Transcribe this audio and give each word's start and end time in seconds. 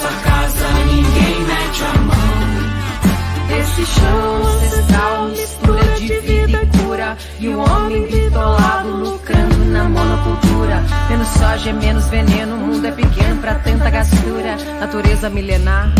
Nossa 0.00 0.14
casa 0.20 0.68
ninguém 0.86 1.40
mete 1.44 1.84
a 1.84 2.00
mão. 2.00 3.60
Esse 3.60 3.84
chão 3.84 4.46
ancestral, 4.46 5.28
mistura 5.28 5.84
de 5.96 6.20
vida 6.20 6.62
e 6.62 6.78
cura. 6.78 7.16
E 7.38 7.48
o 7.48 7.58
homem 7.58 8.06
bitolado 8.06 8.88
lucrando 8.88 9.64
na 9.66 9.84
monocultura. 9.84 10.82
Menos 11.08 11.28
soja, 11.28 11.72
menos 11.72 12.06
veneno, 12.08 12.54
o 12.54 12.58
mundo 12.58 12.86
é 12.86 12.92
pequeno 12.92 13.40
pra 13.40 13.56
tanta 13.56 13.90
gastura. 13.90 14.56
Natureza 14.80 15.28
milenar, 15.28 15.92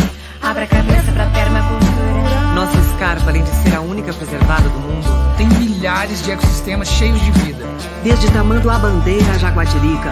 abre 0.42 0.64
a 0.64 0.66
cabeça 0.66 1.12
pra 1.12 1.26
permacultura. 1.26 2.40
Nossa 2.54 2.78
escarpa, 2.78 3.30
além 3.30 3.42
de 3.42 3.50
ser 3.50 3.74
a 3.74 3.80
única 3.80 4.12
preservada 4.12 4.68
do 4.68 4.78
mundo, 4.78 5.36
tem 5.36 5.48
milhares 5.48 6.22
de 6.22 6.30
ecossistemas 6.30 6.88
cheios 6.88 7.20
de 7.20 7.30
vida. 7.32 7.64
Desde 8.02 8.30
Tamanduá 8.30 8.78
Bandeira 8.78 9.32
a 9.32 9.38
Jaguatirica, 9.38 10.10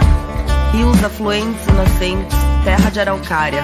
rios 0.73 1.03
afluentes 1.03 1.65
e 1.67 1.71
nascentes, 1.71 2.37
terra 2.63 2.89
de 2.89 2.99
araucária. 2.99 3.63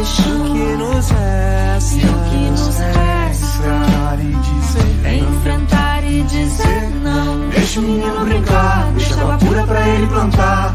esse 0.00 0.22
chão 0.22 0.44
que 0.52 0.76
nos 0.76 1.08
resta, 1.10 1.94
E 1.96 2.04
o 2.04 2.30
que 2.30 2.50
nos 2.50 2.76
resta? 2.78 3.46
enfrentar 3.46 4.18
e 4.20 4.34
dizer 4.34 5.00
É 5.04 5.16
enfrentar 5.16 6.04
e 6.04 6.22
dizer 6.22 6.90
não. 7.02 7.48
Deixa 7.50 7.80
o 7.80 7.82
menino 7.82 8.24
brincar, 8.24 8.92
deixa 8.92 9.20
água 9.20 9.38
pura 9.38 9.66
pra 9.66 9.88
ele 9.88 10.06
plantar. 10.06 10.74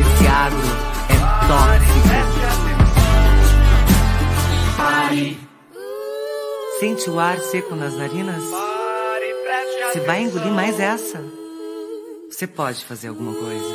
Esse 0.00 0.26
agro 0.26 0.68
é 1.08 1.16
tóxico. 1.46 2.00
Pare, 4.76 5.50
Sente 6.80 7.10
o 7.10 7.20
ar 7.20 7.38
seco 7.40 7.74
nas 7.74 7.94
narinas? 7.94 8.42
Você 9.92 10.00
vai 10.00 10.22
engolir 10.22 10.50
mais 10.50 10.80
essa? 10.80 11.22
Você 12.30 12.46
pode 12.46 12.82
fazer 12.86 13.08
alguma 13.08 13.34
coisa. 13.34 13.74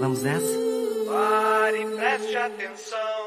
Vamos 0.00 0.22
nessa? 0.22 0.58
Pare, 1.06 1.86
preste 1.86 2.36
atenção. 2.36 3.26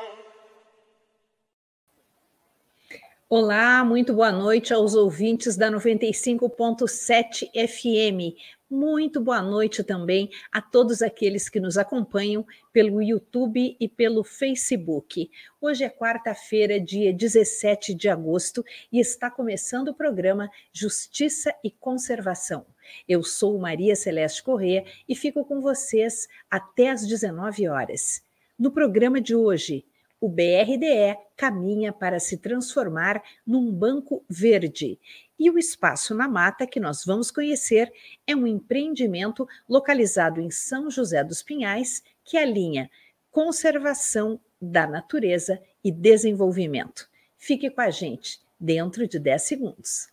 Olá, 3.28 3.84
muito 3.84 4.14
boa 4.14 4.32
noite 4.32 4.72
aos 4.74 4.94
ouvintes 4.94 5.58
da 5.58 5.72
95.7 5.72 7.50
FM. 7.68 8.38
Muito 8.72 9.20
boa 9.20 9.42
noite 9.42 9.84
também 9.84 10.30
a 10.52 10.62
todos 10.62 11.02
aqueles 11.02 11.50
que 11.50 11.60
nos 11.60 11.76
acompanham 11.76 12.46
pelo 12.72 13.02
YouTube 13.02 13.76
e 13.80 13.90
pelo 13.90 14.24
Facebook. 14.24 15.28
Hoje 15.60 15.84
é 15.84 15.90
quarta-feira, 15.90 16.80
dia 16.80 17.12
17 17.12 17.96
de 17.96 18.08
agosto, 18.08 18.64
e 18.92 19.00
está 19.00 19.32
começando 19.32 19.88
o 19.88 19.94
programa 19.96 20.52
Justiça 20.72 21.52
e 21.64 21.72
Conservação. 21.72 22.64
Eu 23.08 23.24
sou 23.24 23.58
Maria 23.58 23.96
Celeste 23.96 24.44
Corrêa 24.44 24.86
e 25.08 25.16
fico 25.16 25.44
com 25.44 25.60
vocês 25.60 26.28
até 26.48 26.92
às 26.92 27.08
19 27.08 27.68
horas. 27.68 28.24
No 28.58 28.72
programa 28.72 29.20
de 29.20 29.34
hoje, 29.34 29.84
o 30.22 30.28
BRDE 30.28 31.18
caminha 31.36 31.94
para 31.94 32.20
se 32.20 32.38
transformar 32.38 33.24
num 33.46 33.72
banco 33.72 34.24
verde. 34.30 35.00
E 35.38 35.50
o 35.50 35.58
Espaço 35.58 36.14
na 36.14 36.28
Mata, 36.28 36.68
que 36.68 36.80
nós 36.80 37.06
vamos 37.06 37.32
conhecer, 37.32 37.92
é 38.28 38.36
um 38.36 38.46
empreendimento 38.46 39.48
localizado 39.68 40.42
em 40.42 40.52
São 40.52 40.90
José 40.90 41.24
dos 41.24 41.42
Pinhais 41.42 42.04
que 42.26 42.38
alinha 42.38 42.90
conservação 43.32 44.40
da 44.62 44.86
natureza 44.86 45.62
e 45.84 45.92
desenvolvimento. 45.92 47.10
Fique 47.38 47.70
com 47.70 47.82
a 47.82 47.90
gente 47.90 48.42
dentro 48.60 49.08
de 49.08 49.18
10 49.18 49.42
segundos. 49.42 50.10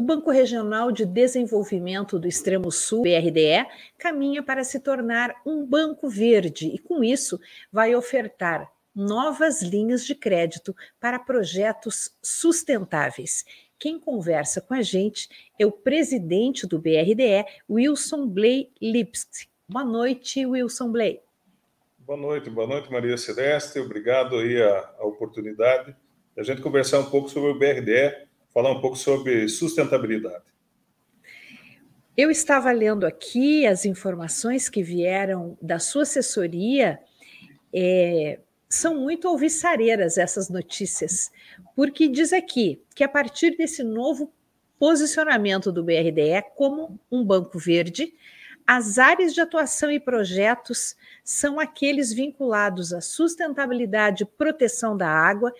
O 0.00 0.02
Banco 0.02 0.30
Regional 0.30 0.90
de 0.90 1.04
Desenvolvimento 1.04 2.18
do 2.18 2.26
Extremo 2.26 2.72
Sul, 2.72 3.02
BRDE, 3.02 3.66
caminha 3.98 4.42
para 4.42 4.64
se 4.64 4.80
tornar 4.80 5.42
um 5.44 5.62
banco 5.62 6.08
verde 6.08 6.68
e, 6.68 6.78
com 6.78 7.04
isso, 7.04 7.38
vai 7.70 7.94
ofertar 7.94 8.72
novas 8.94 9.60
linhas 9.60 10.06
de 10.06 10.14
crédito 10.14 10.74
para 10.98 11.18
projetos 11.18 12.16
sustentáveis. 12.22 13.44
Quem 13.78 14.00
conversa 14.00 14.62
com 14.62 14.72
a 14.72 14.80
gente 14.80 15.28
é 15.58 15.66
o 15.66 15.70
presidente 15.70 16.66
do 16.66 16.78
BRDE, 16.78 17.44
Wilson 17.68 18.26
Blay 18.26 18.70
Lipsk. 18.80 19.48
Boa 19.68 19.84
noite, 19.84 20.46
Wilson 20.46 20.92
Blay. 20.92 21.20
Boa 21.98 22.18
noite, 22.18 22.48
boa 22.48 22.66
noite, 22.66 22.90
Maria 22.90 23.18
Celeste. 23.18 23.78
Obrigado 23.78 24.38
aí 24.38 24.62
a, 24.62 24.94
a 24.98 25.04
oportunidade 25.04 25.94
da 26.34 26.42
gente 26.42 26.62
conversar 26.62 27.00
um 27.00 27.10
pouco 27.10 27.28
sobre 27.28 27.50
o 27.50 27.58
BRDE, 27.58 28.29
falar 28.52 28.72
um 28.72 28.80
pouco 28.80 28.96
sobre 28.96 29.48
sustentabilidade. 29.48 30.44
Eu 32.16 32.30
estava 32.30 32.70
lendo 32.70 33.06
aqui 33.06 33.66
as 33.66 33.84
informações 33.84 34.68
que 34.68 34.82
vieram 34.82 35.56
da 35.62 35.78
sua 35.78 36.02
assessoria. 36.02 36.98
É, 37.72 38.40
são 38.68 39.00
muito 39.00 39.26
alvissareiras 39.26 40.18
essas 40.18 40.48
notícias, 40.48 41.30
porque 41.74 42.08
diz 42.08 42.32
aqui 42.32 42.80
que 42.94 43.02
a 43.02 43.08
partir 43.08 43.56
desse 43.56 43.82
novo 43.82 44.32
posicionamento 44.78 45.72
do 45.72 45.82
BRDE 45.82 46.42
como 46.56 46.98
um 47.10 47.24
banco 47.24 47.58
verde, 47.58 48.14
as 48.66 48.98
áreas 48.98 49.34
de 49.34 49.40
atuação 49.40 49.90
e 49.90 49.98
projetos 49.98 50.94
são 51.24 51.58
aqueles 51.58 52.12
vinculados 52.12 52.92
à 52.92 53.00
sustentabilidade 53.00 54.22
e 54.22 54.26
proteção 54.26 54.96
da 54.96 55.08
água, 55.08 55.52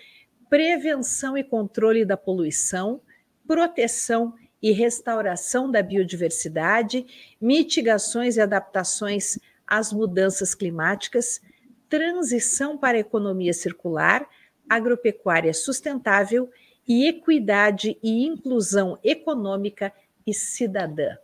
prevenção 0.50 1.38
e 1.38 1.44
controle 1.44 2.05
da 2.05 2.17
poluição, 2.17 3.00
proteção 3.47 4.35
e 4.61 4.73
restauração 4.73 5.70
da 5.70 5.81
biodiversidade, 5.81 7.06
mitigações 7.41 8.37
e 8.37 8.41
adaptações 8.41 9.38
às 9.64 9.93
mudanças 9.93 10.52
climáticas, 10.52 11.41
transição 11.88 12.76
para 12.76 12.99
a 12.99 13.00
economia 13.00 13.52
circular, 13.52 14.29
agropecuária 14.69 15.55
sustentável 15.55 16.50
e 16.87 17.06
equidade 17.06 17.96
e 18.03 18.26
inclusão 18.26 18.99
econômica 19.05 19.93
e 20.26 20.35
cidadã. 20.35 21.17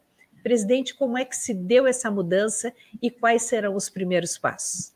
Presidente, 0.42 0.94
como 0.94 1.18
é 1.18 1.24
que 1.24 1.36
se 1.36 1.52
deu 1.52 1.88
essa 1.88 2.08
mudança 2.10 2.72
e 3.02 3.10
quais 3.10 3.42
serão 3.42 3.74
os 3.74 3.90
primeiros 3.90 4.38
passos? 4.38 4.94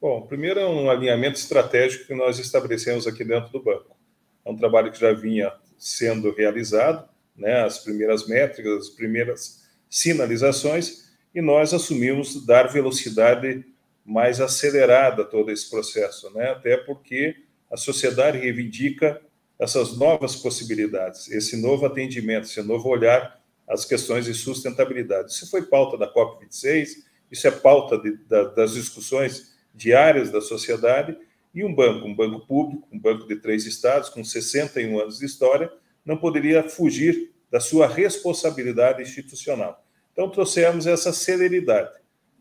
Bom, 0.00 0.22
primeiro 0.22 0.60
é 0.60 0.66
um 0.66 0.88
alinhamento 0.88 1.38
estratégico 1.38 2.06
que 2.06 2.14
nós 2.14 2.38
estabelecemos 2.38 3.04
aqui 3.08 3.24
dentro 3.24 3.50
do 3.50 3.60
banco. 3.60 3.96
É 4.44 4.50
um 4.50 4.56
trabalho 4.56 4.92
que 4.92 5.00
já 5.00 5.12
vinha 5.12 5.52
sendo 5.76 6.32
realizado, 6.32 7.08
né, 7.36 7.64
as 7.64 7.78
primeiras 7.78 8.28
métricas, 8.28 8.86
as 8.86 8.88
primeiras 8.90 9.68
sinalizações, 9.90 11.08
e 11.34 11.42
nós 11.42 11.74
assumimos 11.74 12.46
dar 12.46 12.68
velocidade 12.68 13.64
mais 14.04 14.40
acelerada 14.40 15.24
todo 15.24 15.50
esse 15.50 15.68
processo, 15.68 16.30
né? 16.30 16.50
até 16.50 16.76
porque 16.76 17.36
a 17.70 17.76
sociedade 17.76 18.38
reivindica 18.38 19.20
essas 19.58 19.96
novas 19.98 20.36
possibilidades, 20.36 21.28
esse 21.30 21.60
novo 21.60 21.84
atendimento, 21.84 22.44
esse 22.44 22.62
novo 22.62 22.88
olhar 22.88 23.38
às 23.68 23.84
questões 23.84 24.24
de 24.24 24.32
sustentabilidade. 24.32 25.32
Isso 25.32 25.50
foi 25.50 25.62
pauta 25.62 25.98
da 25.98 26.12
COP26, 26.12 26.88
isso 27.30 27.46
é 27.46 27.50
pauta 27.50 27.98
de, 27.98 28.16
da, 28.26 28.44
das 28.44 28.72
discussões 28.72 29.57
diárias 29.78 30.30
da 30.30 30.40
sociedade, 30.40 31.16
e 31.54 31.64
um 31.64 31.74
banco, 31.74 32.06
um 32.06 32.14
banco 32.14 32.46
público, 32.46 32.86
um 32.92 32.98
banco 32.98 33.26
de 33.26 33.36
três 33.36 33.64
estados, 33.64 34.08
com 34.08 34.22
61 34.22 35.00
anos 35.00 35.18
de 35.18 35.24
história, 35.24 35.72
não 36.04 36.16
poderia 36.16 36.68
fugir 36.68 37.32
da 37.50 37.60
sua 37.60 37.86
responsabilidade 37.86 39.00
institucional. 39.00 39.82
Então, 40.12 40.28
trouxemos 40.28 40.86
essa 40.86 41.12
celeridade. 41.12 41.90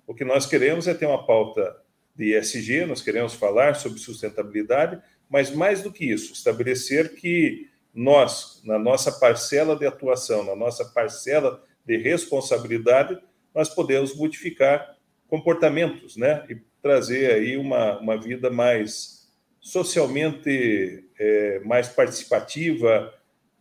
O 0.06 0.14
que 0.14 0.26
nós 0.26 0.46
queremos 0.46 0.88
é 0.88 0.94
ter 0.94 1.06
uma 1.06 1.26
pauta 1.26 1.78
de 2.16 2.36
ESG, 2.36 2.86
nós 2.86 3.02
queremos 3.02 3.34
falar 3.34 3.76
sobre 3.76 4.00
sustentabilidade, 4.00 5.02
mas 5.30 5.52
mais 5.52 5.82
do 5.82 5.92
que 5.92 6.06
isso, 6.06 6.34
estabelecer 6.34 7.14
que 7.16 7.70
nós, 7.94 8.62
na 8.64 8.80
nossa 8.80 9.12
parcela 9.12 9.76
de 9.76 9.86
atuação, 9.86 10.44
na 10.44 10.56
nossa 10.56 10.86
parcela 10.86 11.64
de 11.86 11.98
responsabilidade, 11.98 13.18
nós 13.54 13.70
podemos 13.70 14.16
modificar 14.16 14.98
comportamentos, 15.28 16.16
né? 16.16 16.46
E 16.50 16.62
trazer 16.88 17.34
aí 17.34 17.58
uma, 17.58 18.00
uma 18.00 18.18
vida 18.18 18.50
mais 18.50 19.28
socialmente 19.60 21.04
é, 21.20 21.60
mais 21.66 21.90
participativa, 21.90 23.14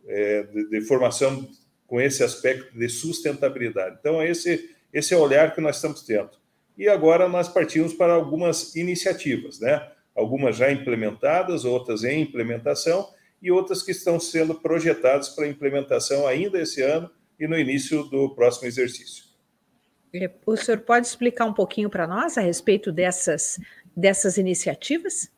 é, 0.07 0.43
de, 0.43 0.69
de 0.69 0.81
formação 0.81 1.49
com 1.85 1.99
esse 1.99 2.23
aspecto 2.23 2.77
de 2.77 2.87
sustentabilidade. 2.87 3.97
Então, 3.99 4.23
esse 4.23 4.69
esse 4.93 5.13
é 5.13 5.17
o 5.17 5.21
olhar 5.21 5.53
que 5.53 5.59
nós 5.59 5.75
estamos 5.75 6.01
tendo. 6.01 6.31
E 6.77 6.87
agora 6.87 7.27
nós 7.27 7.49
partimos 7.49 7.93
para 7.93 8.13
algumas 8.13 8.73
iniciativas, 8.73 9.59
né? 9.59 9.85
Algumas 10.15 10.55
já 10.55 10.71
implementadas, 10.71 11.65
outras 11.65 12.05
em 12.05 12.21
implementação 12.21 13.09
e 13.41 13.51
outras 13.51 13.83
que 13.83 13.91
estão 13.91 14.19
sendo 14.19 14.55
projetadas 14.55 15.29
para 15.29 15.45
implementação 15.45 16.25
ainda 16.25 16.59
esse 16.61 16.81
ano 16.81 17.11
e 17.37 17.47
no 17.47 17.59
início 17.59 18.03
do 18.05 18.33
próximo 18.33 18.67
exercício. 18.67 19.26
O 20.45 20.55
senhor 20.55 20.79
pode 20.79 21.07
explicar 21.07 21.45
um 21.45 21.53
pouquinho 21.53 21.89
para 21.89 22.07
nós 22.07 22.37
a 22.37 22.41
respeito 22.41 22.91
dessas, 22.91 23.59
dessas 23.95 24.37
iniciativas? 24.37 25.31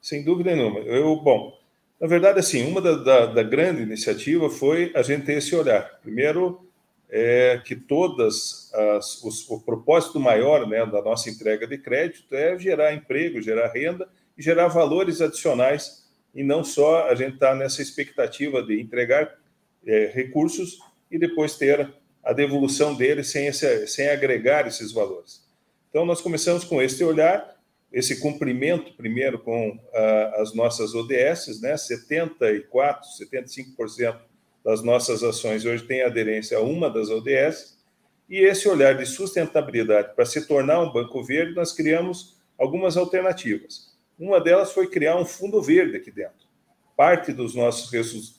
Sem 0.00 0.24
dúvida 0.24 0.54
nenhuma. 0.54 0.80
Eu, 0.80 1.16
bom, 1.16 1.58
na 2.00 2.06
verdade, 2.06 2.38
assim, 2.38 2.66
uma 2.66 2.80
da, 2.80 2.94
da, 2.96 3.26
da 3.26 3.42
grande 3.42 3.82
iniciativa 3.82 4.48
foi 4.48 4.92
a 4.94 5.02
gente 5.02 5.26
ter 5.26 5.34
esse 5.34 5.54
olhar. 5.54 5.98
Primeiro, 6.02 6.66
é 7.10 7.60
que 7.64 7.74
todas 7.74 8.72
as, 8.72 9.22
os, 9.22 9.48
o 9.50 9.60
propósito 9.60 10.20
maior 10.20 10.66
né, 10.66 10.86
da 10.86 11.02
nossa 11.02 11.28
entrega 11.28 11.66
de 11.66 11.76
crédito 11.76 12.34
é 12.34 12.58
gerar 12.58 12.94
emprego, 12.94 13.42
gerar 13.42 13.72
renda 13.72 14.08
e 14.38 14.42
gerar 14.42 14.68
valores 14.68 15.20
adicionais 15.20 16.08
e 16.34 16.44
não 16.44 16.62
só 16.62 17.08
a 17.08 17.14
gente 17.14 17.34
estar 17.34 17.50
tá 17.50 17.54
nessa 17.54 17.82
expectativa 17.82 18.62
de 18.62 18.80
entregar 18.80 19.36
é, 19.84 20.06
recursos 20.14 20.78
e 21.10 21.18
depois 21.18 21.56
ter 21.56 21.92
a 22.24 22.32
devolução 22.32 22.94
deles 22.94 23.28
sem, 23.28 23.46
esse, 23.46 23.86
sem 23.86 24.08
agregar 24.08 24.66
esses 24.66 24.92
valores. 24.92 25.44
Então, 25.88 26.04
nós 26.04 26.20
começamos 26.20 26.64
com 26.64 26.80
esse 26.80 27.02
olhar, 27.02 27.56
esse 27.92 28.20
cumprimento, 28.20 28.92
primeiro, 28.94 29.38
com 29.38 29.70
uh, 29.70 30.40
as 30.40 30.54
nossas 30.54 30.94
ODS, 30.94 31.60
né, 31.60 31.74
74%, 31.74 32.64
75% 33.20 34.16
das 34.64 34.82
nossas 34.82 35.22
ações 35.22 35.64
hoje 35.64 35.84
tem 35.84 36.02
aderência 36.02 36.58
a 36.58 36.60
uma 36.60 36.90
das 36.90 37.08
ODS, 37.08 37.78
e 38.28 38.38
esse 38.38 38.68
olhar 38.68 38.96
de 38.96 39.04
sustentabilidade 39.06 40.14
para 40.14 40.24
se 40.24 40.46
tornar 40.46 40.80
um 40.80 40.92
banco 40.92 41.22
verde, 41.24 41.54
nós 41.54 41.72
criamos 41.72 42.36
algumas 42.56 42.96
alternativas. 42.96 43.98
Uma 44.16 44.38
delas 44.38 44.72
foi 44.72 44.86
criar 44.86 45.16
um 45.16 45.24
fundo 45.24 45.60
verde 45.60 45.96
aqui 45.96 46.12
dentro. 46.12 46.48
Parte 46.96 47.32
dos 47.32 47.54
nossos 47.54 47.90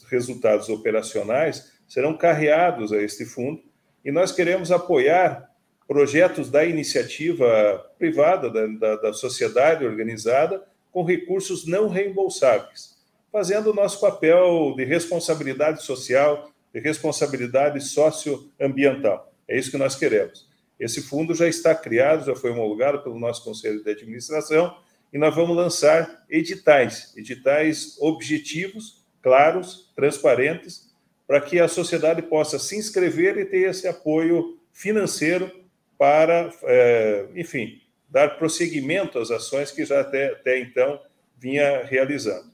resultados 0.07 0.69
operacionais 0.69 1.73
serão 1.87 2.15
carreados 2.15 2.93
a 2.93 3.01
este 3.01 3.25
fundo, 3.25 3.61
e 4.03 4.11
nós 4.11 4.31
queremos 4.31 4.71
apoiar 4.71 5.49
projetos 5.87 6.49
da 6.49 6.63
iniciativa 6.65 7.91
privada, 7.97 8.49
da, 8.49 8.67
da, 8.67 8.95
da 8.95 9.13
sociedade 9.13 9.85
organizada, 9.85 10.63
com 10.91 11.03
recursos 11.03 11.65
não 11.67 11.87
reembolsáveis 11.87 12.91
fazendo 13.31 13.71
o 13.71 13.73
nosso 13.73 13.99
papel 13.99 14.73
de 14.75 14.83
responsabilidade 14.83 15.83
social, 15.83 16.51
de 16.73 16.79
responsabilidade 16.79 17.79
socioambiental. 17.81 19.33
É 19.47 19.57
isso 19.57 19.71
que 19.71 19.77
nós 19.77 19.95
queremos. 19.95 20.49
Esse 20.79 21.01
fundo 21.01 21.33
já 21.33 21.47
está 21.47 21.73
criado, 21.73 22.25
já 22.25 22.35
foi 22.35 22.51
homologado 22.51 23.01
pelo 23.01 23.19
nosso 23.19 23.43
Conselho 23.43 23.83
de 23.83 23.89
Administração, 23.89 24.75
e 25.13 25.17
nós 25.17 25.33
vamos 25.33 25.55
lançar 25.55 26.25
editais, 26.29 27.13
editais 27.15 27.97
objetivos, 27.99 29.03
claros, 29.21 29.91
transparentes, 29.95 30.90
para 31.31 31.39
que 31.39 31.61
a 31.61 31.67
sociedade 31.69 32.21
possa 32.23 32.59
se 32.59 32.75
inscrever 32.75 33.37
e 33.37 33.45
ter 33.45 33.69
esse 33.69 33.87
apoio 33.87 34.59
financeiro 34.73 35.49
para, 35.97 36.53
é, 36.63 37.25
enfim, 37.33 37.81
dar 38.09 38.37
prosseguimento 38.37 39.17
às 39.17 39.31
ações 39.31 39.71
que 39.71 39.85
já 39.85 40.01
até, 40.01 40.33
até 40.33 40.59
então 40.59 40.99
vinha 41.37 41.85
realizando. 41.85 42.51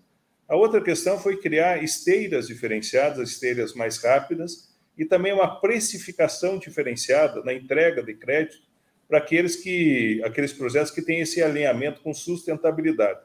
A 0.48 0.56
outra 0.56 0.80
questão 0.80 1.18
foi 1.18 1.38
criar 1.38 1.84
esteiras 1.84 2.46
diferenciadas, 2.46 3.32
esteiras 3.32 3.74
mais 3.74 3.98
rápidas, 3.98 4.72
e 4.96 5.04
também 5.04 5.34
uma 5.34 5.60
precificação 5.60 6.60
diferenciada 6.60 7.42
na 7.42 7.56
entrega 7.56 8.04
de 8.04 8.14
crédito 8.14 8.62
para 9.08 9.18
aqueles 9.18 9.56
que 9.56 10.22
aqueles 10.24 10.54
projetos 10.54 10.92
que 10.92 11.02
têm 11.02 11.22
esse 11.22 11.42
alinhamento 11.42 12.00
com 12.02 12.14
sustentabilidade. 12.14 13.22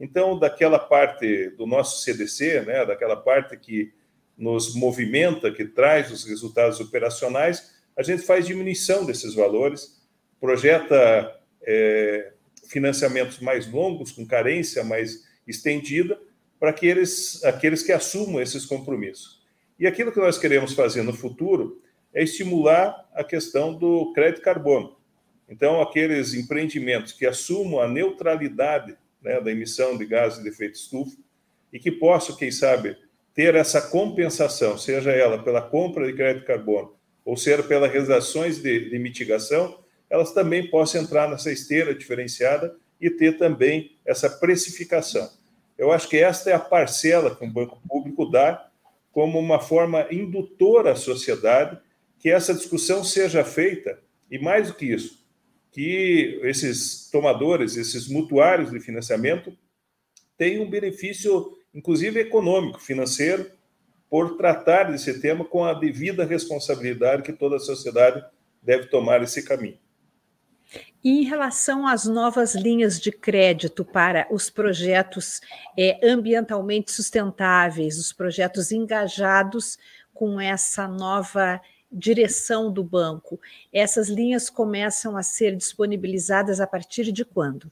Então, 0.00 0.38
daquela 0.38 0.78
parte 0.78 1.50
do 1.58 1.66
nosso 1.66 2.02
CDC, 2.02 2.62
né, 2.62 2.86
daquela 2.86 3.16
parte 3.16 3.54
que 3.58 3.92
nos 4.36 4.74
movimenta, 4.74 5.52
que 5.52 5.64
traz 5.64 6.10
os 6.10 6.24
resultados 6.24 6.80
operacionais, 6.80 7.74
a 7.96 8.02
gente 8.02 8.22
faz 8.22 8.46
diminuição 8.46 9.04
desses 9.04 9.34
valores, 9.34 10.02
projeta 10.40 11.40
é, 11.62 12.32
financiamentos 12.68 13.38
mais 13.38 13.70
longos, 13.70 14.12
com 14.12 14.26
carência 14.26 14.82
mais 14.82 15.24
estendida, 15.46 16.20
para 16.58 16.70
aqueles, 16.70 17.44
aqueles 17.44 17.82
que 17.82 17.92
assumam 17.92 18.40
esses 18.40 18.64
compromissos. 18.64 19.42
E 19.78 19.86
aquilo 19.86 20.12
que 20.12 20.20
nós 20.20 20.38
queremos 20.38 20.72
fazer 20.72 21.02
no 21.02 21.12
futuro 21.12 21.80
é 22.12 22.22
estimular 22.22 23.08
a 23.12 23.24
questão 23.24 23.74
do 23.74 24.12
crédito 24.12 24.42
carbono. 24.42 24.96
Então, 25.48 25.80
aqueles 25.80 26.32
empreendimentos 26.32 27.12
que 27.12 27.26
assumam 27.26 27.80
a 27.80 27.88
neutralidade 27.88 28.96
né, 29.20 29.40
da 29.40 29.50
emissão 29.50 29.96
de 29.96 30.06
gases 30.06 30.42
de 30.42 30.48
efeito 30.48 30.76
estufa 30.76 31.16
e 31.72 31.78
que 31.78 31.90
possam, 31.90 32.36
quem 32.36 32.50
sabe, 32.50 32.96
ter 33.34 33.54
essa 33.54 33.82
compensação, 33.82 34.78
seja 34.78 35.10
ela 35.10 35.42
pela 35.42 35.60
compra 35.60 36.06
de 36.06 36.12
crédito 36.12 36.46
carbono 36.46 36.94
ou 37.24 37.36
seja 37.36 37.62
pelas 37.62 37.90
realizações 37.90 38.62
de, 38.62 38.90
de 38.90 38.98
mitigação, 38.98 39.78
elas 40.10 40.32
também 40.32 40.68
possam 40.68 41.02
entrar 41.02 41.28
nessa 41.28 41.50
esteira 41.50 41.94
diferenciada 41.94 42.76
e 43.00 43.10
ter 43.10 43.38
também 43.38 43.96
essa 44.04 44.28
precificação. 44.28 45.28
Eu 45.76 45.90
acho 45.90 46.08
que 46.08 46.18
esta 46.18 46.50
é 46.50 46.52
a 46.52 46.58
parcela 46.58 47.34
que 47.34 47.44
o 47.44 47.50
banco 47.50 47.80
público 47.88 48.26
dá 48.26 48.68
como 49.10 49.38
uma 49.38 49.58
forma 49.58 50.06
indutora 50.10 50.92
à 50.92 50.96
sociedade 50.96 51.78
que 52.18 52.30
essa 52.30 52.54
discussão 52.54 53.04
seja 53.04 53.44
feita, 53.44 53.98
e 54.30 54.38
mais 54.38 54.68
do 54.68 54.74
que 54.74 54.86
isso, 54.86 55.22
que 55.70 56.40
esses 56.42 57.10
tomadores, 57.10 57.76
esses 57.76 58.08
mutuários 58.08 58.70
de 58.70 58.80
financiamento, 58.80 59.56
tenham 60.36 60.64
um 60.64 60.70
benefício, 60.70 61.56
inclusive 61.74 62.20
econômico, 62.20 62.80
financeiro, 62.80 63.50
por 64.08 64.36
tratar 64.36 64.92
desse 64.92 65.20
tema 65.20 65.44
com 65.44 65.64
a 65.64 65.74
devida 65.74 66.24
responsabilidade 66.24 67.22
que 67.22 67.32
toda 67.32 67.56
a 67.56 67.60
sociedade 67.60 68.24
deve 68.62 68.86
tomar 68.86 69.22
esse 69.22 69.42
caminho. 69.42 69.78
E 71.02 71.20
em 71.20 71.24
relação 71.24 71.86
às 71.86 72.06
novas 72.06 72.54
linhas 72.54 72.98
de 72.98 73.12
crédito 73.12 73.84
para 73.84 74.26
os 74.30 74.48
projetos 74.48 75.40
é, 75.78 76.00
ambientalmente 76.02 76.92
sustentáveis, 76.92 77.98
os 77.98 78.12
projetos 78.12 78.72
engajados 78.72 79.78
com 80.14 80.40
essa 80.40 80.88
nova 80.88 81.60
direção 81.92 82.72
do 82.72 82.82
banco, 82.82 83.38
essas 83.72 84.08
linhas 84.08 84.48
começam 84.48 85.16
a 85.16 85.22
ser 85.22 85.54
disponibilizadas 85.54 86.60
a 86.60 86.66
partir 86.66 87.12
de 87.12 87.24
quando? 87.24 87.70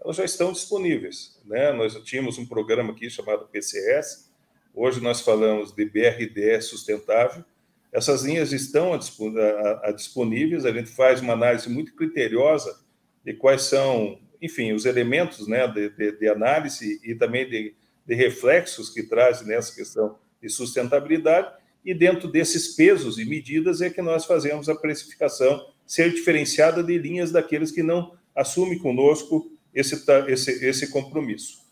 Elas 0.00 0.16
já 0.16 0.24
estão 0.24 0.52
disponíveis. 0.52 1.37
Né? 1.48 1.72
Nós 1.72 1.94
tínhamos 2.04 2.38
um 2.38 2.46
programa 2.46 2.92
aqui 2.92 3.08
chamado 3.08 3.46
PCS, 3.46 4.30
hoje 4.74 5.00
nós 5.00 5.22
falamos 5.22 5.72
de 5.72 5.84
BRDE 5.86 6.60
sustentável, 6.60 7.42
essas 7.90 8.22
linhas 8.22 8.52
estão 8.52 8.92
a, 8.92 9.88
a, 9.88 9.92
disponíveis, 9.92 10.66
a 10.66 10.70
gente 10.70 10.90
faz 10.90 11.22
uma 11.22 11.32
análise 11.32 11.70
muito 11.70 11.94
criteriosa 11.94 12.78
de 13.24 13.32
quais 13.32 13.62
são, 13.62 14.20
enfim, 14.42 14.72
os 14.72 14.84
elementos 14.84 15.48
né, 15.48 15.66
de, 15.66 15.88
de, 15.88 16.12
de 16.12 16.28
análise 16.28 17.00
e 17.02 17.14
também 17.14 17.48
de, 17.48 17.74
de 18.06 18.14
reflexos 18.14 18.90
que 18.90 19.02
trazem 19.02 19.48
nessa 19.48 19.74
questão 19.74 20.18
de 20.40 20.50
sustentabilidade, 20.50 21.50
e 21.82 21.94
dentro 21.94 22.28
desses 22.28 22.76
pesos 22.76 23.18
e 23.18 23.24
medidas 23.24 23.80
é 23.80 23.88
que 23.88 24.02
nós 24.02 24.26
fazemos 24.26 24.68
a 24.68 24.74
precificação 24.74 25.66
ser 25.86 26.12
diferenciada 26.12 26.82
de 26.82 26.98
linhas 26.98 27.32
daqueles 27.32 27.70
que 27.70 27.82
não 27.82 28.14
assumem 28.34 28.78
conosco 28.78 29.50
esse, 29.74 30.04
esse, 30.28 30.64
esse 30.64 30.90
compromisso. 30.90 31.66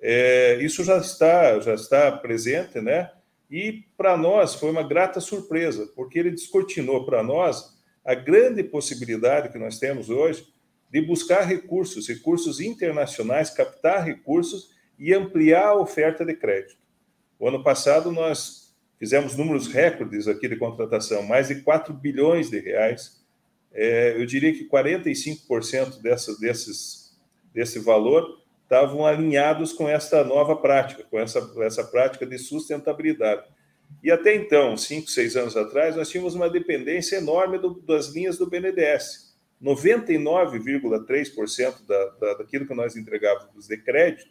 É, 0.00 0.58
isso 0.60 0.84
já 0.84 0.98
está, 0.98 1.58
já 1.60 1.74
está 1.74 2.12
presente, 2.12 2.80
né? 2.80 3.10
E 3.50 3.84
para 3.96 4.16
nós 4.16 4.54
foi 4.54 4.70
uma 4.70 4.82
grata 4.82 5.20
surpresa, 5.20 5.86
porque 5.94 6.18
ele 6.18 6.30
descortinou 6.30 7.04
para 7.04 7.22
nós 7.22 7.76
a 8.04 8.14
grande 8.14 8.62
possibilidade 8.62 9.50
que 9.50 9.58
nós 9.58 9.78
temos 9.78 10.10
hoje 10.10 10.46
de 10.90 11.00
buscar 11.00 11.42
recursos, 11.42 12.08
recursos 12.08 12.60
internacionais, 12.60 13.50
captar 13.50 14.04
recursos 14.04 14.70
e 14.98 15.12
ampliar 15.12 15.68
a 15.68 15.76
oferta 15.76 16.24
de 16.24 16.34
crédito. 16.34 16.76
O 17.38 17.48
ano 17.48 17.62
passado 17.62 18.10
nós 18.10 18.74
fizemos 18.98 19.36
números 19.36 19.66
recordes 19.66 20.26
aqui 20.26 20.48
de 20.48 20.56
contratação, 20.56 21.22
mais 21.22 21.48
de 21.48 21.56
4 21.56 21.92
bilhões 21.92 22.50
de 22.50 22.58
reais. 22.58 23.22
É, 23.72 24.14
eu 24.16 24.24
diria 24.24 24.52
que 24.52 24.68
45% 24.68 26.00
dessa, 26.00 26.38
desses, 26.38 27.05
desse 27.56 27.78
valor 27.78 28.42
estavam 28.62 29.06
alinhados 29.06 29.72
com 29.72 29.88
essa 29.88 30.22
nova 30.22 30.54
prática, 30.54 31.02
com 31.04 31.18
essa, 31.18 31.50
essa 31.62 31.82
prática 31.82 32.26
de 32.26 32.36
sustentabilidade. 32.36 33.48
E 34.04 34.10
até 34.10 34.34
então, 34.34 34.76
cinco, 34.76 35.10
seis 35.10 35.36
anos 35.36 35.56
atrás, 35.56 35.96
nós 35.96 36.10
tínhamos 36.10 36.34
uma 36.34 36.50
dependência 36.50 37.16
enorme 37.16 37.56
do, 37.56 37.80
das 37.80 38.08
linhas 38.08 38.36
do 38.36 38.46
BNDES. 38.46 39.34
99,3% 39.62 41.86
da, 41.86 42.04
da, 42.20 42.34
daquilo 42.34 42.66
que 42.66 42.74
nós 42.74 42.94
entregávamos 42.94 43.66
de 43.66 43.78
crédito 43.78 44.28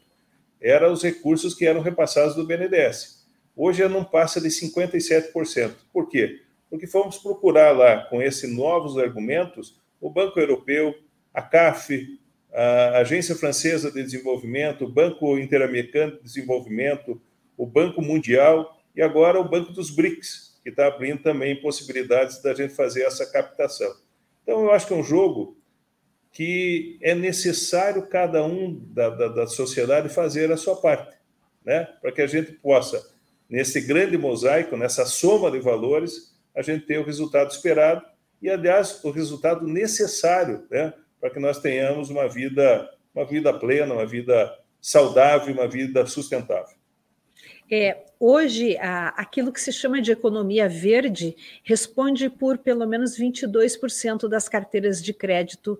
eram 0.61 0.93
os 0.93 1.01
recursos 1.01 1.55
que 1.55 1.65
eram 1.65 1.81
repassados 1.81 2.35
do 2.35 2.45
BNDES. 2.45 3.25
Hoje 3.55 3.79
já 3.79 3.89
não 3.89 4.03
passa 4.03 4.39
de 4.39 4.49
57%. 4.49 5.73
Por 5.91 6.07
quê? 6.09 6.43
Porque 6.69 6.85
fomos 6.85 7.17
procurar 7.17 7.71
lá, 7.71 8.05
com 8.05 8.21
esses 8.21 8.55
novos 8.55 8.99
argumentos, 8.99 9.81
o 9.99 10.11
Banco 10.11 10.39
Europeu, 10.39 10.93
a 11.33 11.41
CAF, 11.41 12.19
a 12.55 12.99
Agência 12.99 13.35
Francesa 13.35 13.91
de 13.91 14.01
Desenvolvimento, 14.01 14.85
o 14.85 14.89
Banco 14.89 15.37
Interamericano 15.37 16.13
de 16.13 16.23
Desenvolvimento, 16.23 17.21
o 17.57 17.65
Banco 17.65 18.01
Mundial 18.01 18.81
e 18.95 19.01
agora 19.01 19.39
o 19.39 19.47
Banco 19.47 19.73
dos 19.73 19.89
BRICS, 19.89 20.57
que 20.63 20.69
está 20.69 20.87
abrindo 20.87 21.21
também 21.21 21.59
possibilidades 21.59 22.41
da 22.41 22.53
gente 22.53 22.73
fazer 22.73 23.03
essa 23.03 23.29
captação. 23.29 23.93
Então, 24.41 24.63
eu 24.63 24.71
acho 24.71 24.87
que 24.87 24.93
é 24.93 24.95
um 24.95 25.03
jogo 25.03 25.57
que 26.31 26.97
é 27.01 27.13
necessário 27.13 28.07
cada 28.07 28.43
um 28.43 28.73
da, 28.87 29.09
da, 29.09 29.27
da 29.27 29.47
sociedade 29.47 30.07
fazer 30.07 30.49
a 30.51 30.57
sua 30.57 30.77
parte, 30.77 31.17
né? 31.63 31.85
para 32.01 32.11
que 32.11 32.21
a 32.21 32.27
gente 32.27 32.53
possa, 32.53 33.05
nesse 33.49 33.81
grande 33.81 34.17
mosaico, 34.17 34.77
nessa 34.77 35.05
soma 35.05 35.51
de 35.51 35.59
valores, 35.59 36.33
a 36.55 36.61
gente 36.61 36.85
ter 36.85 36.99
o 36.99 37.05
resultado 37.05 37.51
esperado 37.51 38.01
e, 38.41 38.49
aliás, 38.49 39.03
o 39.03 39.11
resultado 39.11 39.67
necessário, 39.67 40.65
né? 40.69 40.93
Para 41.19 41.29
que 41.29 41.39
nós 41.39 41.59
tenhamos 41.59 42.09
uma 42.09 42.27
vida, 42.27 42.89
uma 43.13 43.25
vida 43.25 43.53
plena, 43.53 43.93
uma 43.93 44.05
vida 44.05 44.53
saudável, 44.81 45.53
uma 45.53 45.67
vida 45.67 46.05
sustentável. 46.05 46.75
É, 47.69 48.05
hoje, 48.19 48.77
a, 48.77 49.09
aquilo 49.09 49.51
que 49.51 49.59
se 49.59 49.71
chama 49.71 50.01
de 50.01 50.11
economia 50.11 50.69
verde 50.69 51.35
responde 51.63 52.29
por 52.29 52.59
pelo 52.59 52.85
menos 52.85 53.17
22% 53.17 54.27
das 54.27 54.47
carteiras 54.47 55.03
de 55.03 55.13
crédito 55.13 55.79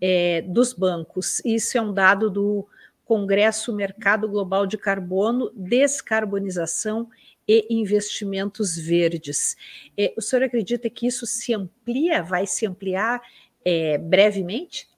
é, 0.00 0.42
dos 0.42 0.72
bancos. 0.72 1.42
Isso 1.44 1.76
é 1.76 1.80
um 1.80 1.92
dado 1.92 2.30
do 2.30 2.66
Congresso 3.04 3.74
Mercado 3.74 4.28
Global 4.28 4.66
de 4.66 4.78
Carbono, 4.78 5.52
Descarbonização 5.54 7.08
e 7.46 7.66
Investimentos 7.70 8.76
Verdes. 8.76 9.56
É, 9.96 10.12
o 10.16 10.20
senhor 10.20 10.42
acredita 10.42 10.90
que 10.90 11.06
isso 11.06 11.26
se 11.26 11.54
amplia, 11.54 12.22
vai 12.22 12.46
se 12.46 12.66
ampliar 12.66 13.20
é, 13.66 13.98
brevemente? 13.98 14.88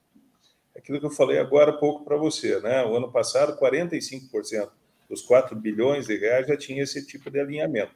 Aquilo 0.77 1.01
que 1.01 1.07
eu 1.07 1.11
falei 1.11 1.39
agora 1.39 1.71
há 1.71 1.79
pouco 1.79 2.05
para 2.05 2.19
você, 2.19 2.61
né? 2.61 2.85
O 2.85 2.95
ano 2.95 3.11
passado, 3.11 3.59
45% 3.59 4.69
dos 5.09 5.23
4 5.23 5.57
bilhões 5.57 6.07
de 6.07 6.19
reais 6.19 6.47
já 6.47 6.55
tinha 6.55 6.83
esse 6.83 7.07
tipo 7.07 7.31
de 7.31 7.41
alinhamento. 7.41 7.95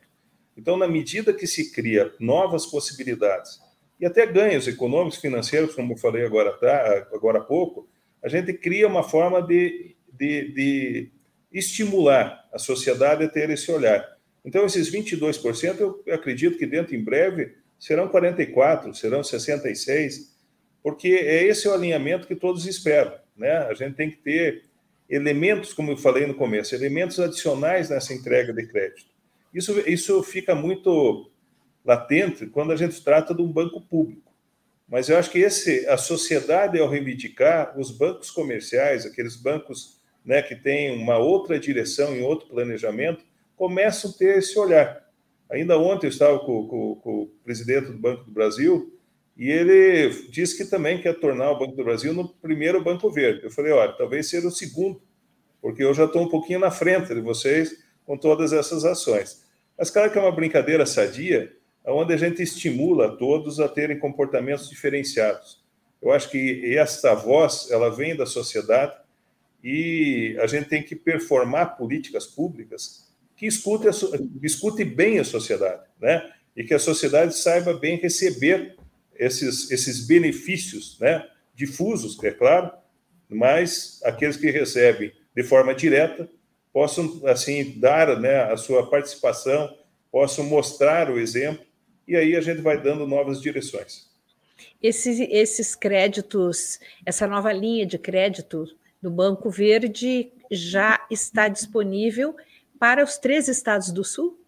Então, 0.56 0.78
na 0.78 0.88
medida 0.88 1.34
que 1.34 1.46
se 1.46 1.72
cria 1.72 2.14
novas 2.18 2.64
possibilidades 2.64 3.60
e 4.00 4.06
até 4.06 4.24
ganhos 4.26 4.66
econômicos, 4.66 5.18
financeiros, 5.20 5.74
como 5.74 5.92
eu 5.92 5.98
falei 5.98 6.24
agora, 6.24 6.52
tá, 6.54 7.06
agora 7.12 7.38
há 7.38 7.42
pouco, 7.42 7.86
a 8.22 8.28
gente 8.28 8.54
cria 8.54 8.88
uma 8.88 9.02
forma 9.02 9.42
de, 9.42 9.94
de, 10.10 10.52
de 10.52 11.10
estimular 11.52 12.48
a 12.50 12.58
sociedade 12.58 13.24
a 13.24 13.28
ter 13.28 13.50
esse 13.50 13.70
olhar. 13.70 14.16
Então, 14.42 14.64
esses 14.64 14.90
22%, 14.90 15.78
eu 15.78 16.14
acredito 16.14 16.56
que 16.56 16.66
dentro 16.66 16.96
em 16.96 17.04
breve 17.04 17.54
serão 17.78 18.08
44%, 18.08 18.94
serão 18.94 19.20
66%, 19.20 20.31
porque 20.82 21.08
é 21.08 21.44
esse 21.44 21.68
o 21.68 21.72
alinhamento 21.72 22.26
que 22.26 22.34
todos 22.34 22.66
esperam. 22.66 23.14
Né? 23.36 23.50
A 23.50 23.74
gente 23.74 23.94
tem 23.94 24.10
que 24.10 24.16
ter 24.16 24.64
elementos, 25.08 25.72
como 25.72 25.92
eu 25.92 25.96
falei 25.96 26.26
no 26.26 26.34
começo, 26.34 26.74
elementos 26.74 27.20
adicionais 27.20 27.90
nessa 27.90 28.12
entrega 28.12 28.52
de 28.52 28.66
crédito. 28.66 29.10
Isso, 29.54 29.78
isso 29.88 30.22
fica 30.22 30.54
muito 30.54 31.30
latente 31.84 32.46
quando 32.46 32.72
a 32.72 32.76
gente 32.76 33.02
trata 33.02 33.34
de 33.34 33.42
um 33.42 33.52
banco 33.52 33.80
público. 33.80 34.32
Mas 34.88 35.08
eu 35.08 35.16
acho 35.16 35.30
que 35.30 35.38
esse, 35.38 35.86
a 35.86 35.96
sociedade, 35.96 36.78
ao 36.78 36.88
reivindicar, 36.88 37.78
os 37.78 37.90
bancos 37.90 38.30
comerciais, 38.30 39.06
aqueles 39.06 39.36
bancos 39.36 40.00
né, 40.24 40.42
que 40.42 40.54
têm 40.54 40.96
uma 40.96 41.18
outra 41.18 41.58
direção 41.58 42.14
e 42.16 42.20
outro 42.20 42.48
planejamento, 42.48 43.24
começam 43.56 44.10
a 44.10 44.14
ter 44.14 44.38
esse 44.38 44.58
olhar. 44.58 45.02
Ainda 45.50 45.78
ontem 45.78 46.06
eu 46.06 46.10
estava 46.10 46.38
com, 46.40 46.66
com, 46.66 46.94
com 46.96 47.22
o 47.22 47.26
presidente 47.44 47.86
do 47.86 47.98
Banco 47.98 48.24
do 48.24 48.30
Brasil 48.30 48.91
e 49.36 49.50
ele 49.50 50.28
disse 50.28 50.56
que 50.56 50.64
também 50.64 51.00
quer 51.00 51.18
tornar 51.18 51.50
o 51.50 51.58
Banco 51.58 51.74
do 51.74 51.84
Brasil 51.84 52.12
no 52.12 52.28
primeiro 52.28 52.82
Banco 52.82 53.10
Verde. 53.10 53.44
Eu 53.44 53.50
falei, 53.50 53.72
olha, 53.72 53.92
talvez 53.92 54.28
seja 54.28 54.46
o 54.46 54.50
segundo, 54.50 55.00
porque 55.60 55.82
eu 55.82 55.94
já 55.94 56.04
estou 56.04 56.22
um 56.22 56.28
pouquinho 56.28 56.58
na 56.58 56.70
frente 56.70 57.14
de 57.14 57.20
vocês 57.20 57.74
com 58.04 58.16
todas 58.16 58.52
essas 58.52 58.84
ações. 58.84 59.42
Mas 59.78 59.90
claro 59.90 60.10
que 60.10 60.18
é 60.18 60.20
uma 60.20 60.32
brincadeira 60.32 60.84
sadia, 60.84 61.52
onde 61.84 62.12
a 62.12 62.16
gente 62.16 62.42
estimula 62.42 63.16
todos 63.16 63.58
a 63.58 63.68
terem 63.68 63.98
comportamentos 63.98 64.68
diferenciados. 64.68 65.62
Eu 66.00 66.12
acho 66.12 66.30
que 66.30 66.76
essa 66.76 67.14
voz, 67.14 67.70
ela 67.70 67.88
vem 67.88 68.14
da 68.14 68.26
sociedade 68.26 68.94
e 69.62 70.36
a 70.40 70.46
gente 70.46 70.68
tem 70.68 70.82
que 70.82 70.96
performar 70.96 71.76
políticas 71.76 72.26
públicas 72.26 73.08
que 73.36 73.46
escute, 73.46 73.88
a, 73.88 73.92
escute 74.42 74.84
bem 74.84 75.18
a 75.18 75.24
sociedade, 75.24 75.82
né? 76.00 76.30
E 76.56 76.64
que 76.64 76.74
a 76.74 76.78
sociedade 76.78 77.36
saiba 77.36 77.72
bem 77.72 77.96
receber 77.96 78.76
esses, 79.22 79.70
esses 79.70 80.06
benefícios 80.06 80.98
né, 80.98 81.24
difusos, 81.54 82.22
é 82.24 82.30
claro, 82.32 82.72
mas 83.28 84.00
aqueles 84.04 84.36
que 84.36 84.50
recebem 84.50 85.12
de 85.34 85.42
forma 85.42 85.74
direta 85.74 86.28
possam 86.72 87.20
assim 87.26 87.78
dar 87.78 88.18
né, 88.18 88.42
a 88.44 88.56
sua 88.56 88.88
participação, 88.90 89.74
possam 90.10 90.44
mostrar 90.44 91.10
o 91.10 91.18
exemplo 91.18 91.64
e 92.06 92.16
aí 92.16 92.34
a 92.34 92.40
gente 92.40 92.60
vai 92.60 92.80
dando 92.80 93.06
novas 93.06 93.40
direções. 93.40 94.10
Esses, 94.82 95.20
esses 95.20 95.74
créditos, 95.74 96.80
essa 97.06 97.26
nova 97.26 97.52
linha 97.52 97.86
de 97.86 97.98
crédito 97.98 98.66
do 99.00 99.10
Banco 99.10 99.50
Verde 99.50 100.32
já 100.50 101.06
está 101.10 101.48
disponível 101.48 102.34
para 102.78 103.04
os 103.04 103.16
três 103.16 103.46
estados 103.48 103.90
do 103.92 104.02
Sul? 104.02 104.38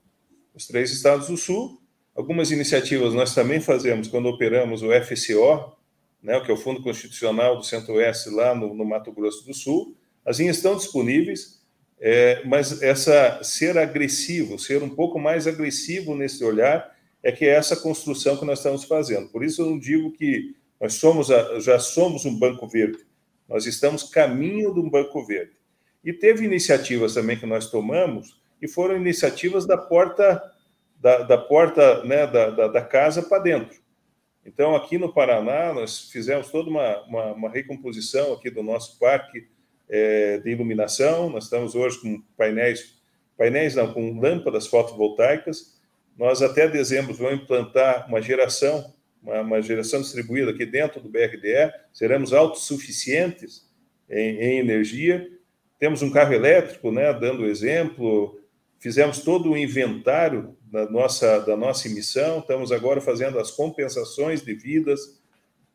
Os 0.52 0.66
três 0.66 0.90
estados 0.90 1.28
do 1.28 1.36
Sul 1.36 1.80
Algumas 2.14 2.52
iniciativas 2.52 3.12
nós 3.12 3.34
também 3.34 3.60
fazemos 3.60 4.06
quando 4.06 4.26
operamos 4.26 4.82
o 4.82 4.90
FCO, 5.02 5.76
né, 6.22 6.40
que 6.40 6.50
é 6.50 6.54
o 6.54 6.56
Fundo 6.56 6.80
Constitucional 6.80 7.56
do 7.56 7.64
Centro-Oeste, 7.64 8.30
lá 8.30 8.54
no, 8.54 8.72
no, 8.72 8.84
Mato 8.84 9.10
Grosso 9.10 9.44
do 9.44 9.52
Sul. 9.52 9.96
As 10.24 10.38
linhas 10.38 10.56
estão 10.56 10.76
disponíveis, 10.76 11.60
é, 12.00 12.42
mas 12.44 12.82
essa 12.82 13.42
ser 13.42 13.76
agressivo, 13.76 14.58
ser 14.58 14.82
um 14.82 14.88
pouco 14.88 15.18
mais 15.18 15.46
agressivo 15.48 16.14
nesse 16.14 16.44
olhar, 16.44 16.94
é 17.22 17.32
que 17.32 17.44
é 17.44 17.50
essa 17.50 17.74
construção 17.74 18.36
que 18.36 18.44
nós 18.44 18.60
estamos 18.60 18.84
fazendo. 18.84 19.28
Por 19.28 19.44
isso 19.44 19.62
eu 19.62 19.66
não 19.66 19.78
digo 19.78 20.12
que 20.12 20.54
nós 20.80 20.94
somos 20.94 21.30
a, 21.30 21.58
já 21.58 21.78
somos 21.80 22.24
um 22.24 22.38
banco 22.38 22.68
verde, 22.68 22.98
nós 23.48 23.66
estamos 23.66 24.04
caminho 24.04 24.72
de 24.72 24.78
um 24.78 24.88
banco 24.88 25.24
verde. 25.26 25.52
E 26.04 26.12
teve 26.12 26.44
iniciativas 26.44 27.14
também 27.14 27.36
que 27.36 27.46
nós 27.46 27.70
tomamos, 27.70 28.40
e 28.62 28.68
foram 28.68 28.96
iniciativas 28.96 29.66
da 29.66 29.76
porta 29.76 30.40
da, 31.04 31.18
da 31.18 31.36
porta 31.36 32.02
né, 32.02 32.26
da, 32.26 32.48
da, 32.48 32.66
da 32.66 32.80
casa 32.80 33.22
para 33.22 33.42
dentro. 33.42 33.78
Então, 34.42 34.74
aqui 34.74 34.96
no 34.96 35.12
Paraná, 35.12 35.74
nós 35.74 36.10
fizemos 36.10 36.50
toda 36.50 36.70
uma, 36.70 37.02
uma, 37.04 37.32
uma 37.32 37.50
recomposição 37.50 38.32
aqui 38.32 38.48
do 38.48 38.62
nosso 38.62 38.98
parque 38.98 39.46
é, 39.86 40.38
de 40.38 40.50
iluminação. 40.50 41.28
Nós 41.28 41.44
estamos 41.44 41.74
hoje 41.74 42.00
com 42.00 42.22
painéis, 42.38 43.02
painéis 43.36 43.74
não, 43.74 43.92
com 43.92 44.18
lâmpadas 44.18 44.66
fotovoltaicas. 44.66 45.78
Nós 46.16 46.40
até 46.40 46.66
dezembro 46.66 47.12
vamos 47.12 47.42
implantar 47.42 48.08
uma 48.08 48.22
geração, 48.22 48.90
uma, 49.22 49.42
uma 49.42 49.60
geração 49.60 50.00
distribuída 50.00 50.52
aqui 50.52 50.64
dentro 50.64 51.02
do 51.02 51.10
BRDE. 51.10 51.70
Seremos 51.92 52.32
autossuficientes 52.32 53.70
em, 54.08 54.38
em 54.38 54.58
energia. 54.58 55.28
Temos 55.78 56.00
um 56.00 56.10
carro 56.10 56.32
elétrico, 56.32 56.90
né, 56.90 57.12
dando 57.12 57.44
exemplo. 57.44 58.40
Fizemos 58.78 59.18
todo 59.18 59.50
o 59.50 59.56
inventário 59.56 60.56
da 60.74 60.90
nossa, 60.90 61.38
da 61.38 61.56
nossa 61.56 61.86
emissão, 61.86 62.40
estamos 62.40 62.72
agora 62.72 63.00
fazendo 63.00 63.38
as 63.38 63.52
compensações 63.52 64.42
devidas. 64.42 65.20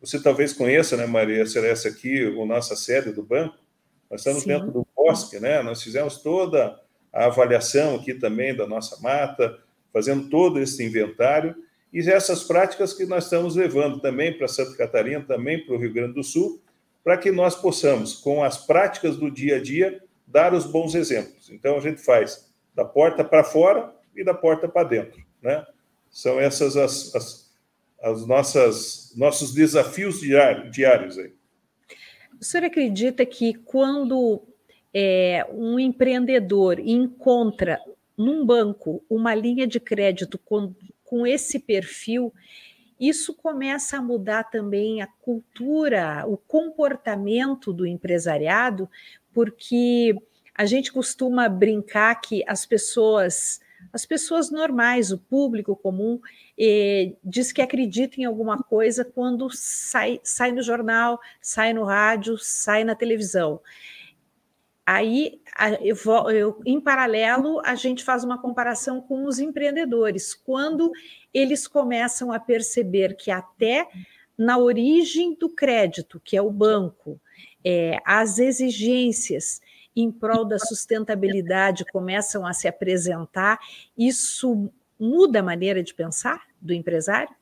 Você 0.02 0.22
talvez 0.22 0.52
conheça, 0.52 0.98
né, 0.98 1.06
Maria 1.06 1.46
Celeste, 1.46 1.88
aqui, 1.88 2.26
a 2.26 2.46
nossa 2.46 2.76
sede 2.76 3.14
do 3.14 3.24
banco. 3.24 3.56
Nós 4.12 4.20
estamos 4.20 4.44
Sim. 4.44 4.50
dentro 4.50 4.72
do 4.72 4.86
bosque, 4.94 5.40
né? 5.40 5.64
Nós 5.64 5.82
fizemos 5.82 6.18
toda 6.18 6.78
a 7.14 7.28
avaliação 7.28 7.96
aqui 7.96 8.14
também 8.14 8.54
da 8.54 8.68
nossa 8.68 9.02
mata, 9.02 9.58
fazendo 9.94 10.30
todo 10.30 10.60
esse 10.60 10.84
inventário. 10.84 11.56
E 11.94 12.00
essas 12.02 12.44
práticas 12.44 12.92
que 12.92 13.06
nós 13.06 13.24
estamos 13.24 13.56
levando 13.56 14.02
também 14.02 14.38
para 14.38 14.50
Santa 14.50 14.76
Catarina, 14.76 15.24
também 15.24 15.66
para 15.66 15.76
o 15.76 15.80
Rio 15.80 15.94
Grande 15.94 16.16
do 16.16 16.24
Sul, 16.26 16.62
para 17.06 17.16
que 17.16 17.32
nós 17.32 17.56
possamos, 17.56 18.16
com 18.16 18.44
as 18.44 18.58
práticas 18.58 19.16
do 19.16 19.32
dia 19.32 19.56
a 19.56 19.62
dia, 19.62 20.04
dar 20.28 20.54
os 20.54 20.66
bons 20.66 20.94
exemplos. 20.94 21.50
Então, 21.50 21.78
a 21.78 21.80
gente 21.80 22.04
faz 22.04 22.52
da 22.76 22.84
porta 22.84 23.24
para 23.24 23.46
fora 23.46 23.98
e 24.20 24.24
da 24.24 24.34
porta 24.34 24.68
para 24.68 24.88
dentro, 24.88 25.24
né? 25.42 25.66
São 26.10 26.40
essas 26.40 26.76
as, 26.76 27.16
as, 27.16 27.52
as 28.02 28.28
nossas 28.28 29.14
nossos 29.16 29.54
desafios 29.54 30.20
diários, 30.20 30.72
diários 30.72 31.18
aí. 31.18 31.34
O 32.40 32.44
senhor 32.44 32.66
acredita 32.66 33.26
que 33.26 33.54
quando 33.54 34.42
é, 34.94 35.46
um 35.52 35.80
empreendedor 35.80 36.80
encontra 36.80 37.80
num 38.18 38.46
banco 38.46 39.04
uma 39.10 39.34
linha 39.34 39.66
de 39.66 39.80
crédito 39.80 40.38
com, 40.38 40.74
com 41.04 41.26
esse 41.26 41.60
perfil, 41.60 42.34
isso 43.00 43.34
começa 43.34 43.98
a 43.98 44.02
mudar 44.02 44.44
também 44.46 45.02
a 45.02 45.08
cultura, 45.08 46.26
o 46.28 46.36
comportamento 46.36 47.72
do 47.72 47.86
empresariado, 47.86 48.90
porque 49.34 50.16
a 50.54 50.66
gente 50.66 50.92
costuma 50.92 51.48
brincar 51.48 52.20
que 52.20 52.44
as 52.46 52.66
pessoas 52.66 53.62
as 53.92 54.06
pessoas 54.06 54.52
normais, 54.52 55.12
o 55.12 55.18
público 55.18 55.76
comum, 55.76 56.20
eh, 56.58 57.14
diz 57.24 57.52
que 57.52 57.62
acredita 57.62 58.22
em 58.22 58.26
alguma 58.26 58.58
coisa 58.58 59.04
quando 59.04 59.50
sai, 59.52 60.20
sai 60.24 60.52
no 60.52 60.62
jornal, 60.62 61.20
sai 61.42 61.74
no 61.74 61.84
rádio, 61.84 62.38
sai 62.38 62.84
na 62.84 62.96
televisão. 62.96 63.62
Aí, 64.86 65.40
eu, 65.82 65.96
eu, 66.32 66.62
em 66.66 66.82
paralelo, 66.82 67.62
a 67.64 67.76
gente 67.76 68.04
faz 68.04 68.24
uma 68.24 68.42
comparação 68.42 69.00
com 69.00 69.26
os 69.26 69.38
empreendedores, 69.38 70.34
quando 70.34 70.92
eles 71.32 71.68
começam 71.68 72.32
a 72.32 72.40
perceber 72.40 73.16
que 73.16 73.30
até 73.30 73.88
na 74.36 74.58
origem 74.58 75.36
do 75.36 75.48
crédito, 75.48 76.20
que 76.20 76.36
é 76.36 76.42
o 76.42 76.50
banco, 76.50 77.22
é, 77.64 78.00
as 78.04 78.40
exigências 78.40 79.62
em 80.02 80.12
prol 80.12 80.46
da 80.46 80.60
sustentabilidade 80.60 81.86
começam 81.92 82.46
a 82.46 82.54
se 82.54 82.68
apresentar, 82.68 83.60
isso 83.98 84.72
muda 85.00 85.40
a 85.40 85.44
maneira 85.44 85.82
de 85.84 85.94
pensar 85.94 86.42
do 86.62 86.74
empresário? 86.74 87.34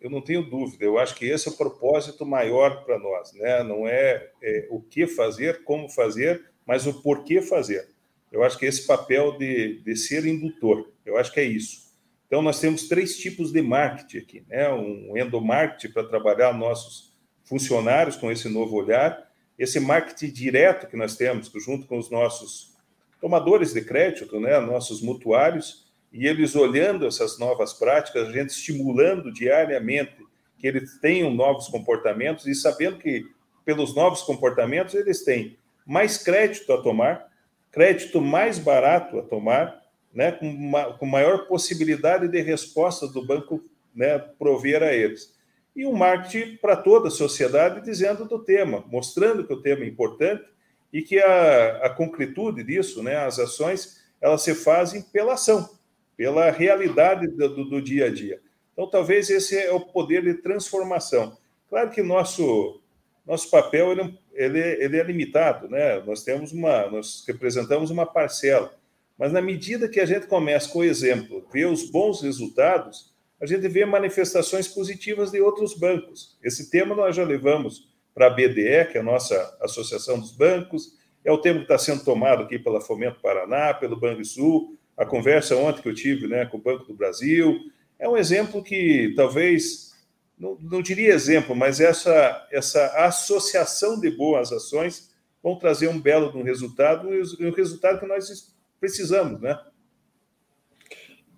Eu 0.00 0.10
não 0.10 0.20
tenho 0.20 0.42
dúvida. 0.42 0.84
Eu 0.84 0.98
acho 0.98 1.14
que 1.14 1.26
esse 1.26 1.48
é 1.48 1.52
o 1.52 1.56
propósito 1.56 2.26
maior 2.26 2.84
para 2.84 2.98
nós, 2.98 3.32
né? 3.34 3.62
Não 3.62 3.86
é, 3.86 4.30
é, 4.42 4.66
o 4.70 4.80
que 4.80 5.06
fazer, 5.06 5.62
como 5.62 5.88
fazer, 5.88 6.44
mas 6.66 6.86
o 6.86 7.02
porquê 7.02 7.40
fazer. 7.40 7.88
Eu 8.30 8.42
acho 8.42 8.58
que 8.58 8.66
esse 8.66 8.86
papel 8.86 9.38
de, 9.38 9.80
de 9.82 9.94
ser 9.94 10.26
indutor, 10.26 10.90
eu 11.04 11.16
acho 11.16 11.32
que 11.32 11.38
é 11.38 11.44
isso. 11.44 11.92
Então, 12.26 12.42
nós 12.42 12.58
temos 12.58 12.88
três 12.88 13.16
tipos 13.18 13.52
de 13.52 13.62
marketing 13.62 14.18
aqui, 14.18 14.44
né? 14.48 14.72
Um 14.72 15.16
endomarketing 15.16 15.92
para 15.92 16.08
trabalhar 16.08 16.52
nossos 16.52 17.12
funcionários 17.44 18.16
com 18.16 18.32
esse 18.32 18.48
novo 18.48 18.76
olhar, 18.76 19.30
esse 19.58 19.78
marketing 19.78 20.32
direto 20.32 20.86
que 20.86 20.96
nós 20.96 21.16
temos, 21.16 21.50
junto 21.64 21.86
com 21.86 21.98
os 21.98 22.10
nossos 22.10 22.72
tomadores 23.20 23.72
de 23.72 23.82
crédito, 23.82 24.40
né, 24.40 24.58
nossos 24.58 25.00
mutuários, 25.00 25.86
e 26.12 26.26
eles 26.26 26.54
olhando 26.54 27.06
essas 27.06 27.38
novas 27.38 27.72
práticas, 27.72 28.28
a 28.28 28.32
gente 28.32 28.50
estimulando 28.50 29.32
diariamente 29.32 30.16
que 30.58 30.66
eles 30.66 30.98
tenham 30.98 31.32
novos 31.32 31.68
comportamentos 31.68 32.46
e 32.46 32.54
sabendo 32.54 32.98
que, 32.98 33.26
pelos 33.64 33.94
novos 33.94 34.22
comportamentos, 34.22 34.94
eles 34.94 35.24
têm 35.24 35.56
mais 35.86 36.18
crédito 36.18 36.72
a 36.72 36.82
tomar, 36.82 37.28
crédito 37.70 38.20
mais 38.20 38.58
barato 38.58 39.18
a 39.18 39.22
tomar, 39.22 39.80
né, 40.12 40.32
com, 40.32 40.46
uma, 40.46 40.92
com 40.94 41.06
maior 41.06 41.46
possibilidade 41.46 42.28
de 42.28 42.40
resposta 42.40 43.06
do 43.08 43.24
banco 43.24 43.62
né, 43.94 44.18
prover 44.18 44.82
a 44.82 44.92
eles 44.92 45.32
e 45.74 45.86
um 45.86 45.92
marketing 45.92 46.56
para 46.56 46.76
toda 46.76 47.08
a 47.08 47.10
sociedade 47.10 47.82
dizendo 47.82 48.26
do 48.26 48.38
tema, 48.38 48.84
mostrando 48.88 49.46
que 49.46 49.52
o 49.52 49.60
tema 49.60 49.84
é 49.84 49.88
importante 49.88 50.44
e 50.92 51.02
que 51.02 51.18
a, 51.18 51.86
a 51.86 51.90
concretude 51.90 52.62
disso, 52.62 53.02
né, 53.02 53.16
as 53.16 53.38
ações, 53.38 54.02
elas 54.20 54.42
se 54.42 54.54
fazem 54.54 55.02
pela 55.02 55.34
ação, 55.34 55.68
pela 56.16 56.50
realidade 56.50 57.26
do, 57.28 57.64
do, 57.64 57.80
dia 57.80 58.06
a 58.06 58.10
dia. 58.10 58.40
Então, 58.72 58.86
talvez 58.86 59.30
esse 59.30 59.56
é 59.56 59.72
o 59.72 59.80
poder 59.80 60.22
de 60.22 60.34
transformação. 60.34 61.36
Claro 61.68 61.90
que 61.90 62.02
nosso 62.02 62.78
nosso 63.24 63.48
papel 63.50 63.92
ele, 63.92 64.18
ele, 64.32 64.58
ele 64.58 64.96
é 64.96 65.02
limitado, 65.02 65.68
né? 65.68 66.00
Nós 66.00 66.24
temos 66.24 66.52
uma, 66.52 66.88
nós 66.90 67.24
representamos 67.26 67.90
uma 67.90 68.04
parcela, 68.04 68.74
mas 69.16 69.32
na 69.32 69.40
medida 69.40 69.88
que 69.88 70.00
a 70.00 70.04
gente 70.04 70.26
começa 70.26 70.68
com 70.68 70.80
o 70.80 70.84
exemplo, 70.84 71.46
ver 71.52 71.66
os 71.66 71.88
bons 71.88 72.20
resultados, 72.20 73.11
a 73.42 73.46
gente 73.46 73.66
vê 73.66 73.84
manifestações 73.84 74.68
positivas 74.68 75.32
de 75.32 75.40
outros 75.40 75.74
bancos. 75.74 76.38
Esse 76.44 76.70
tema 76.70 76.94
nós 76.94 77.16
já 77.16 77.24
levamos 77.24 77.88
para 78.14 78.28
a 78.28 78.30
BDE, 78.30 78.86
que 78.92 78.96
é 78.96 79.00
a 79.00 79.02
nossa 79.02 79.58
Associação 79.60 80.20
dos 80.20 80.30
Bancos, 80.30 80.96
é 81.24 81.32
o 81.32 81.38
tema 81.38 81.58
que 81.58 81.64
está 81.64 81.76
sendo 81.76 82.04
tomado 82.04 82.44
aqui 82.44 82.56
pela 82.56 82.80
Fomento 82.80 83.20
Paraná, 83.20 83.74
pelo 83.74 83.98
Banco 83.98 84.24
Sul, 84.24 84.78
a 84.96 85.04
conversa 85.04 85.56
ontem 85.56 85.82
que 85.82 85.88
eu 85.88 85.94
tive 85.94 86.28
né, 86.28 86.46
com 86.46 86.56
o 86.56 86.60
Banco 86.60 86.84
do 86.84 86.94
Brasil. 86.94 87.58
É 87.98 88.08
um 88.08 88.16
exemplo 88.16 88.62
que 88.62 89.12
talvez, 89.16 89.92
não, 90.38 90.56
não 90.60 90.80
diria 90.80 91.12
exemplo, 91.12 91.56
mas 91.56 91.80
essa, 91.80 92.46
essa 92.52 92.86
associação 93.06 93.98
de 93.98 94.08
boas 94.08 94.52
ações 94.52 95.12
vão 95.42 95.58
trazer 95.58 95.88
um 95.88 96.00
belo 96.00 96.30
um 96.38 96.44
resultado, 96.44 97.08
o 97.08 97.50
resultado 97.50 97.98
que 97.98 98.06
nós 98.06 98.54
precisamos, 98.78 99.40
né? 99.40 99.58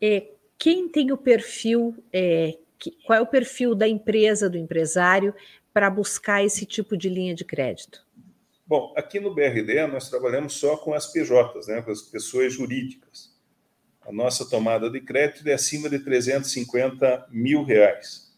E 0.02 0.33
quem 0.64 0.88
tem 0.88 1.12
o 1.12 1.18
perfil, 1.18 1.94
é, 2.10 2.56
que, 2.78 2.90
qual 3.04 3.18
é 3.18 3.20
o 3.20 3.26
perfil 3.26 3.74
da 3.74 3.86
empresa, 3.86 4.48
do 4.48 4.56
empresário, 4.56 5.34
para 5.74 5.90
buscar 5.90 6.42
esse 6.42 6.64
tipo 6.64 6.96
de 6.96 7.06
linha 7.10 7.34
de 7.34 7.44
crédito? 7.44 8.02
Bom, 8.66 8.94
aqui 8.96 9.20
no 9.20 9.34
BRD 9.34 9.86
nós 9.88 10.08
trabalhamos 10.08 10.54
só 10.54 10.74
com 10.78 10.94
as 10.94 11.12
PJs, 11.12 11.66
né, 11.66 11.82
com 11.82 11.90
as 11.90 12.00
pessoas 12.00 12.54
jurídicas. 12.54 13.36
A 14.00 14.10
nossa 14.10 14.48
tomada 14.48 14.88
de 14.88 15.02
crédito 15.02 15.46
é 15.46 15.52
acima 15.52 15.90
de 15.90 15.98
350 15.98 17.26
mil 17.30 17.62
reais. 17.62 18.34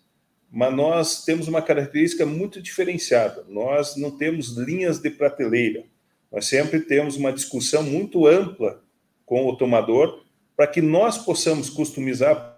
Mas 0.51 0.75
nós 0.75 1.25
temos 1.25 1.47
uma 1.47 1.62
característica 1.62 2.27
muito 2.27 2.61
diferenciada. 2.61 3.45
Nós 3.49 3.95
não 3.97 4.11
temos 4.11 4.49
linhas 4.57 4.99
de 4.99 5.11
prateleira. 5.11 5.85
Nós 6.33 6.47
sempre 6.47 6.81
temos 6.81 7.15
uma 7.15 7.33
discussão 7.33 7.85
muito 7.85 8.27
ampla 8.27 8.83
com 9.25 9.47
o 9.47 9.57
tomador 9.57 10.26
para 10.57 10.66
que 10.66 10.81
nós 10.81 11.19
possamos 11.19 11.69
customizar 11.69 12.57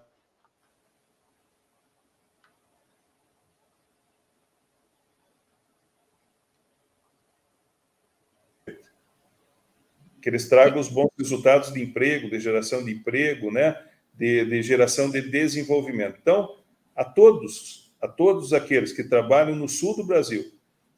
que 10.23 10.29
eles 10.29 10.49
tragam 10.49 10.81
os 10.81 10.89
bons 10.89 11.11
resultados 11.19 11.73
de 11.73 11.83
emprego, 11.83 12.29
de 12.29 12.39
geração 12.39 12.85
de 12.85 12.93
emprego, 12.93 13.51
né? 13.51 13.77
de, 14.15 14.45
de 14.45 14.63
geração 14.63 15.11
de 15.11 15.23
desenvolvimento. 15.23 16.19
Então, 16.21 16.57
a 16.95 17.05
todos, 17.05 17.93
a 18.01 18.09
todos 18.09 18.53
aqueles 18.53 18.93
que 18.93 19.05
trabalham 19.05 19.57
no 19.57 19.69
sul 19.69 19.97
do 19.97 20.05
Brasil, 20.05 20.45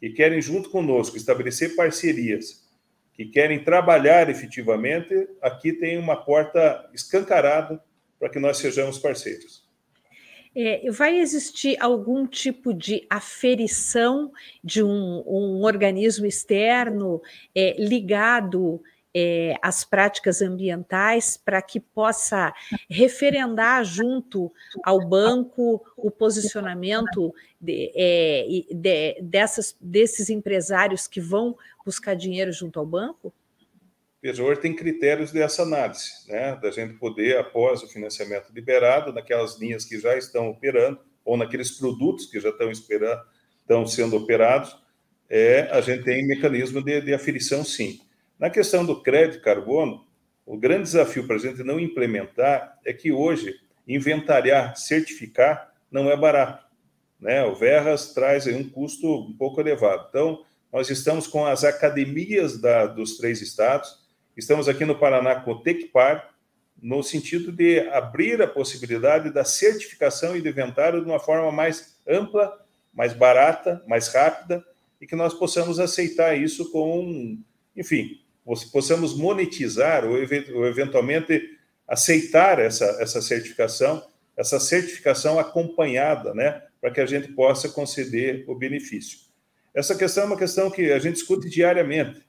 que 0.01 0.11
querem 0.11 0.41
junto 0.41 0.71
conosco 0.71 1.17
estabelecer 1.17 1.77
parcerias, 1.77 2.67
que 3.13 3.27
querem 3.27 3.63
trabalhar 3.63 4.31
efetivamente, 4.31 5.29
aqui 5.43 5.73
tem 5.73 5.99
uma 5.99 6.17
porta 6.17 6.89
escancarada 6.95 7.83
para 8.19 8.29
que 8.29 8.39
nós 8.39 8.59
sejamos 8.59 8.99
parceiros. 8.99 9.69
É, 10.55 10.91
vai 10.91 11.19
existir 11.19 11.77
algum 11.81 12.27
tipo 12.27 12.75
de 12.75 13.07
aferição 13.09 14.33
de 14.65 14.83
um, 14.83 15.23
um 15.27 15.63
organismo 15.63 16.27
externo 16.27 17.23
é, 17.55 17.77
ligado 17.79 18.83
é, 19.15 19.57
as 19.61 19.85
práticas 19.85 20.41
ambientais 20.41 21.37
para 21.37 21.61
que 21.61 21.81
possa 21.81 22.53
referendar 22.89 23.85
junto 23.85 24.53
ao 24.85 25.01
banco 25.07 25.85
o 25.97 26.11
posicionamento 26.11 27.35
de, 27.61 27.93
é, 27.95 28.47
de, 28.71 29.21
dessas, 29.23 29.77
desses 29.81 30.31
empresários 30.31 31.07
que 31.07 31.21
vão 31.21 31.57
buscar 31.85 32.15
dinheiro 32.15 32.53
junto 32.53 32.79
ao 32.79 32.87
banco? 32.87 33.33
Veja, 34.23 34.43
hoje 34.43 34.61
tem 34.61 34.77
critérios 34.77 35.33
dessa 35.33 35.63
análise, 35.63 36.11
né? 36.29 36.55
da 36.57 36.71
gente 36.71 36.95
poder, 36.95 37.39
após 37.39 37.83
o 37.83 37.89
financiamento 37.89 38.53
liberado, 38.53 39.13
naquelas 39.13 39.59
linhas 39.59 39.85
que 39.85 39.99
já 39.99 40.17
estão 40.17 40.51
operando, 40.51 41.01
ou 41.25 41.37
naqueles 41.37 41.71
produtos 41.71 42.27
que 42.27 42.39
já 42.39 42.51
estão, 42.51 42.71
esperando, 42.71 43.23
estão 43.61 43.87
sendo 43.87 44.17
operados, 44.17 44.77
é, 45.29 45.69
a 45.71 45.81
gente 45.81 46.05
tem 46.05 46.27
mecanismo 46.27 46.83
de, 46.83 47.01
de 47.01 47.15
aferição, 47.15 47.65
sim. 47.65 48.01
Na 48.41 48.49
questão 48.49 48.87
do 48.87 49.03
crédito 49.03 49.43
carbono, 49.43 50.07
o 50.47 50.57
grande 50.57 50.85
desafio 50.85 51.27
para 51.27 51.37
a 51.37 51.39
gente 51.39 51.63
não 51.63 51.79
implementar 51.79 52.79
é 52.87 52.91
que 52.91 53.13
hoje 53.13 53.55
inventariar, 53.87 54.75
certificar, 54.79 55.75
não 55.91 56.11
é 56.11 56.17
barato. 56.17 56.65
Né? 57.21 57.45
O 57.45 57.55
Verras 57.55 58.15
traz 58.15 58.47
um 58.47 58.67
custo 58.67 59.27
um 59.27 59.37
pouco 59.37 59.61
elevado. 59.61 60.07
Então, 60.09 60.43
nós 60.73 60.89
estamos 60.89 61.27
com 61.27 61.45
as 61.45 61.65
academias 61.65 62.59
da, 62.59 62.87
dos 62.87 63.19
três 63.19 63.43
estados, 63.43 64.09
estamos 64.35 64.71
aqui 64.71 64.87
no 64.87 64.99
Paraná 64.99 65.35
com 65.35 65.51
o 65.51 65.61
Tecpar, 65.61 66.31
no 66.81 67.03
sentido 67.03 67.53
de 67.53 67.81
abrir 67.91 68.41
a 68.41 68.49
possibilidade 68.49 69.31
da 69.31 69.45
certificação 69.45 70.35
e 70.35 70.41
do 70.41 70.49
inventário 70.49 71.05
de 71.05 71.11
uma 71.11 71.21
forma 71.21 71.53
mais 71.53 72.01
ampla, 72.09 72.59
mais 72.91 73.13
barata, 73.13 73.85
mais 73.87 74.09
rápida, 74.09 74.65
e 74.99 75.07
que 75.07 75.15
nós 75.15 75.35
possamos 75.35 75.79
aceitar 75.79 76.35
isso 76.39 76.73
com, 76.73 77.39
enfim, 77.77 78.20
possamos 78.73 79.17
monetizar 79.17 80.05
ou, 80.05 80.17
eventualmente 80.19 81.59
aceitar 81.87 82.59
essa, 82.59 82.85
essa 83.01 83.21
certificação, 83.21 84.03
essa 84.37 84.61
certificação 84.61 85.39
acompanhada, 85.39 86.33
né, 86.35 86.63
para 86.81 86.91
que 86.91 87.01
a 87.01 87.07
gente 87.07 87.33
possa 87.33 87.69
conceder 87.69 88.45
o 88.49 88.55
benefício. 88.55 89.19
Essa 89.75 89.97
questão 89.97 90.25
é 90.25 90.27
uma 90.27 90.39
questão 90.39 90.71
que 90.71 90.93
a 90.93 90.99
gente 90.99 91.15
discute 91.15 91.49
diariamente, 91.49 92.23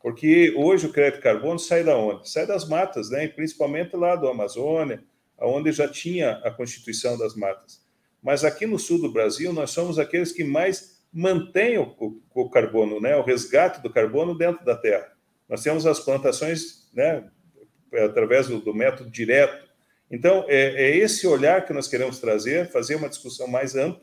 porque 0.00 0.54
hoje 0.56 0.86
o 0.86 0.92
crédito 0.92 1.22
carbono 1.22 1.58
sai 1.58 1.82
da 1.82 1.96
onde? 1.96 2.30
Sai 2.30 2.46
das 2.46 2.68
matas, 2.68 3.10
né, 3.10 3.24
e 3.24 3.28
principalmente 3.28 3.96
lá 3.96 4.14
do 4.14 4.28
Amazônia, 4.28 5.02
onde 5.40 5.72
já 5.72 5.88
tinha 5.88 6.32
a 6.44 6.50
constituição 6.50 7.16
das 7.16 7.34
matas. 7.34 7.82
Mas 8.22 8.44
aqui 8.44 8.66
no 8.66 8.78
sul 8.78 9.00
do 9.00 9.12
Brasil, 9.12 9.52
nós 9.52 9.70
somos 9.70 9.98
aqueles 9.98 10.32
que 10.32 10.44
mais 10.44 10.98
mantêm 11.12 11.78
o, 11.78 11.94
o, 11.98 12.20
o 12.34 12.50
carbono, 12.50 13.00
né, 13.00 13.16
o 13.16 13.22
resgate 13.22 13.82
do 13.82 13.90
carbono 13.90 14.36
dentro 14.36 14.64
da 14.64 14.76
terra. 14.76 15.17
Nós 15.48 15.62
temos 15.62 15.86
as 15.86 16.00
plantações 16.00 16.88
né, 16.92 17.24
através 18.04 18.48
do, 18.48 18.60
do 18.60 18.74
método 18.74 19.10
direto. 19.10 19.66
Então, 20.10 20.44
é, 20.48 20.90
é, 20.90 20.96
esse 20.96 21.26
olhar 21.26 21.64
que 21.64 21.72
nós 21.72 21.88
queremos 21.88 22.18
trazer, 22.18 22.70
fazer 22.70 22.96
uma 22.96 23.08
discussão 23.08 23.46
mais 23.46 23.74
ampla, 23.74 24.02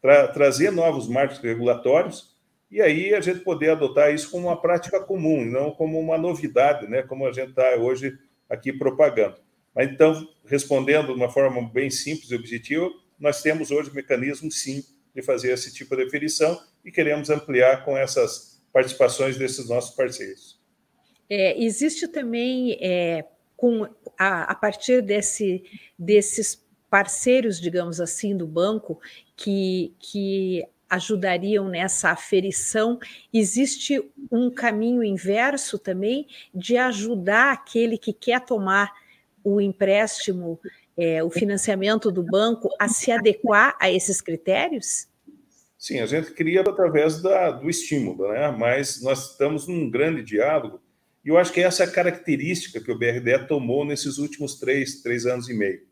tra 0.00 0.28
trazer 0.28 0.70
novos 0.70 1.08
marcos 1.08 1.38
regulatórios, 1.38 2.36
e 2.70 2.80
aí 2.80 3.14
a 3.14 3.20
gente 3.20 3.40
poder 3.40 3.70
adotar 3.70 4.14
isso 4.14 4.30
como 4.30 4.46
uma 4.46 4.60
prática 4.60 5.00
comum, 5.00 5.44
não 5.44 5.72
como 5.72 5.98
uma 5.98 6.16
novidade, 6.16 6.86
né, 6.86 7.02
como 7.02 7.26
a 7.26 7.32
gente 7.32 7.50
está 7.50 7.74
hoje 7.76 8.16
aqui 8.48 8.72
propagando. 8.72 9.36
Mas 9.74 9.90
então, 9.90 10.28
respondendo 10.44 11.08
de 11.08 11.12
uma 11.12 11.28
forma 11.28 11.68
bem 11.68 11.90
simples 11.90 12.30
e 12.30 12.34
objetiva, 12.34 12.88
nós 13.18 13.42
temos 13.42 13.70
hoje 13.70 13.94
mecanismo, 13.94 14.50
sim, 14.50 14.82
de 15.14 15.22
fazer 15.22 15.52
esse 15.52 15.72
tipo 15.72 15.96
de 15.96 16.04
definição 16.04 16.60
e 16.84 16.90
queremos 16.90 17.28
ampliar 17.28 17.84
com 17.84 17.96
essas 17.96 18.62
participações 18.72 19.36
desses 19.36 19.68
nossos 19.68 19.94
parceiros. 19.94 20.59
É, 21.30 21.62
existe 21.62 22.08
também, 22.08 22.76
é, 22.80 23.24
com, 23.56 23.86
a, 24.18 24.50
a 24.50 24.54
partir 24.56 25.00
desse, 25.00 25.62
desses 25.96 26.66
parceiros, 26.90 27.60
digamos 27.60 28.00
assim, 28.00 28.36
do 28.36 28.48
banco, 28.48 29.00
que, 29.36 29.94
que 30.00 30.66
ajudariam 30.90 31.68
nessa 31.68 32.10
aferição, 32.10 32.98
existe 33.32 34.02
um 34.30 34.50
caminho 34.50 35.04
inverso 35.04 35.78
também 35.78 36.26
de 36.52 36.76
ajudar 36.76 37.52
aquele 37.52 37.96
que 37.96 38.12
quer 38.12 38.44
tomar 38.44 38.92
o 39.44 39.60
empréstimo, 39.60 40.58
é, 40.96 41.22
o 41.22 41.30
financiamento 41.30 42.10
do 42.10 42.24
banco, 42.24 42.68
a 42.78 42.88
se 42.88 43.12
adequar 43.12 43.76
a 43.80 43.88
esses 43.88 44.20
critérios? 44.20 45.06
Sim, 45.78 46.00
a 46.00 46.06
gente 46.06 46.32
cria 46.32 46.60
através 46.60 47.22
da, 47.22 47.52
do 47.52 47.70
estímulo, 47.70 48.28
né? 48.32 48.50
mas 48.50 49.00
nós 49.00 49.30
estamos 49.30 49.68
num 49.68 49.88
grande 49.88 50.22
diálogo 50.22 50.80
e 51.24 51.28
eu 51.28 51.38
acho 51.38 51.52
que 51.52 51.60
essa 51.60 51.84
é 51.84 51.86
a 51.86 51.90
característica 51.90 52.80
que 52.80 52.90
o 52.90 52.98
BRDE 52.98 53.46
tomou 53.46 53.84
nesses 53.84 54.18
últimos 54.18 54.58
três, 54.58 55.02
três 55.02 55.26
anos 55.26 55.48
e 55.48 55.54
meio. 55.54 55.82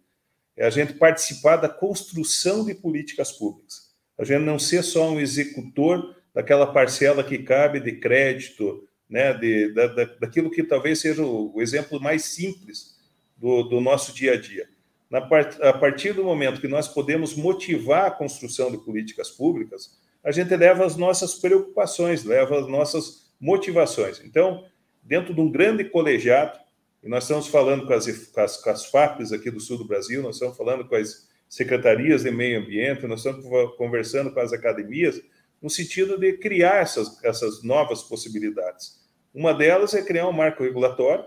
É 0.57 0.67
a 0.67 0.71
gente 0.71 0.95
participar 0.95 1.57
da 1.57 1.69
construção 1.69 2.65
de 2.65 2.75
políticas 2.75 3.31
públicas. 3.31 3.95
A 4.19 4.25
gente 4.25 4.45
não 4.45 4.59
ser 4.59 4.83
só 4.83 5.11
um 5.11 5.21
executor 5.21 6.17
daquela 6.35 6.67
parcela 6.67 7.23
que 7.23 7.39
cabe 7.39 7.79
de 7.79 7.93
crédito, 7.93 8.89
né, 9.09 9.33
de, 9.33 9.73
da, 9.73 9.87
da, 9.87 10.05
daquilo 10.05 10.51
que 10.51 10.63
talvez 10.63 10.99
seja 10.99 11.23
o, 11.23 11.55
o 11.55 11.63
exemplo 11.63 12.01
mais 12.01 12.25
simples 12.25 12.99
do, 13.37 13.63
do, 13.65 13.81
nosso 13.81 14.13
dia 14.13 14.33
a 14.33 14.37
dia. 14.37 14.69
Na 15.09 15.21
part, 15.21 15.61
a 15.63 15.73
partir 15.73 16.13
do 16.13 16.25
momento 16.25 16.61
que 16.61 16.69
nós 16.69 16.89
podemos 16.89 17.35
motivar 17.35 18.07
a 18.07 18.11
construção 18.11 18.71
de 18.71 18.79
políticas 18.79 19.31
públicas, 19.31 19.99
a 20.23 20.31
gente 20.33 20.55
leva 20.55 20.85
as 20.85 20.97
nossas 20.97 21.35
preocupações, 21.37 22.25
leva 22.25 22.59
as 22.61 22.69
nossas 22.69 23.31
motivações. 23.41 24.21
Então, 24.25 24.65
dentro 25.09 25.33
de 25.33 25.41
um 25.41 25.51
grande 25.51 25.85
colegiado, 25.85 26.59
e 27.03 27.09
nós 27.09 27.25
estamos 27.25 27.49
falando 27.49 27.87
com 27.87 27.95
as, 27.95 28.07
com 28.27 28.41
as, 28.43 28.57
com 28.59 28.71
as 28.71 28.85
FAPs 28.87 29.33
aqui 29.33 29.51
do 29.51 29.59
sul 29.59 29.79
do 29.79 29.87
Brasil, 29.87 30.23
nós 30.23 30.37
estamos 30.37 30.55
falando 30.55 30.87
com 30.87 30.95
as 30.95 31.27
secretarias 31.49 32.25
de 32.25 32.31
meio 32.31 32.61
ambiente, 32.61 33.07
nós 33.07 33.25
estamos 33.25 33.47
conversando 33.77 34.31
com 34.31 34.39
as 34.39 34.53
academias, 34.53 35.21
no 35.63 35.71
sentido 35.71 36.19
de 36.19 36.35
criar 36.35 36.83
essas, 36.83 37.25
essas 37.25 37.63
novas 37.63 38.03
possibilidades. 38.03 39.03
Uma 39.35 39.55
delas 39.55 39.95
é 39.95 40.03
criar 40.03 40.29
um 40.29 40.33
marco 40.33 40.63
regulatório, 40.63 41.25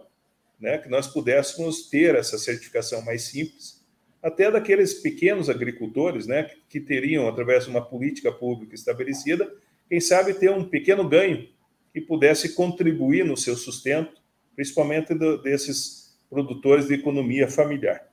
né, 0.59 0.77
que 0.77 0.87
nós 0.87 1.07
pudéssemos 1.07 1.89
ter 1.89 2.13
essa 2.13 2.37
certificação 2.37 3.01
mais 3.01 3.23
simples, 3.23 3.83
até 4.21 4.51
daqueles 4.51 4.93
pequenos 4.93 5.49
agricultores, 5.49 6.27
né, 6.27 6.51
que, 6.69 6.79
teriam, 6.79 7.27
através 7.27 7.63
de 7.63 7.71
uma 7.71 7.83
política 7.83 8.31
pública 8.31 8.75
estabelecida, 8.75 9.51
quem 9.89 9.99
sabe 9.99 10.35
ter 10.35 10.51
um 10.51 10.63
pequeno 10.63 11.09
ganho 11.09 11.49
que 11.93 12.01
pudesse 12.01 12.55
contribuir 12.55 13.25
no 13.25 13.35
seu 13.35 13.55
sustento, 13.55 14.21
principalmente 14.55 15.13
do, 15.13 15.41
desses 15.41 16.17
produtores 16.29 16.87
de 16.87 16.93
economia 16.93 17.47
familiar. 17.49 18.09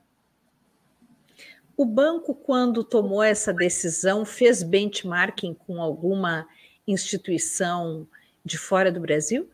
O 1.77 1.85
banco, 1.85 2.35
quando 2.35 2.83
tomou 2.83 3.23
essa 3.23 3.53
decisão, 3.53 4.25
fez 4.25 4.61
benchmarking 4.61 5.53
com 5.53 5.81
alguma 5.81 6.45
instituição 6.85 8.05
de 8.43 8.57
fora 8.57 8.91
do 8.91 8.99
Brasil? 8.99 9.49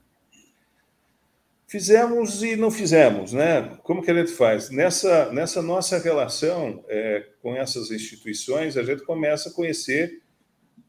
Fizemos 1.67 2.41
e 2.41 2.55
não 2.55 2.71
fizemos, 2.71 3.33
né? 3.33 3.77
Como 3.83 4.01
que 4.01 4.09
a 4.09 4.13
gente 4.13 4.31
faz? 4.31 4.69
Nessa, 4.69 5.31
nessa 5.31 5.61
nossa 5.61 5.99
relação 5.99 6.83
é, 6.87 7.27
com 7.41 7.55
essas 7.55 7.91
instituições, 7.91 8.77
a 8.77 8.83
gente 8.83 9.03
começa 9.03 9.49
a 9.49 9.51
conhecer 9.51 10.21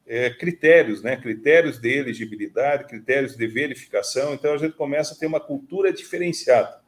é, 0.07 0.31
critérios, 0.31 1.03
né? 1.03 1.16
critérios 1.16 1.79
de 1.79 1.90
elegibilidade, 1.90 2.87
critérios 2.87 3.37
de 3.37 3.47
verificação. 3.47 4.35
Então, 4.35 4.55
a 4.55 4.59
gente 4.59 4.77
começa 4.77 5.14
a 5.14 5.16
ter 5.16 5.27
uma 5.27 5.40
cultura 5.40 5.92
diferenciada. 5.92 6.81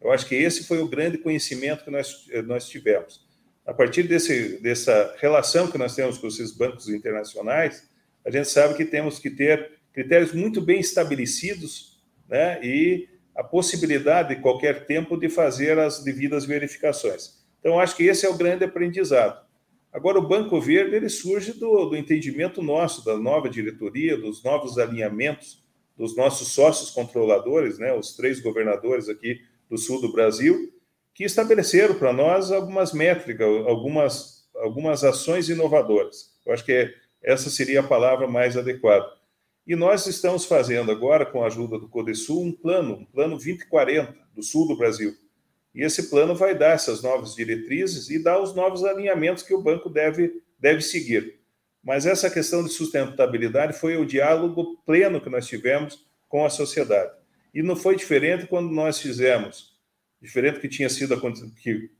Eu 0.00 0.10
acho 0.10 0.26
que 0.26 0.34
esse 0.34 0.64
foi 0.64 0.78
o 0.78 0.88
grande 0.88 1.18
conhecimento 1.18 1.84
que 1.84 1.90
nós, 1.90 2.26
eh, 2.30 2.42
nós 2.42 2.68
tivemos. 2.68 3.24
A 3.64 3.72
partir 3.72 4.04
desse, 4.04 4.60
dessa 4.60 5.14
relação 5.18 5.70
que 5.70 5.78
nós 5.78 5.94
temos 5.94 6.18
com 6.18 6.26
esses 6.26 6.50
bancos 6.50 6.88
internacionais, 6.88 7.88
a 8.24 8.30
gente 8.30 8.48
sabe 8.48 8.74
que 8.74 8.84
temos 8.84 9.18
que 9.18 9.30
ter 9.30 9.78
critérios 9.92 10.32
muito 10.32 10.60
bem 10.60 10.80
estabelecidos 10.80 12.02
né? 12.28 12.58
e 12.64 13.08
a 13.34 13.44
possibilidade, 13.44 14.34
de 14.34 14.42
qualquer 14.42 14.86
tempo, 14.86 15.16
de 15.16 15.28
fazer 15.28 15.78
as 15.78 16.02
devidas 16.02 16.44
verificações. 16.44 17.42
Então, 17.60 17.78
acho 17.78 17.96
que 17.96 18.04
esse 18.04 18.26
é 18.26 18.28
o 18.28 18.36
grande 18.36 18.64
aprendizado. 18.64 19.46
Agora, 19.92 20.18
o 20.18 20.26
Banco 20.26 20.58
Verde 20.60 20.96
ele 20.96 21.08
surge 21.08 21.52
do, 21.52 21.86
do 21.86 21.96
entendimento 21.96 22.62
nosso, 22.62 23.04
da 23.04 23.16
nova 23.16 23.48
diretoria, 23.48 24.16
dos 24.16 24.42
novos 24.42 24.78
alinhamentos 24.78 25.62
dos 25.96 26.16
nossos 26.16 26.48
sócios 26.48 26.90
controladores, 26.90 27.78
né, 27.78 27.92
os 27.94 28.16
três 28.16 28.40
governadores 28.40 29.08
aqui 29.08 29.40
do 29.68 29.76
sul 29.76 30.00
do 30.00 30.10
Brasil, 30.10 30.72
que 31.14 31.24
estabeleceram 31.24 31.94
para 31.94 32.12
nós 32.12 32.50
algumas 32.50 32.92
métricas, 32.92 33.46
algumas, 33.66 34.48
algumas 34.56 35.04
ações 35.04 35.50
inovadoras. 35.50 36.32
Eu 36.46 36.54
acho 36.54 36.64
que 36.64 36.92
essa 37.22 37.50
seria 37.50 37.80
a 37.80 37.86
palavra 37.86 38.26
mais 38.26 38.56
adequada. 38.56 39.06
E 39.66 39.76
nós 39.76 40.06
estamos 40.06 40.44
fazendo 40.44 40.90
agora, 40.90 41.24
com 41.24 41.44
a 41.44 41.46
ajuda 41.46 41.78
do 41.78 41.88
Codesul, 41.88 42.42
um 42.42 42.52
plano, 42.52 42.94
um 42.94 43.04
plano 43.04 43.36
2040 43.36 44.16
do 44.34 44.42
sul 44.42 44.66
do 44.66 44.76
Brasil. 44.76 45.14
E 45.74 45.82
esse 45.82 46.10
plano 46.10 46.34
vai 46.34 46.54
dar 46.56 46.72
essas 46.72 47.02
novas 47.02 47.34
diretrizes 47.34 48.10
e 48.10 48.22
dar 48.22 48.40
os 48.40 48.54
novos 48.54 48.84
alinhamentos 48.84 49.42
que 49.42 49.54
o 49.54 49.62
banco 49.62 49.88
deve, 49.88 50.42
deve 50.58 50.82
seguir. 50.82 51.40
Mas 51.82 52.06
essa 52.06 52.30
questão 52.30 52.62
de 52.62 52.70
sustentabilidade 52.70 53.72
foi 53.72 53.96
o 53.96 54.04
diálogo 54.04 54.76
pleno 54.84 55.20
que 55.20 55.30
nós 55.30 55.46
tivemos 55.46 56.06
com 56.28 56.44
a 56.44 56.50
sociedade. 56.50 57.12
E 57.52 57.62
não 57.62 57.74
foi 57.74 57.96
diferente 57.96 58.46
quando 58.46 58.70
nós 58.70 59.00
fizemos, 59.00 59.76
diferente 60.20 60.60
que 60.60 60.68
tinha 60.68 60.88
sido 60.88 61.20
que, 61.62 61.90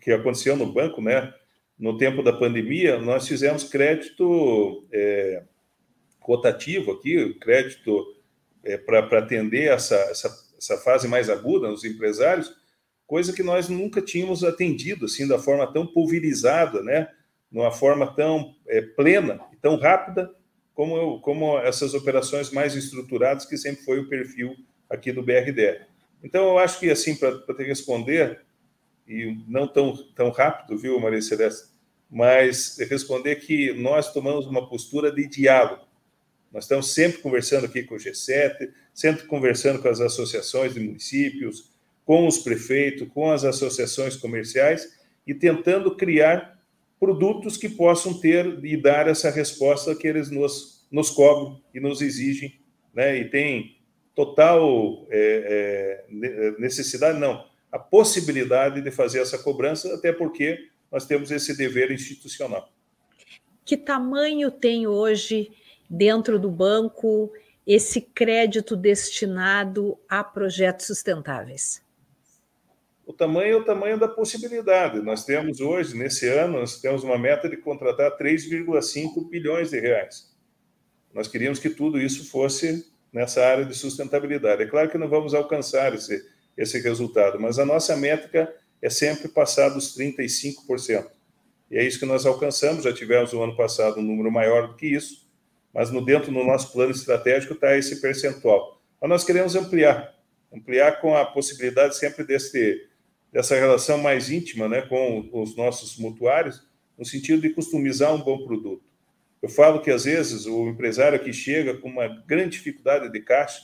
que 0.00 0.10
aconteceu 0.12 0.56
no 0.56 0.72
banco, 0.72 1.00
né? 1.00 1.32
No 1.78 1.96
tempo 1.96 2.22
da 2.22 2.32
pandemia, 2.32 2.98
nós 2.98 3.26
fizemos 3.26 3.64
crédito 3.64 4.86
é, 4.92 5.44
rotativo 6.20 6.92
aqui, 6.92 7.34
crédito 7.34 8.14
é, 8.64 8.76
para 8.76 9.18
atender 9.18 9.68
essa, 9.70 9.96
essa, 10.10 10.50
essa 10.58 10.76
fase 10.78 11.08
mais 11.08 11.30
aguda 11.30 11.68
nos 11.68 11.84
empresários, 11.84 12.59
coisa 13.10 13.32
que 13.32 13.42
nós 13.42 13.68
nunca 13.68 14.00
tínhamos 14.00 14.44
atendido 14.44 15.06
assim 15.06 15.26
da 15.26 15.36
forma 15.36 15.66
tão 15.72 15.84
pulverizada, 15.84 16.80
né? 16.80 17.08
Numa 17.50 17.72
forma 17.72 18.06
tão 18.14 18.54
é, 18.68 18.80
plena 18.80 19.40
e 19.52 19.56
tão 19.56 19.76
rápida 19.76 20.32
como, 20.72 21.20
como 21.20 21.58
essas 21.58 21.92
operações 21.92 22.52
mais 22.52 22.76
estruturadas 22.76 23.44
que 23.44 23.56
sempre 23.56 23.84
foi 23.84 23.98
o 23.98 24.08
perfil 24.08 24.54
aqui 24.88 25.10
do 25.10 25.24
BRD. 25.24 25.80
Então, 26.22 26.50
eu 26.50 26.58
acho 26.58 26.78
que, 26.78 26.88
assim, 26.88 27.16
para 27.16 27.36
te 27.52 27.64
responder, 27.64 28.42
e 29.08 29.36
não 29.48 29.66
tão, 29.66 29.96
tão 30.14 30.30
rápido, 30.30 30.78
viu, 30.78 31.00
Maria 31.00 31.20
Celeste, 31.20 31.68
mas 32.08 32.78
responder 32.88 33.36
que 33.36 33.72
nós 33.72 34.12
tomamos 34.12 34.46
uma 34.46 34.68
postura 34.68 35.10
de 35.10 35.26
diálogo. 35.26 35.82
Nós 36.52 36.62
estamos 36.62 36.94
sempre 36.94 37.18
conversando 37.18 37.66
aqui 37.66 37.82
com 37.82 37.96
o 37.96 37.98
G7, 37.98 38.70
sempre 38.94 39.26
conversando 39.26 39.82
com 39.82 39.88
as 39.88 40.00
associações 40.00 40.74
de 40.74 40.78
municípios, 40.78 41.70
com 42.10 42.26
os 42.26 42.38
prefeitos, 42.38 43.06
com 43.14 43.30
as 43.30 43.44
associações 43.44 44.16
comerciais 44.16 44.98
e 45.24 45.32
tentando 45.32 45.94
criar 45.94 46.58
produtos 46.98 47.56
que 47.56 47.68
possam 47.68 48.18
ter 48.18 48.64
e 48.64 48.76
dar 48.76 49.06
essa 49.06 49.30
resposta 49.30 49.94
que 49.94 50.08
eles 50.08 50.28
nos, 50.28 50.84
nos 50.90 51.08
cobram 51.08 51.62
e 51.72 51.78
nos 51.78 52.02
exigem, 52.02 52.58
né? 52.92 53.16
E 53.16 53.30
tem 53.30 53.76
total 54.12 55.06
é, 55.08 56.02
é, 56.10 56.60
necessidade, 56.60 57.16
não, 57.16 57.46
a 57.70 57.78
possibilidade 57.78 58.82
de 58.82 58.90
fazer 58.90 59.20
essa 59.20 59.38
cobrança, 59.38 59.94
até 59.94 60.12
porque 60.12 60.68
nós 60.90 61.06
temos 61.06 61.30
esse 61.30 61.56
dever 61.56 61.92
institucional. 61.92 62.72
Que 63.64 63.76
tamanho 63.76 64.50
tem 64.50 64.84
hoje 64.84 65.52
dentro 65.88 66.40
do 66.40 66.50
banco 66.50 67.32
esse 67.64 68.00
crédito 68.00 68.74
destinado 68.74 69.96
a 70.08 70.24
projetos 70.24 70.88
sustentáveis? 70.88 71.88
O 73.10 73.12
tamanho 73.12 73.54
é 73.54 73.56
o 73.56 73.64
tamanho 73.64 73.98
da 73.98 74.06
possibilidade. 74.06 75.02
Nós 75.02 75.24
temos 75.24 75.58
hoje, 75.58 75.98
nesse 75.98 76.28
ano, 76.28 76.60
nós 76.60 76.80
temos 76.80 77.02
uma 77.02 77.18
meta 77.18 77.48
de 77.48 77.56
contratar 77.56 78.16
3,5 78.16 79.28
bilhões 79.28 79.70
de 79.70 79.80
reais. 79.80 80.32
Nós 81.12 81.26
queríamos 81.26 81.58
que 81.58 81.68
tudo 81.68 82.00
isso 82.00 82.30
fosse 82.30 82.86
nessa 83.12 83.44
área 83.44 83.64
de 83.64 83.74
sustentabilidade. 83.74 84.62
É 84.62 84.66
claro 84.66 84.88
que 84.88 84.96
não 84.96 85.08
vamos 85.08 85.34
alcançar 85.34 85.92
esse, 85.92 86.24
esse 86.56 86.78
resultado, 86.78 87.40
mas 87.40 87.58
a 87.58 87.66
nossa 87.66 87.96
métrica 87.96 88.54
é 88.80 88.88
sempre 88.88 89.26
passar 89.26 89.70
dos 89.70 89.98
35%. 89.98 91.04
E 91.68 91.78
é 91.78 91.84
isso 91.84 91.98
que 91.98 92.06
nós 92.06 92.24
alcançamos. 92.24 92.84
Já 92.84 92.92
tivemos 92.92 93.32
no 93.32 93.42
ano 93.42 93.56
passado 93.56 93.98
um 93.98 94.04
número 94.04 94.30
maior 94.30 94.68
do 94.68 94.76
que 94.76 94.86
isso, 94.86 95.28
mas 95.74 95.90
no 95.90 96.00
dentro 96.00 96.30
do 96.30 96.44
nosso 96.44 96.72
plano 96.72 96.92
estratégico 96.92 97.54
está 97.54 97.76
esse 97.76 98.00
percentual. 98.00 98.80
Mas 99.00 99.10
nós 99.10 99.24
queremos 99.24 99.56
ampliar, 99.56 100.14
ampliar 100.54 101.00
com 101.00 101.16
a 101.16 101.24
possibilidade 101.24 101.96
sempre 101.96 102.22
desse, 102.22 102.88
dessa 103.32 103.54
relação 103.54 103.98
mais 103.98 104.30
íntima 104.30 104.68
né, 104.68 104.82
com 104.82 105.28
os 105.32 105.56
nossos 105.56 105.96
mutuários, 105.96 106.66
no 106.98 107.04
sentido 107.04 107.42
de 107.42 107.50
customizar 107.50 108.14
um 108.14 108.22
bom 108.22 108.44
produto. 108.44 108.82
Eu 109.40 109.48
falo 109.48 109.80
que 109.80 109.90
às 109.90 110.04
vezes 110.04 110.46
o 110.46 110.68
empresário 110.68 111.18
que 111.18 111.32
chega 111.32 111.74
com 111.74 111.88
uma 111.88 112.08
grande 112.26 112.58
dificuldade 112.58 113.10
de 113.10 113.20
caixa, 113.20 113.62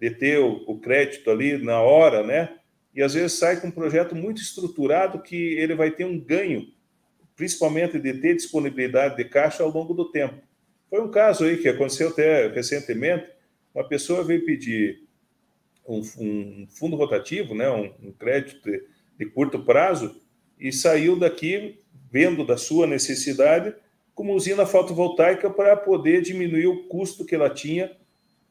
de 0.00 0.10
ter 0.10 0.38
o, 0.38 0.78
crédito 0.78 1.30
ali 1.30 1.58
na 1.58 1.80
hora, 1.80 2.24
né? 2.24 2.56
E 2.94 3.02
às 3.02 3.14
vezes 3.14 3.38
sai 3.38 3.60
com 3.60 3.68
um 3.68 3.72
projeto 3.72 4.14
muito 4.14 4.40
estruturado 4.40 5.22
que 5.22 5.36
ele 5.36 5.74
vai 5.74 5.90
ter 5.90 6.04
um 6.04 6.18
ganho, 6.18 6.66
principalmente 7.36 7.98
de 7.98 8.14
ter 8.14 8.34
disponibilidade 8.34 9.16
de 9.16 9.24
caixa 9.24 9.62
ao 9.62 9.70
longo 9.70 9.94
do 9.94 10.10
tempo. 10.10 10.42
Foi 10.88 11.00
um 11.00 11.10
caso 11.10 11.44
aí 11.44 11.56
que 11.56 11.68
aconteceu 11.68 12.08
até 12.08 12.48
recentemente. 12.48 13.30
Uma 13.74 13.86
pessoa 13.86 14.24
veio 14.24 14.44
pedir 14.44 15.04
um, 15.86 16.00
um 16.18 16.66
fundo 16.68 16.96
rotativo, 16.96 17.54
né, 17.54 17.70
um, 17.70 17.92
um 18.08 18.12
crédito 18.12 18.62
de, 18.62 18.84
de 19.18 19.26
curto 19.26 19.64
prazo, 19.64 20.20
e 20.58 20.72
saiu 20.72 21.18
daqui 21.18 21.78
vendo 22.10 22.44
da 22.46 22.56
sua 22.56 22.86
necessidade 22.86 23.74
como 24.14 24.34
usina 24.34 24.66
fotovoltaica 24.66 25.50
para 25.50 25.76
poder 25.76 26.22
diminuir 26.22 26.66
o 26.66 26.84
custo 26.84 27.24
que 27.24 27.34
ela 27.34 27.48
tinha 27.48 27.90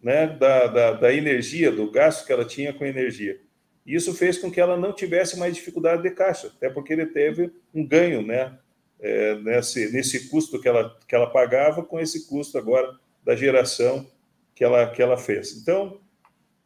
né, 0.02 0.28
da, 0.28 0.68
da, 0.68 0.92
da, 0.94 1.14
energia, 1.14 1.72
do 1.72 1.92
gasto 1.92 2.26
que 2.26 2.34
ela 2.34 2.44
tinha 2.44 2.74
com 2.74 2.84
energia. 2.84 3.40
Isso 3.86 4.14
fez 4.14 4.38
com 4.38 4.52
que 4.52 4.60
ela 4.60 4.78
não 4.78 4.94
tivesse 4.94 5.38
mais 5.38 5.56
dificuldade 5.56 6.02
de 6.02 6.12
caixa, 6.12 6.48
até 6.48 6.70
porque 6.70 6.94
ele 6.94 7.06
teve 7.06 7.52
um 7.74 7.86
ganho 7.86 8.22
né, 8.22 8.58
é, 9.00 9.36
nesse, 9.36 9.92
nesse 9.92 10.30
custo 10.30 10.60
que 10.60 10.68
ela, 10.68 10.98
que 11.08 11.16
ela 11.16 11.30
pagava 11.30 11.84
com 11.84 12.00
esse 12.00 12.28
custo 12.28 12.58
agora 12.58 12.96
da 13.24 13.36
geração 13.36 14.08
que 14.56 14.64
ela, 14.64 14.90
que 14.90 15.02
ela 15.02 15.18
fez. 15.18 15.56
Então, 15.58 16.00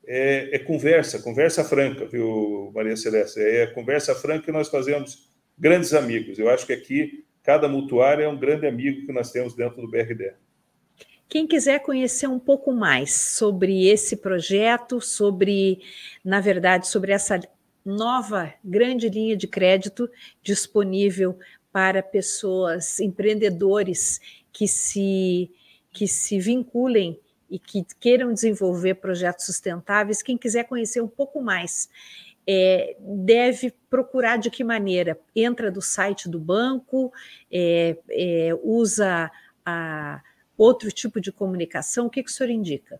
é, 0.08 0.56
é 0.56 0.60
conversa, 0.60 1.22
conversa 1.22 1.64
franca, 1.64 2.06
viu, 2.06 2.72
Maria 2.74 2.96
Celeste? 2.96 3.40
É 3.40 3.68
conversa 3.68 4.14
franca 4.16 4.46
que 4.46 4.52
nós 4.52 4.70
fazemos 4.70 5.30
grandes 5.58 5.94
amigos. 5.94 6.38
Eu 6.38 6.50
acho 6.50 6.66
que 6.66 6.74
aqui 6.74 7.26
cada 7.44 7.68
mutuário 7.68 8.24
é 8.24 8.28
um 8.28 8.38
grande 8.38 8.66
amigo 8.68 9.06
que 9.06 9.14
nós 9.14 9.32
temos 9.32 9.54
dentro 9.56 9.82
do 9.82 9.90
BRD. 9.90 10.34
Quem 11.28 11.48
quiser 11.48 11.80
conhecer 11.80 12.28
um 12.28 12.40
pouco 12.40 12.72
mais 12.72 13.14
sobre 13.14 13.88
esse 13.88 14.18
projeto, 14.18 15.02
sobre, 15.02 15.80
na 16.24 16.40
verdade, 16.40 16.88
sobre 16.88 17.12
essa 17.12 17.40
nova 17.84 18.54
grande 18.64 19.10
linha 19.10 19.36
de 19.36 19.48
crédito 19.48 20.10
disponível 20.42 21.38
para 21.72 22.02
pessoas, 22.02 23.00
empreendedores 23.00 24.20
que 24.52 24.68
se, 24.68 25.52
que 25.92 26.08
se 26.08 26.40
vinculem 26.40 27.20
e 27.50 27.60
que 27.60 27.86
queiram 28.00 28.34
desenvolver 28.34 28.96
projetos 28.96 29.46
sustentáveis, 29.46 30.22
quem 30.22 30.38
quiser 30.38 30.64
conhecer 30.66 31.02
um 31.02 31.08
pouco 31.08 31.42
mais, 31.42 31.90
é, 32.48 32.96
deve 33.00 33.74
procurar 33.90 34.38
de 34.38 34.50
que 34.50 34.64
maneira? 34.64 35.20
Entra 35.36 35.72
do 35.72 35.82
site 35.82 36.30
do 36.30 36.40
banco, 36.40 37.12
é, 37.52 37.98
é, 38.10 38.50
usa 38.64 39.32
a, 39.66 40.22
outro 40.58 40.92
tipo 40.92 41.20
de 41.20 41.32
comunicação? 41.32 42.08
O 42.08 42.10
que, 42.10 42.24
que 42.24 42.30
o 42.30 42.34
senhor 42.34 42.50
indica? 42.50 43.00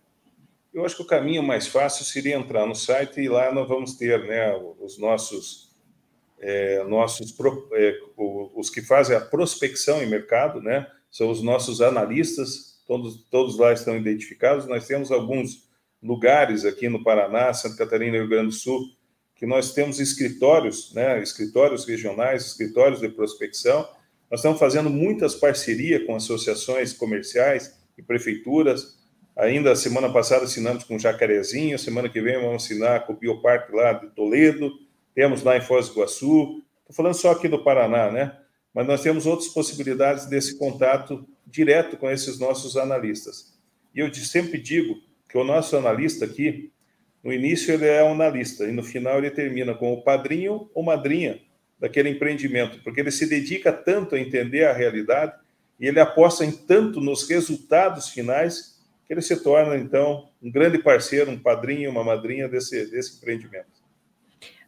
Eu 0.74 0.84
acho 0.84 0.96
que 0.96 1.02
o 1.02 1.06
caminho 1.06 1.42
mais 1.42 1.66
fácil 1.66 2.04
seria 2.04 2.36
entrar 2.36 2.66
no 2.66 2.74
site 2.74 3.20
e 3.20 3.28
lá 3.28 3.52
nós 3.52 3.66
vamos 3.66 3.94
ter 3.94 4.24
né, 4.24 4.54
os 4.78 4.98
nossos 4.98 5.66
é, 6.38 6.84
nossos 6.84 7.34
é, 7.72 7.98
os 8.16 8.68
que 8.68 8.82
fazem 8.82 9.16
a 9.16 9.20
prospecção 9.20 10.02
em 10.02 10.06
mercado, 10.06 10.60
né? 10.60 10.86
São 11.10 11.30
os 11.30 11.42
nossos 11.42 11.80
analistas, 11.80 12.75
todos 12.86 13.24
todos 13.30 13.58
lá 13.58 13.72
estão 13.72 13.96
identificados. 13.96 14.66
Nós 14.66 14.86
temos 14.86 15.10
alguns 15.10 15.68
lugares 16.02 16.64
aqui 16.64 16.88
no 16.88 17.02
Paraná, 17.02 17.52
Santa 17.52 17.76
Catarina 17.76 18.16
e 18.16 18.20
Rio 18.20 18.28
Grande 18.28 18.48
do 18.48 18.52
Sul 18.52 18.84
que 19.34 19.44
nós 19.44 19.74
temos 19.74 20.00
escritórios, 20.00 20.94
né? 20.94 21.22
Escritórios 21.22 21.84
regionais, 21.84 22.46
escritórios 22.46 23.00
de 23.00 23.08
prospecção. 23.10 23.86
Nós 24.30 24.40
estamos 24.40 24.58
fazendo 24.58 24.88
muitas 24.88 25.34
parcerias 25.34 26.06
com 26.06 26.16
associações 26.16 26.94
comerciais 26.94 27.78
e 27.98 28.02
prefeituras. 28.02 28.96
Ainda 29.36 29.76
semana 29.76 30.10
passada 30.10 30.44
assinamos 30.44 30.84
com 30.84 30.98
Jacarezinho, 30.98 31.78
semana 31.78 32.08
que 32.08 32.22
vem 32.22 32.40
vamos 32.40 32.64
assinar 32.64 33.04
com 33.04 33.12
o 33.12 33.16
Bioparque 33.16 33.74
lá 33.74 33.92
de 33.92 34.08
Toledo 34.08 34.72
temos 35.16 35.42
lá 35.42 35.56
em 35.56 35.62
Foz 35.62 35.88
do 35.88 35.94
Iguaçu, 35.94 36.62
estou 36.80 36.94
falando 36.94 37.14
só 37.14 37.30
aqui 37.30 37.48
do 37.48 37.64
Paraná, 37.64 38.10
né? 38.10 38.38
Mas 38.76 38.86
nós 38.86 39.00
temos 39.00 39.24
outras 39.24 39.48
possibilidades 39.48 40.26
desse 40.26 40.58
contato 40.58 41.26
direto 41.46 41.96
com 41.96 42.10
esses 42.10 42.38
nossos 42.38 42.76
analistas. 42.76 43.58
E 43.94 44.00
eu 44.00 44.12
sempre 44.12 44.60
digo 44.60 45.00
que 45.30 45.38
o 45.38 45.44
nosso 45.44 45.74
analista 45.78 46.26
aqui, 46.26 46.70
no 47.24 47.32
início 47.32 47.72
ele 47.72 47.86
é 47.86 48.04
um 48.04 48.12
analista 48.12 48.64
e 48.64 48.72
no 48.72 48.82
final 48.82 49.16
ele 49.16 49.30
termina 49.30 49.74
com 49.74 49.94
o 49.94 50.02
padrinho 50.02 50.68
ou 50.74 50.82
madrinha 50.82 51.40
daquele 51.80 52.10
empreendimento, 52.10 52.78
porque 52.84 53.00
ele 53.00 53.10
se 53.10 53.26
dedica 53.26 53.72
tanto 53.72 54.14
a 54.14 54.20
entender 54.20 54.64
a 54.64 54.74
realidade 54.74 55.32
e 55.80 55.86
ele 55.86 55.98
aposta 55.98 56.44
em 56.44 56.52
tanto 56.52 57.00
nos 57.00 57.26
resultados 57.26 58.10
finais 58.10 58.84
que 59.06 59.14
ele 59.14 59.22
se 59.22 59.42
torna 59.42 59.78
então 59.78 60.28
um 60.42 60.50
grande 60.50 60.76
parceiro, 60.76 61.30
um 61.30 61.38
padrinho, 61.38 61.90
uma 61.90 62.04
madrinha 62.04 62.46
desse, 62.46 62.90
desse 62.90 63.16
empreendimento. 63.16 63.76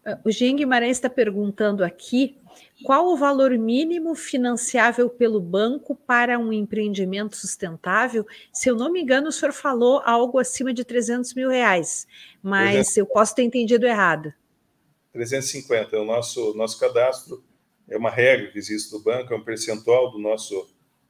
Ah, 0.03 0.19
o 0.25 0.31
Jean 0.31 0.57
Guimarães 0.57 0.97
está 0.97 1.11
perguntando 1.11 1.85
aqui 1.85 2.39
qual 2.85 3.09
o 3.09 3.17
valor 3.17 3.51
mínimo 3.59 4.15
financiável 4.15 5.11
pelo 5.11 5.41
banco 5.41 5.95
para 5.95 6.39
um 6.39 6.53
empreendimento 6.53 7.37
sustentável? 7.37 8.27
Se 8.53 8.71
eu 8.71 8.77
não 8.77 8.93
me 8.93 9.03
engano, 9.03 9.29
o 9.29 9.33
senhor 9.33 9.53
falou 9.53 10.01
algo 10.05 10.39
acima 10.39 10.73
de 10.73 10.85
300 10.85 11.35
mil 11.35 11.49
reais, 11.49 12.07
mas 12.43 12.97
eu 12.97 13.07
posso 13.07 13.35
ter 13.35 13.43
entendido 13.43 13.87
errado. 13.87 14.33
350 15.13 15.97
é 15.97 15.99
o 15.99 16.05
nosso, 16.05 16.55
nosso 16.55 16.79
cadastro, 16.79 17.43
é 17.89 17.97
uma 17.97 18.11
regra 18.11 18.51
que 18.53 18.59
existe 18.59 18.91
do 18.91 19.03
banco, 19.03 19.33
é 19.33 19.37
um 19.37 19.43
percentual 19.45 20.11
do 20.11 20.19
nosso, 20.19 20.69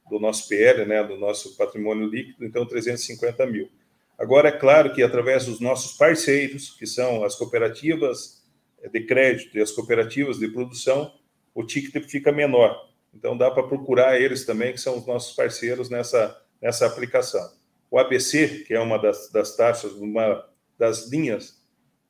do 0.09 0.19
nosso 0.19 0.47
PL, 0.47 0.85
né, 0.85 1.03
do 1.03 1.17
nosso 1.17 1.55
patrimônio 1.55 2.07
líquido, 2.07 2.45
então 2.45 2.65
350 2.65 3.45
mil. 3.45 3.69
Agora, 4.17 4.49
é 4.49 4.51
claro 4.51 4.93
que 4.93 5.03
através 5.03 5.45
dos 5.45 5.59
nossos 5.59 5.95
parceiros, 5.95 6.71
que 6.71 6.85
são 6.85 7.23
as 7.23 7.35
cooperativas 7.35 8.43
de 8.91 9.01
crédito 9.01 9.57
e 9.57 9.61
as 9.61 9.71
cooperativas 9.71 10.39
de 10.39 10.47
produção, 10.47 11.13
o 11.53 11.63
ticket 11.63 12.09
fica 12.09 12.31
menor. 12.31 12.89
Então, 13.13 13.37
dá 13.37 13.49
para 13.49 13.63
procurar 13.63 14.19
eles 14.19 14.45
também, 14.45 14.73
que 14.73 14.79
são 14.79 14.97
os 14.97 15.05
nossos 15.05 15.35
parceiros 15.35 15.89
nessa, 15.89 16.39
nessa 16.61 16.85
aplicação. 16.85 17.51
O 17.89 17.97
ABC, 17.97 18.63
que 18.67 18.73
é 18.73 18.79
uma 18.79 18.97
das, 18.97 19.31
das 19.31 19.55
taxas, 19.55 19.93
uma 19.93 20.47
das 20.77 21.09
linhas 21.09 21.59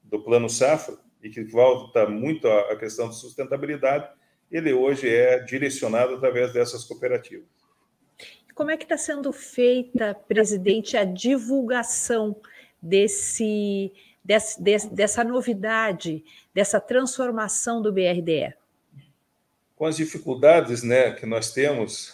do 0.04 0.22
Plano 0.22 0.50
Safra, 0.50 0.98
e 1.22 1.30
que 1.30 1.44
volta 1.44 2.08
muito 2.08 2.48
à 2.48 2.76
questão 2.78 3.10
de 3.10 3.16
sustentabilidade, 3.16 4.10
ele 4.52 4.74
hoje 4.74 5.08
é 5.08 5.40
direcionado 5.40 6.16
através 6.16 6.54
dessas 6.54 6.84
cooperativas. 6.84 7.48
Como 8.56 8.72
é 8.72 8.78
que 8.78 8.84
está 8.84 8.98
sendo 8.98 9.32
feita, 9.32 10.14
presidente, 10.28 10.98
a 10.98 11.06
divulgação 11.06 12.36
desse, 12.82 13.92
desse, 14.24 14.62
dessa 14.94 15.24
novidade, 15.24 16.24
dessa 16.54 16.80
transformação 16.80 17.82
do 17.82 17.92
BRDE? 17.92 18.54
Com 19.80 19.86
as 19.86 19.96
dificuldades 19.96 20.84
né, 20.84 21.14
que 21.14 21.26
nós 21.26 21.54
temos, 21.54 22.14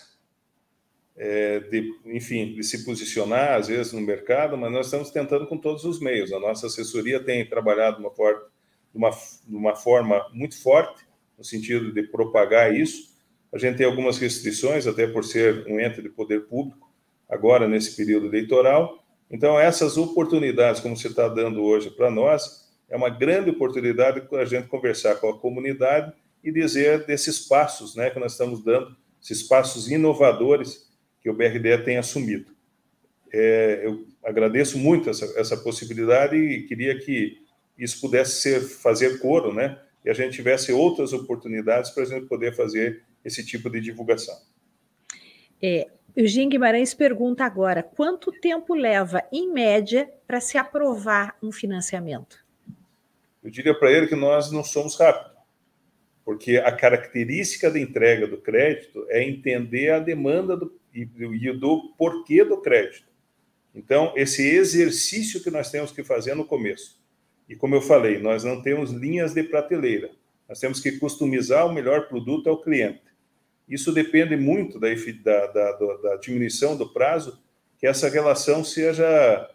é, 1.18 1.62
de, 1.62 1.92
enfim, 2.06 2.54
de 2.54 2.64
se 2.64 2.86
posicionar, 2.86 3.56
às 3.56 3.68
vezes, 3.68 3.92
no 3.92 4.02
mercado, 4.02 4.56
mas 4.56 4.72
nós 4.72 4.86
estamos 4.86 5.10
tentando 5.10 5.48
com 5.48 5.58
todos 5.58 5.84
os 5.84 6.00
meios. 6.00 6.32
A 6.32 6.40
nossa 6.40 6.68
assessoria 6.68 7.20
tem 7.20 7.44
trabalhado 7.44 8.00
uma, 8.00 8.12
for 8.12 8.52
de 8.94 8.98
uma, 9.00 9.10
uma 9.50 9.76
forma 9.76 10.30
muito 10.32 10.62
forte, 10.62 11.04
no 11.36 11.44
sentido 11.44 11.92
de 11.92 12.04
propagar 12.04 12.72
isso, 12.72 13.16
a 13.52 13.58
gente 13.58 13.78
tem 13.78 13.86
algumas 13.86 14.18
restrições, 14.18 14.86
até 14.86 15.08
por 15.08 15.24
ser 15.24 15.66
um 15.66 15.80
ente 15.80 16.02
de 16.02 16.10
poder 16.10 16.42
público, 16.42 16.92
agora 17.28 17.68
nesse 17.68 17.96
período 17.96 18.28
eleitoral. 18.28 19.04
Então, 19.32 19.60
essas 19.60 19.98
oportunidades, 19.98 20.82
como 20.82 20.96
você 20.96 21.08
está 21.08 21.28
dando 21.28 21.64
hoje 21.64 21.90
para 21.90 22.12
nós, 22.12 22.70
é 22.90 22.98
uma 22.98 23.10
grande 23.10 23.50
oportunidade 23.50 24.22
para 24.22 24.42
a 24.42 24.46
gente 24.46 24.68
conversar 24.68 25.16
com 25.16 25.30
a 25.30 25.40
comunidade 25.40 26.14
e 26.46 26.52
dizer 26.52 27.06
desses 27.08 27.40
passos 27.40 27.96
né, 27.96 28.12
que 28.12 28.20
nós 28.20 28.34
estamos 28.34 28.64
dando, 28.64 28.96
esses 29.22 29.42
passos 29.42 29.90
inovadores 29.90 30.88
que 31.20 31.30
o 31.30 31.34
BRDE 31.34 31.84
tem 31.84 31.98
assumido. 31.98 32.54
É, 33.34 33.82
eu 33.84 34.06
agradeço 34.24 34.78
muito 34.78 35.10
essa, 35.10 35.26
essa 35.40 35.58
possibilidade 35.58 36.36
e 36.36 36.64
queria 36.68 36.98
que 37.00 37.44
isso 37.78 38.00
pudesse 38.00 38.42
ser 38.42 38.62
fazer 38.62 39.20
coro, 39.20 39.52
né? 39.52 39.82
E 40.06 40.10
a 40.10 40.14
gente 40.14 40.36
tivesse 40.36 40.72
outras 40.72 41.12
oportunidades 41.12 41.90
para 41.90 42.04
a 42.04 42.06
gente 42.06 42.28
poder 42.28 42.56
fazer 42.56 43.04
esse 43.26 43.44
tipo 43.44 43.70
de 43.70 43.82
divulgação. 43.82 44.38
É, 45.62 45.88
Eugênio 46.16 46.52
Guimarães 46.52 46.94
pergunta 46.94 47.44
agora: 47.44 47.82
quanto 47.82 48.32
tempo 48.32 48.76
leva, 48.76 49.24
em 49.32 49.52
média, 49.52 50.10
para 50.28 50.40
se 50.40 50.58
aprovar 50.58 51.36
um 51.42 51.52
financiamento? 51.52 52.46
Eu 53.44 53.50
diria 53.50 53.78
para 53.78 53.92
ele 53.92 54.08
que 54.08 54.16
nós 54.16 54.52
não 54.52 54.64
somos 54.64 54.96
rápidos, 54.96 55.35
porque 56.26 56.58
a 56.58 56.72
característica 56.72 57.70
da 57.70 57.80
entrega 57.80 58.28
do 58.28 58.38
crédito 58.38 59.06
é 59.10 59.24
entender 59.24 59.92
a 59.92 60.00
demanda 60.00 60.58
do, 60.58 60.76
e, 60.94 61.02
e 61.02 61.54
do 61.54 61.94
porquê 61.96 62.44
do 62.44 62.58
crédito. 62.58 63.08
Então, 63.76 64.12
esse 64.16 64.42
exercício 64.42 65.44
que 65.44 65.52
nós 65.52 65.70
temos 65.70 65.92
que 65.92 66.04
fazer 66.04 66.34
no 66.34 66.44
começo. 66.44 67.00
E 67.48 67.56
como 67.56 67.76
eu 67.76 67.82
falei, 67.82 68.18
nós 68.18 68.44
não 68.44 68.62
temos 68.62 68.92
linhas 68.92 69.34
de 69.34 69.44
prateleira. 69.44 70.10
Nós 70.50 70.60
temos 70.60 70.80
que 70.80 70.94
customizar 70.94 71.68
o 71.68 71.74
melhor 71.74 72.08
produto 72.08 72.50
ao 72.50 72.62
cliente. 72.62 73.04
Isso 73.68 73.92
depende 73.92 74.36
muito 74.36 74.80
da, 74.80 74.88
da, 75.48 75.48
da, 75.48 75.98
da 75.98 76.16
diminuição 76.18 76.76
do 76.76 76.92
prazo, 76.92 77.40
que 77.78 77.86
essa 77.86 78.10
relação 78.10 78.64
seja 78.64 79.50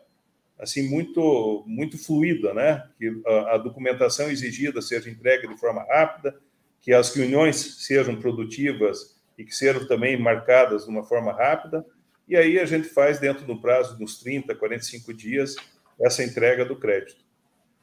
assim 0.59 0.88
muito 0.88 1.64
muito 1.66 1.96
fluida, 1.96 2.52
né? 2.52 2.87
Que 2.98 3.22
a, 3.24 3.54
a, 3.54 3.59
documentação 3.59 4.30
exigida 4.30 4.83
seja 4.83 5.09
entregue 5.09 5.48
de 5.48 5.59
forma 5.59 5.83
rápida, 5.85 6.38
que 6.81 6.93
as 6.93 7.14
reuniões 7.14 7.85
sejam 7.87 8.16
produtivas 8.16 9.21
e 9.37 9.45
que 9.45 9.55
sejam 9.55 9.87
também 9.87 10.19
marcadas 10.19 10.85
de 10.85 10.90
uma 10.90 11.05
forma 11.05 11.33
rápida, 11.33 11.85
e 12.29 12.37
aí 12.37 12.59
a 12.59 12.64
gente 12.64 12.88
faz 12.88 13.19
dentro 13.19 13.45
do 13.45 13.61
prazo 13.61 13.97
uns 14.01 14.19
30, 14.21 14.55
45 14.55 15.12
dias 15.12 15.57
essa 16.01 16.23
entrega 16.23 16.64
do 16.64 16.77
crédito. 16.77 17.25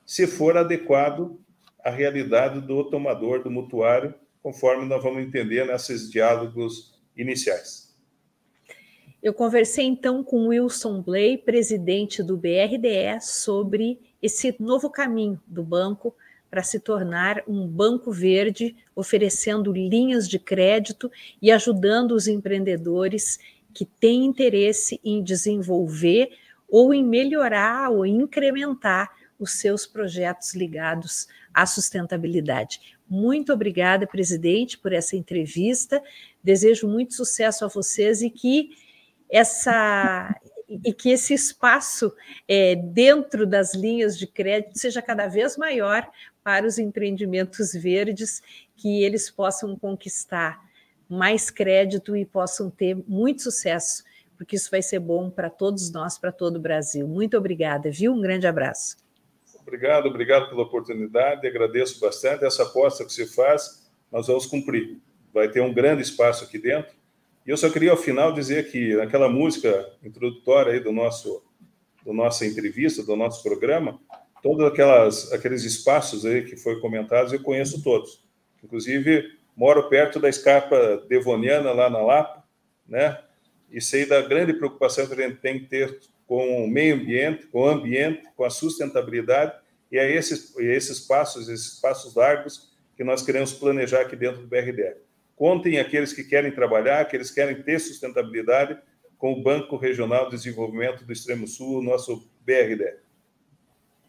Se 0.05 0.25
for 0.25 0.57
adequado 0.57 1.39
à 1.83 1.89
realidade 1.89 2.61
do 2.61 2.83
tomador, 2.89 3.43
do 3.43 3.51
mutuário, 3.51 4.13
conforme 4.41 4.85
nós 4.85 5.03
vamos 5.03 5.21
entender 5.21 5.65
nesses 5.65 6.09
diálogos 6.09 6.97
iniciais. 7.15 7.87
Eu 9.21 9.33
conversei 9.33 9.85
então 9.85 10.23
com 10.23 10.47
Wilson 10.47 11.01
Blay, 11.01 11.37
presidente 11.37 12.23
do 12.23 12.37
BRDE, 12.37 13.19
sobre 13.19 13.99
esse 14.21 14.55
novo 14.59 14.89
caminho 14.89 15.41
do 15.45 15.63
banco 15.63 16.15
para 16.49 16.63
se 16.63 16.79
tornar 16.79 17.43
um 17.47 17.67
banco 17.67 18.11
verde, 18.11 18.75
oferecendo 18.95 19.71
linhas 19.71 20.27
de 20.27 20.39
crédito 20.39 21.11
e 21.41 21.51
ajudando 21.51 22.11
os 22.11 22.27
empreendedores 22.27 23.39
que 23.73 23.85
têm 23.85 24.25
interesse 24.25 24.99
em 25.03 25.23
desenvolver 25.23 26.29
ou 26.67 26.93
em 26.93 27.03
melhorar 27.03 27.89
ou 27.89 28.05
incrementar 28.05 29.11
os 29.39 29.51
seus 29.51 29.85
projetos 29.85 30.55
ligados 30.55 31.27
à 31.53 31.65
sustentabilidade. 31.65 32.97
Muito 33.07 33.53
obrigada, 33.53 34.07
presidente, 34.07 34.77
por 34.77 34.91
essa 34.91 35.15
entrevista. 35.15 36.01
Desejo 36.43 36.87
muito 36.87 37.13
sucesso 37.13 37.63
a 37.63 37.67
vocês 37.67 38.21
e 38.21 38.29
que 38.29 38.71
essa 39.29 40.35
e 40.69 40.93
que 40.93 41.09
esse 41.09 41.33
espaço 41.33 42.13
é, 42.47 42.75
dentro 42.75 43.45
das 43.45 43.73
linhas 43.73 44.17
de 44.17 44.27
crédito 44.27 44.77
seja 44.77 45.01
cada 45.01 45.27
vez 45.27 45.57
maior 45.57 46.07
para 46.43 46.65
os 46.65 46.77
empreendimentos 46.77 47.73
verdes, 47.73 48.41
que 48.75 49.03
eles 49.03 49.29
possam 49.29 49.75
conquistar 49.75 50.65
mais 51.09 51.49
crédito 51.49 52.15
e 52.15 52.25
possam 52.25 52.69
ter 52.69 52.95
muito 53.07 53.43
sucesso, 53.43 54.03
porque 54.37 54.55
isso 54.55 54.69
vai 54.69 54.81
ser 54.81 54.99
bom 54.99 55.29
para 55.29 55.49
todos 55.49 55.91
nós, 55.91 56.17
para 56.17 56.31
todo 56.31 56.57
o 56.57 56.61
Brasil. 56.61 57.07
Muito 57.07 57.37
obrigada, 57.37 57.89
viu? 57.89 58.13
Um 58.13 58.21
grande 58.21 58.45
abraço. 58.45 58.97
Obrigado, 59.61 60.07
obrigado 60.07 60.49
pela 60.49 60.63
oportunidade, 60.63 61.45
agradeço 61.47 61.99
bastante. 61.99 62.45
Essa 62.45 62.63
aposta 62.63 63.03
que 63.03 63.11
você 63.11 63.25
faz, 63.25 63.89
nós 64.11 64.27
vamos 64.27 64.45
cumprir. 64.45 64.97
Vai 65.33 65.49
ter 65.49 65.61
um 65.61 65.73
grande 65.73 66.01
espaço 66.01 66.43
aqui 66.43 66.57
dentro. 66.57 66.96
E 67.47 67.49
eu 67.49 67.55
só 67.55 67.69
queria, 67.69 67.91
ao 67.91 67.97
final, 67.97 68.33
dizer 68.33 68.69
que 68.69 68.93
naquela 68.97 69.29
música 69.29 69.89
introdutória 70.03 70.73
aí 70.73 70.81
do 70.81 70.91
nosso, 70.91 71.41
do 72.03 72.11
nossa 72.11 72.45
entrevista, 72.45 73.01
do 73.01 73.15
nosso 73.15 73.41
programa, 73.41 73.97
todos 74.43 74.65
aquelas, 74.65 75.31
aqueles 75.31 75.63
espaços 75.63 76.25
aí 76.25 76.43
que 76.43 76.57
foi 76.57 76.81
comentados, 76.81 77.31
eu 77.31 77.41
conheço 77.41 77.81
todos. 77.81 78.21
Inclusive, 78.61 79.31
moro 79.55 79.87
perto 79.87 80.19
da 80.19 80.27
escapa 80.27 81.05
devoniana, 81.07 81.71
lá 81.71 81.89
na 81.89 82.01
Lapa, 82.01 82.43
né? 82.85 83.17
E 83.71 83.79
sei 83.79 84.05
da 84.05 84.21
grande 84.21 84.51
preocupação 84.51 85.07
que 85.07 85.13
a 85.13 85.27
gente 85.29 85.39
tem 85.39 85.57
que 85.57 85.67
ter 85.67 86.01
com 86.27 86.65
o 86.65 86.67
meio 86.67 86.95
ambiente, 86.95 87.47
com 87.47 87.61
o 87.61 87.67
ambiente, 87.69 88.23
com 88.35 88.43
a 88.43 88.49
sustentabilidade, 88.49 89.53
e 89.89 89.97
é 89.97 90.11
esses, 90.11 90.53
esses 90.57 90.99
passos, 90.99 91.47
esses 91.47 91.79
passos 91.79 92.13
largos 92.13 92.73
que 92.97 93.05
nós 93.05 93.21
queremos 93.21 93.53
planejar 93.53 94.01
aqui 94.01 94.17
dentro 94.17 94.41
do 94.41 94.47
BRDE. 94.47 95.06
Contem 95.37 95.79
aqueles 95.79 96.11
que 96.11 96.23
querem 96.23 96.51
trabalhar, 96.51 96.99
aqueles 96.99 97.29
que 97.29 97.35
querem 97.35 97.61
ter 97.61 97.79
sustentabilidade 97.79 98.75
com 99.19 99.33
o 99.33 99.43
Banco 99.43 99.77
Regional 99.77 100.25
de 100.25 100.31
Desenvolvimento 100.31 101.05
do 101.05 101.13
Extremo 101.13 101.47
Sul, 101.47 101.83
nosso 101.83 102.27
BRDE. 102.43 102.97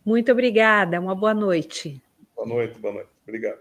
Muito 0.03 0.33
obrigada, 0.33 0.99
uma 0.99 1.15
boa 1.15 1.35
noite. 1.35 2.03
Boa 2.35 2.49
noite, 2.49 2.79
boa 2.79 2.95
noite. 2.95 3.11
Obrigado. 3.25 3.61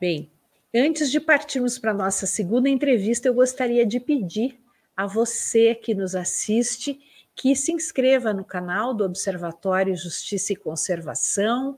Bem, 0.00 0.30
antes 0.72 1.10
de 1.10 1.18
partirmos 1.18 1.80
para 1.80 1.90
a 1.90 1.94
nossa 1.94 2.26
segunda 2.26 2.68
entrevista, 2.68 3.26
eu 3.26 3.34
gostaria 3.34 3.84
de 3.84 3.98
pedir 3.98 4.60
a 4.96 5.04
você 5.08 5.74
que 5.74 5.94
nos 5.94 6.14
assiste 6.14 7.00
que 7.34 7.56
se 7.56 7.72
inscreva 7.72 8.32
no 8.32 8.44
canal 8.44 8.94
do 8.94 9.04
Observatório 9.04 9.96
Justiça 9.96 10.52
e 10.52 10.56
Conservação, 10.56 11.76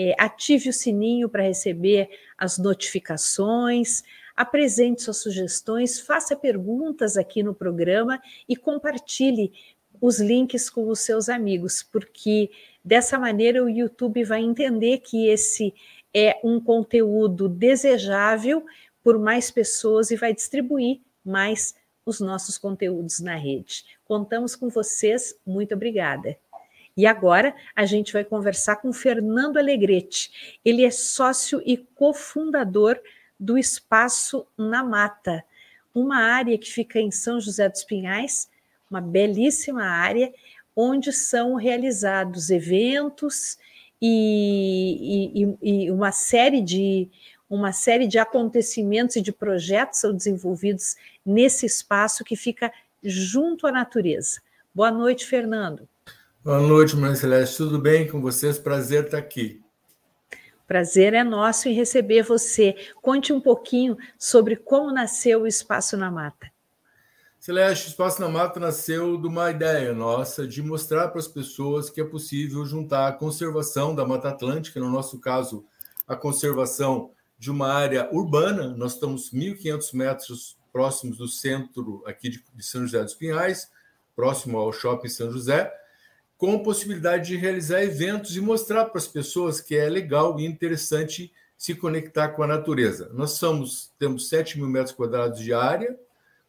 é, 0.00 0.14
ative 0.18 0.70
o 0.70 0.72
sininho 0.72 1.28
para 1.28 1.42
receber 1.42 2.08
as 2.38 2.58
notificações, 2.58 4.02
apresente 4.36 5.02
suas 5.02 5.18
sugestões, 5.18 6.00
faça 6.00 6.34
perguntas 6.34 7.16
aqui 7.16 7.42
no 7.42 7.54
programa 7.54 8.20
e 8.48 8.56
compartilhe 8.56 9.52
os 10.00 10.18
links 10.18 10.70
com 10.70 10.88
os 10.88 11.00
seus 11.00 11.28
amigos, 11.28 11.82
porque 11.82 12.50
Dessa 12.84 13.18
maneira, 13.18 13.62
o 13.62 13.68
YouTube 13.68 14.24
vai 14.24 14.40
entender 14.40 14.98
que 14.98 15.28
esse 15.28 15.74
é 16.14 16.40
um 16.42 16.58
conteúdo 16.58 17.48
desejável 17.48 18.64
por 19.02 19.18
mais 19.18 19.50
pessoas 19.50 20.10
e 20.10 20.16
vai 20.16 20.34
distribuir 20.34 21.00
mais 21.24 21.74
os 22.04 22.20
nossos 22.20 22.56
conteúdos 22.56 23.20
na 23.20 23.36
rede. 23.36 23.84
Contamos 24.04 24.56
com 24.56 24.68
vocês, 24.68 25.38
muito 25.46 25.74
obrigada. 25.74 26.36
E 27.00 27.06
agora 27.06 27.54
a 27.74 27.86
gente 27.86 28.12
vai 28.12 28.22
conversar 28.22 28.76
com 28.76 28.92
Fernando 28.92 29.56
Alegrete. 29.56 30.58
Ele 30.62 30.84
é 30.84 30.90
sócio 30.90 31.62
e 31.64 31.78
cofundador 31.78 33.00
do 33.38 33.56
Espaço 33.56 34.46
na 34.54 34.84
Mata, 34.84 35.42
uma 35.94 36.18
área 36.18 36.58
que 36.58 36.70
fica 36.70 37.00
em 37.00 37.10
São 37.10 37.40
José 37.40 37.70
dos 37.70 37.84
Pinhais, 37.84 38.50
uma 38.90 39.00
belíssima 39.00 39.82
área 39.82 40.30
onde 40.76 41.10
são 41.10 41.54
realizados 41.54 42.50
eventos 42.50 43.56
e, 44.00 45.56
e, 45.62 45.86
e 45.86 45.90
uma 45.90 46.12
série 46.12 46.60
de 46.60 47.08
uma 47.48 47.72
série 47.72 48.06
de 48.06 48.18
acontecimentos 48.18 49.16
e 49.16 49.22
de 49.22 49.32
projetos 49.32 50.00
são 50.00 50.14
desenvolvidos 50.14 50.96
nesse 51.24 51.64
espaço 51.64 52.22
que 52.24 52.36
fica 52.36 52.70
junto 53.02 53.66
à 53.66 53.72
natureza. 53.72 54.42
Boa 54.74 54.90
noite, 54.90 55.26
Fernando. 55.26 55.88
Boa 56.42 56.58
noite, 56.58 56.96
Maria 56.96 57.16
Celeste. 57.16 57.58
Tudo 57.58 57.78
bem 57.78 58.08
com 58.08 58.18
vocês? 58.18 58.58
Prazer 58.58 59.04
estar 59.04 59.18
aqui. 59.18 59.62
Prazer 60.66 61.12
é 61.12 61.22
nosso 61.22 61.68
em 61.68 61.74
receber 61.74 62.22
você. 62.22 62.74
Conte 63.02 63.30
um 63.30 63.38
pouquinho 63.38 63.98
sobre 64.18 64.56
como 64.56 64.90
nasceu 64.90 65.42
o 65.42 65.46
Espaço 65.46 65.98
na 65.98 66.10
Mata. 66.10 66.50
Celeste, 67.38 67.88
o 67.88 67.90
Espaço 67.90 68.22
na 68.22 68.28
Mata 68.30 68.58
nasceu 68.58 69.20
de 69.20 69.26
uma 69.26 69.50
ideia 69.50 69.92
nossa 69.92 70.48
de 70.48 70.62
mostrar 70.62 71.08
para 71.08 71.20
as 71.20 71.28
pessoas 71.28 71.90
que 71.90 72.00
é 72.00 72.04
possível 72.04 72.64
juntar 72.64 73.08
a 73.08 73.12
conservação 73.12 73.94
da 73.94 74.06
Mata 74.06 74.30
Atlântica, 74.30 74.80
no 74.80 74.88
nosso 74.88 75.20
caso, 75.20 75.66
a 76.08 76.16
conservação 76.16 77.10
de 77.38 77.50
uma 77.50 77.70
área 77.70 78.08
urbana. 78.10 78.74
Nós 78.78 78.94
estamos 78.94 79.30
1.500 79.30 79.94
metros 79.94 80.58
próximos 80.72 81.18
do 81.18 81.28
centro 81.28 82.02
aqui 82.06 82.30
de, 82.30 82.42
São 82.60 82.80
José 82.80 83.02
dos 83.02 83.12
Pinhais, 83.12 83.70
próximo 84.16 84.56
ao 84.56 84.72
Shopping 84.72 85.10
São 85.10 85.30
José, 85.30 85.70
com 86.40 86.58
possibilidade 86.60 87.28
de 87.28 87.36
realizar 87.36 87.82
eventos 87.82 88.34
e 88.34 88.40
mostrar 88.40 88.86
para 88.86 88.96
as 88.96 89.06
pessoas 89.06 89.60
que 89.60 89.76
é 89.76 89.90
legal 89.90 90.40
e 90.40 90.46
interessante 90.46 91.30
se 91.54 91.74
conectar 91.74 92.30
com 92.30 92.42
a 92.42 92.46
natureza. 92.46 93.10
Nós 93.12 93.32
somos, 93.32 93.92
temos 93.98 94.30
7 94.30 94.56
mil 94.56 94.66
metros 94.66 94.94
quadrados 94.94 95.38
de 95.38 95.52
área, 95.52 95.94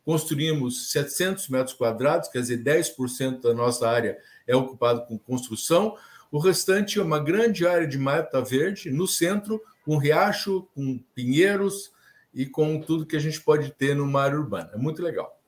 construímos 0.05 0.93
700 0.93 1.49
metros 1.49 1.75
quadrados, 1.75 2.29
quer 2.29 2.39
dizer, 2.39 2.63
10% 2.63 3.41
da 3.41 3.53
nossa 3.53 3.85
área 3.89 4.17
é 4.47 4.55
ocupado 4.55 5.05
com 5.07 5.19
construção, 5.19 5.97
o 6.31 6.39
restante 6.39 6.97
é 6.97 7.03
uma 7.03 7.19
grande 7.19 7.67
área 7.67 7.85
de 7.85 7.97
mata 7.97 8.41
verde 8.41 8.89
no 8.89 9.05
centro, 9.05 9.61
com 9.83 9.97
riacho, 9.97 10.69
com 10.73 11.03
pinheiros 11.13 11.91
e 12.33 12.45
com 12.45 12.79
tudo 12.79 13.05
que 13.05 13.17
a 13.17 13.21
gente 13.21 13.41
pode 13.41 13.71
ter 13.71 13.93
numa 13.93 14.21
área 14.21 14.39
urbana. 14.39 14.71
É 14.73 14.77
muito 14.77 15.03
legal. 15.03 15.40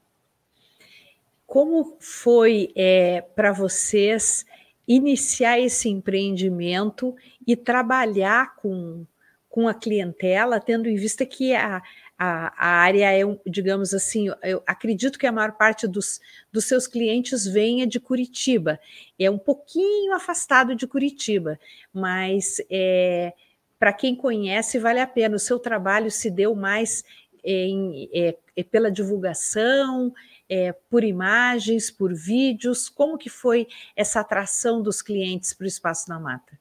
Como 1.54 1.98
foi 2.00 2.72
é, 2.76 3.22
para 3.36 3.52
vocês 3.52 4.44
iniciar 4.88 5.60
esse 5.60 5.88
empreendimento 5.88 7.16
e 7.46 7.56
trabalhar 7.56 8.56
com, 8.56 9.06
com 9.48 9.68
a 9.68 9.74
clientela, 9.76 10.60
tendo 10.60 10.90
em 10.90 10.96
vista 10.96 11.28
que 11.28 11.54
a, 11.54 11.80
a, 12.18 12.54
a 12.58 12.68
área 12.82 13.14
é, 13.14 13.22
digamos 13.46 13.94
assim, 13.94 14.32
eu 14.42 14.64
acredito 14.66 15.20
que 15.20 15.28
a 15.28 15.32
maior 15.32 15.52
parte 15.52 15.88
dos, 15.88 16.20
dos 16.52 16.66
seus 16.66 16.88
clientes 16.88 17.46
venha 17.46 17.86
de 17.86 18.00
Curitiba. 18.00 18.80
É 19.20 19.30
um 19.30 19.38
pouquinho 19.38 20.16
afastado 20.16 20.74
de 20.74 20.88
Curitiba, 20.88 21.60
mas 21.94 22.60
é, 22.68 23.32
para 23.78 23.94
quem 23.94 24.16
conhece, 24.16 24.80
vale 24.80 25.00
a 25.00 25.06
pena. 25.06 25.36
O 25.36 25.40
seu 25.40 25.60
trabalho 25.60 26.10
se 26.10 26.32
deu 26.32 26.56
mais 26.56 27.04
em, 27.44 28.10
é, 28.12 28.36
é 28.56 28.64
pela 28.64 28.90
divulgação, 28.90 30.12
é, 30.50 30.74
por 30.90 31.04
imagens, 31.04 31.90
por 31.90 32.14
vídeos? 32.14 32.90
Como 32.90 33.18
que 33.18 33.30
foi 33.30 33.68
essa 33.96 34.20
atração 34.20 34.82
dos 34.82 35.02
clientes 35.02 35.54
para 35.54 35.66
o 35.66 35.68
Espaço 35.68 36.10
na 36.10 36.20
Mata? 36.20 36.58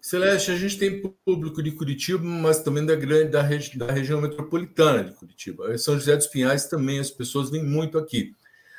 Celeste, 0.00 0.52
a 0.52 0.56
gente 0.56 0.78
tem 0.78 1.02
público 1.24 1.62
de 1.62 1.72
Curitiba, 1.72 2.22
mas 2.22 2.60
também 2.60 2.86
da 2.86 2.94
grande 2.94 3.30
da, 3.30 3.42
regi 3.42 3.76
da 3.76 3.90
região 3.90 4.20
metropolitana 4.20 5.04
de 5.04 5.12
Curitiba. 5.12 5.76
São 5.76 5.98
José 5.98 6.16
dos 6.16 6.28
Pinhais 6.28 6.66
também 6.66 6.98
as 7.00 7.10
pessoas 7.10 7.50
vêm 7.50 7.64
muito 7.64 7.98
aqui. 7.98 8.32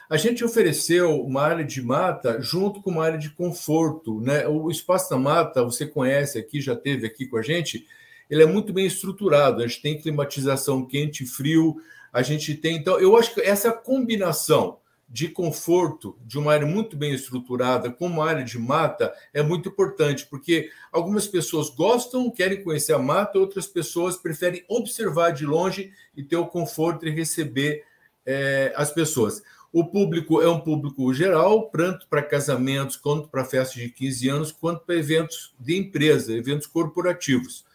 A 0.10 0.18
gente 0.18 0.44
ofereceu 0.44 1.22
uma 1.22 1.44
área 1.44 1.64
de 1.64 1.82
mata 1.84 2.42
junto 2.42 2.82
com 2.82 2.90
uma 2.90 3.06
área 3.06 3.20
de 3.20 3.30
conforto. 3.30 4.20
Né? 4.22 4.48
O 4.48 4.72
Espaço 4.72 5.10
da 5.10 5.18
Mata, 5.18 5.64
você 5.64 5.86
conhece 5.86 6.40
aqui, 6.40 6.60
já 6.60 6.76
teve 6.76 7.06
aqui 7.06 7.28
com 7.28 7.38
a 7.38 7.44
gente, 7.44 7.86
ele 8.28 8.42
é 8.42 8.46
muito 8.46 8.74
bem 8.74 8.88
estruturado. 8.88 9.62
A 9.62 9.68
gente 9.68 9.82
tem 9.84 10.02
climatização 10.02 10.84
quente 10.84 11.24
e 11.24 11.28
frio, 11.28 11.80
a 12.12 12.22
gente 12.22 12.56
tem. 12.56 12.78
Então, 12.78 13.00
eu 13.00 13.18
acho 13.18 13.34
que 13.34 13.42
essa 13.42 13.72
combinação 13.72 14.80
de 15.10 15.28
conforto 15.28 16.16
de 16.24 16.38
uma 16.38 16.54
área 16.54 16.68
muito 16.68 16.96
bem 16.96 17.14
estruturada 17.14 17.90
com 17.90 18.06
uma 18.06 18.30
área 18.30 18.44
de 18.44 18.60
mata 18.60 19.12
é 19.34 19.42
muito 19.42 19.70
importante, 19.70 20.28
porque 20.28 20.70
algumas 20.92 21.28
pessoas 21.28 21.70
gostam, 21.70 22.30
querem 22.30 22.64
conhecer 22.64 22.94
a 22.94 23.00
mata, 23.00 23.40
outras 23.40 23.66
pessoas 23.66 24.18
preferem 24.18 24.64
observar 24.68 25.32
de 25.32 25.46
longe 25.46 25.92
e 26.16 26.22
ter 26.22 26.36
o 26.36 26.46
conforto 26.46 27.06
de 27.06 27.12
receber 27.12 27.84
é, 28.24 28.72
as 28.76 28.92
pessoas. 28.92 29.42
O 29.74 29.86
público 29.86 30.42
é 30.42 30.50
um 30.50 30.60
público 30.60 31.12
geral, 31.14 31.70
tanto 31.70 32.08
para 32.08 32.22
casamentos, 32.22 32.96
quanto 32.96 33.28
para 33.28 33.46
festas 33.46 33.82
de 33.82 33.90
15 33.90 34.30
anos, 34.30 34.52
quanto 34.52 34.84
para 34.86 34.96
eventos 34.96 35.54
de 35.60 35.76
empresa, 35.76 36.34
eventos 36.34 36.68
corporativos. 36.68 37.66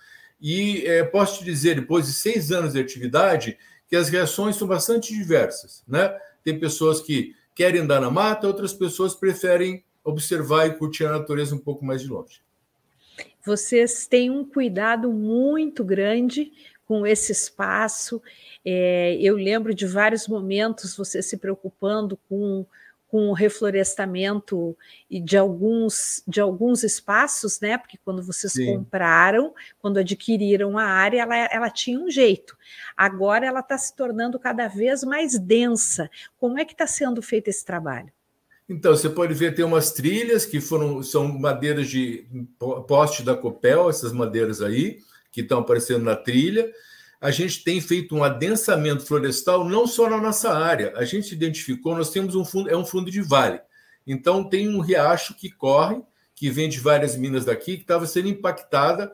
E 0.40 0.84
é, 0.86 1.02
posso 1.04 1.38
te 1.38 1.44
dizer, 1.44 1.76
depois 1.76 2.06
de 2.06 2.12
seis 2.12 2.52
anos 2.52 2.74
de 2.74 2.80
atividade, 2.80 3.56
que 3.94 3.98
as 3.98 4.08
reações 4.08 4.56
são 4.56 4.66
bastante 4.66 5.14
diversas. 5.14 5.84
Né? 5.86 6.12
Tem 6.42 6.58
pessoas 6.58 7.00
que 7.00 7.32
querem 7.54 7.82
andar 7.82 8.00
na 8.00 8.10
mata, 8.10 8.48
outras 8.48 8.72
pessoas 8.72 9.14
preferem 9.14 9.84
observar 10.02 10.66
e 10.66 10.74
curtir 10.74 11.04
a 11.04 11.12
natureza 11.12 11.54
um 11.54 11.60
pouco 11.60 11.84
mais 11.84 12.02
de 12.02 12.08
longe. 12.08 12.42
Vocês 13.46 14.08
têm 14.08 14.32
um 14.32 14.44
cuidado 14.44 15.12
muito 15.12 15.84
grande 15.84 16.50
com 16.88 17.06
esse 17.06 17.30
espaço. 17.30 18.20
É, 18.64 19.16
eu 19.20 19.36
lembro 19.36 19.72
de 19.72 19.86
vários 19.86 20.26
momentos 20.26 20.96
você 20.96 21.22
se 21.22 21.36
preocupando 21.36 22.18
com, 22.28 22.66
com 23.14 23.28
o 23.28 23.32
reflorestamento 23.32 24.76
de 25.08 25.36
alguns, 25.36 26.20
de 26.26 26.40
alguns 26.40 26.82
espaços, 26.82 27.60
né? 27.60 27.78
Porque 27.78 27.96
quando 28.04 28.20
vocês 28.20 28.54
Sim. 28.54 28.66
compraram, 28.66 29.54
quando 29.78 29.98
adquiriram 29.98 30.76
a 30.76 30.82
área, 30.82 31.22
ela, 31.22 31.36
ela 31.36 31.70
tinha 31.70 31.96
um 31.96 32.10
jeito. 32.10 32.56
Agora 32.96 33.46
ela 33.46 33.60
está 33.60 33.78
se 33.78 33.94
tornando 33.94 34.36
cada 34.36 34.66
vez 34.66 35.04
mais 35.04 35.38
densa. 35.38 36.10
Como 36.40 36.58
é 36.58 36.64
que 36.64 36.72
está 36.72 36.88
sendo 36.88 37.22
feito 37.22 37.46
esse 37.46 37.64
trabalho? 37.64 38.10
Então, 38.68 38.90
você 38.96 39.08
pode 39.08 39.32
ver, 39.32 39.54
tem 39.54 39.64
umas 39.64 39.92
trilhas 39.92 40.44
que 40.44 40.60
foram 40.60 41.00
são 41.00 41.28
madeiras 41.28 41.88
de 41.88 42.26
poste 42.88 43.22
da 43.22 43.36
Copel, 43.36 43.88
essas 43.88 44.12
madeiras 44.12 44.60
aí 44.60 44.98
que 45.30 45.42
estão 45.42 45.60
aparecendo 45.60 46.02
na 46.02 46.16
trilha. 46.16 46.68
A 47.24 47.30
gente 47.30 47.64
tem 47.64 47.80
feito 47.80 48.14
um 48.14 48.22
adensamento 48.22 49.06
florestal 49.06 49.66
não 49.66 49.86
só 49.86 50.10
na 50.10 50.20
nossa 50.20 50.52
área. 50.52 50.92
A 50.94 51.06
gente 51.06 51.32
identificou, 51.32 51.96
nós 51.96 52.10
temos 52.10 52.34
um 52.34 52.44
fundo, 52.44 52.68
é 52.68 52.76
um 52.76 52.84
fundo 52.84 53.10
de 53.10 53.22
vale. 53.22 53.62
Então 54.06 54.44
tem 54.44 54.68
um 54.68 54.78
riacho 54.78 55.34
que 55.34 55.50
corre, 55.50 56.02
que 56.34 56.50
vem 56.50 56.68
de 56.68 56.78
várias 56.78 57.16
minas 57.16 57.46
daqui, 57.46 57.76
que 57.76 57.82
estava 57.82 58.06
sendo 58.06 58.28
impactada 58.28 59.10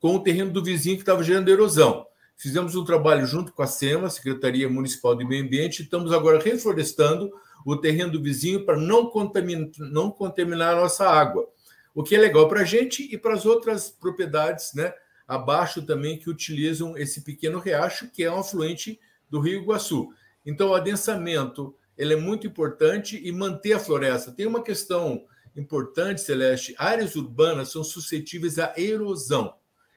com 0.00 0.16
o 0.16 0.18
terreno 0.18 0.50
do 0.50 0.60
vizinho 0.60 0.96
que 0.96 1.02
estava 1.02 1.22
gerando 1.22 1.48
erosão. 1.50 2.04
Fizemos 2.36 2.74
um 2.74 2.82
trabalho 2.82 3.24
junto 3.26 3.52
com 3.52 3.62
a 3.62 3.66
SEMA, 3.68 4.10
Secretaria 4.10 4.68
Municipal 4.68 5.14
de 5.14 5.24
Meio 5.24 5.44
Ambiente, 5.44 5.78
e 5.78 5.84
estamos 5.84 6.12
agora 6.12 6.42
reflorestando 6.42 7.30
o 7.64 7.76
terreno 7.76 8.10
do 8.10 8.20
vizinho 8.20 8.66
para 8.66 8.76
não 8.76 9.06
contaminar, 9.06 9.68
não 9.78 10.10
contaminar 10.10 10.74
a 10.74 10.80
nossa 10.80 11.08
água. 11.08 11.46
O 11.94 12.02
que 12.02 12.16
é 12.16 12.18
legal 12.18 12.48
para 12.48 12.62
a 12.62 12.64
gente 12.64 13.08
e 13.14 13.16
para 13.16 13.34
as 13.34 13.46
outras 13.46 13.88
propriedades, 13.88 14.74
né? 14.74 14.92
Abaixo 15.26 15.84
também 15.84 16.18
que 16.18 16.30
utilizam 16.30 16.96
esse 16.96 17.22
pequeno 17.22 17.58
riacho, 17.58 18.10
que 18.10 18.24
é 18.24 18.30
um 18.30 18.40
afluente 18.40 19.00
do 19.30 19.40
Rio 19.40 19.62
Iguaçu. 19.62 20.12
Então, 20.44 20.70
o 20.70 20.74
adensamento 20.74 21.74
ele 21.96 22.14
é 22.14 22.16
muito 22.16 22.46
importante 22.46 23.20
e 23.22 23.30
manter 23.30 23.74
a 23.74 23.78
floresta. 23.78 24.32
Tem 24.32 24.46
uma 24.46 24.62
questão 24.62 25.24
importante, 25.56 26.20
Celeste: 26.20 26.74
áreas 26.78 27.16
urbanas 27.16 27.70
são 27.70 27.84
suscetíveis 27.84 28.58
à 28.58 28.72
erosão. 28.76 29.54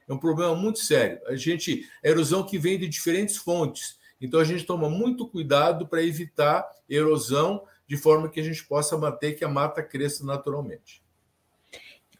É 0.08 0.12
um 0.12 0.18
problema 0.18 0.54
muito 0.54 0.78
sério. 0.78 1.20
A 1.26 1.34
gente, 1.34 1.88
a 2.04 2.08
erosão 2.08 2.44
que 2.44 2.58
vem 2.58 2.78
de 2.78 2.88
diferentes 2.88 3.36
fontes. 3.36 3.98
Então, 4.20 4.38
a 4.40 4.44
gente 4.44 4.64
toma 4.64 4.88
muito 4.88 5.28
cuidado 5.28 5.86
para 5.86 6.02
evitar 6.02 6.66
erosão, 6.88 7.64
de 7.86 7.96
forma 7.96 8.28
que 8.28 8.40
a 8.40 8.42
gente 8.42 8.64
possa 8.64 8.96
manter 8.96 9.34
que 9.34 9.44
a 9.44 9.48
mata 9.48 9.82
cresça 9.82 10.24
naturalmente. 10.24 11.02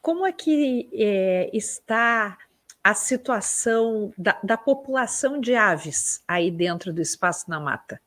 Como 0.03 0.27
é 0.27 0.33
que 0.33 0.89
é, 0.93 1.51
está 1.53 2.39
a 2.87 2.95
situação 2.95 4.15
da, 4.17 4.39
da, 4.45 4.57
população 4.57 5.41
de 5.41 5.57
aves 5.57 6.23
aí 6.29 6.53
dentro 6.53 6.93
do 6.93 7.03
espaço 7.03 7.51
na 7.51 7.59
mata? 7.59 8.01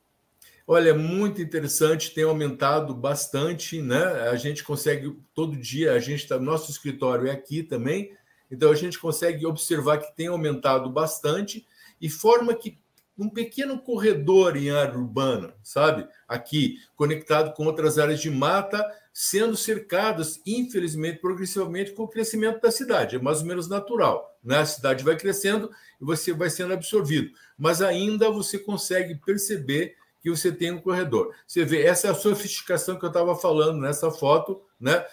Olha, 0.66 0.92
é 0.92 0.94
muito 0.94 1.42
interessante, 1.42 2.14
tem 2.14 2.24
aumentado 2.24 2.96
bastante, 2.96 3.82
né? 3.82 4.02
A 4.30 4.38
gente 4.38 4.64
consegue 4.64 5.20
todo 5.36 5.58
dia, 5.58 5.92
a 5.92 6.00
gente 6.00 6.26
tá, 6.26 6.40
nosso 6.40 6.72
escritório 6.72 7.28
é 7.28 7.32
aqui 7.32 7.62
também, 7.62 8.14
então 8.50 8.72
a 8.72 8.76
gente 8.76 8.98
consegue 8.98 9.46
observar 9.46 9.98
que 9.98 10.16
tem 10.16 10.28
aumentado 10.28 10.90
bastante 10.90 11.68
e 12.00 12.10
forma 12.10 12.54
que 12.54 12.80
um 13.18 13.30
pequeno 13.30 13.78
corredor 13.80 14.56
em 14.56 14.70
área 14.70 14.98
urbana, 14.98 15.54
sabe? 15.62 16.08
Aqui, 16.26 16.78
conectado 16.96 17.54
com 17.54 17.66
outras 17.66 18.00
áreas 18.00 18.22
de 18.22 18.32
mata, 18.32 18.82
sendo 19.22 19.58
cercadas, 19.58 20.40
infelizmente, 20.46 21.20
progressivamente 21.20 21.92
com 21.92 22.04
o 22.04 22.08
crescimento 22.08 22.62
da 22.62 22.72
cidade. 22.72 23.18
É 23.18 23.20
mais 23.20 23.42
ou 23.42 23.48
menos 23.48 23.68
natural. 23.68 24.40
Né? 24.42 24.60
A 24.60 24.66
cidade 24.66 25.04
vai 25.04 25.18
crescendo 25.18 25.70
e 26.00 26.06
você 26.06 26.32
vai 26.32 26.50
sendo 26.50 26.72
absorvido. 26.72 27.30
Mas 27.58 27.82
ainda 27.82 28.32
você 28.32 28.58
consegue 28.58 29.16
perceber 29.16 29.98
que 30.22 30.30
você 30.30 30.54
tem 30.54 30.72
um 30.72 30.80
corredor. 30.80 31.36
Você 31.46 31.66
vê, 31.66 31.84
essa 31.84 32.08
é 32.08 32.12
a 32.12 32.14
sofisticação 32.14 32.98
que 32.98 33.04
eu 33.04 33.10
estava 33.10 33.36
falando 33.36 33.82
nessa 33.82 34.10
foto, 34.10 34.62
né? 34.80 35.06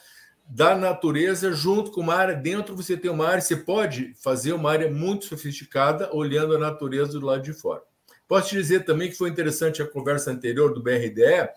Da 0.49 0.77
natureza, 0.77 1.51
junto 1.51 1.91
com 1.91 2.01
uma 2.01 2.15
área. 2.15 2.37
Dentro 2.37 2.77
você 2.77 2.97
tem 2.97 3.11
uma 3.11 3.27
área, 3.27 3.41
você 3.41 3.57
pode 3.57 4.15
fazer 4.23 4.53
uma 4.53 4.71
área 4.71 4.89
muito 4.89 5.25
sofisticada, 5.25 6.15
olhando 6.15 6.55
a 6.55 6.59
natureza 6.61 7.19
do 7.19 7.27
lado 7.27 7.43
de 7.43 7.53
fora. 7.53 7.83
Posso 8.29 8.51
te 8.51 8.55
dizer 8.55 8.85
também 8.85 9.09
que 9.09 9.17
foi 9.17 9.31
interessante 9.31 9.83
a 9.83 9.87
conversa 9.87 10.31
anterior 10.31 10.73
do 10.73 10.81
BRDE. 10.81 11.49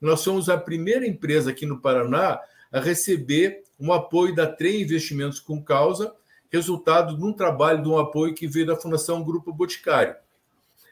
Nós 0.00 0.20
somos 0.20 0.48
a 0.48 0.56
primeira 0.56 1.06
empresa 1.06 1.50
aqui 1.50 1.66
no 1.66 1.80
Paraná 1.80 2.40
a 2.70 2.80
receber 2.80 3.62
um 3.78 3.92
apoio 3.92 4.34
da 4.34 4.46
TRE 4.46 4.82
Investimentos 4.82 5.40
com 5.40 5.62
Causa, 5.62 6.14
resultado 6.50 7.16
de 7.16 7.24
um 7.24 7.32
trabalho 7.32 7.82
de 7.82 7.88
um 7.88 7.98
apoio 7.98 8.34
que 8.34 8.46
veio 8.46 8.66
da 8.66 8.76
Fundação 8.76 9.22
Grupo 9.22 9.52
Boticário. 9.52 10.14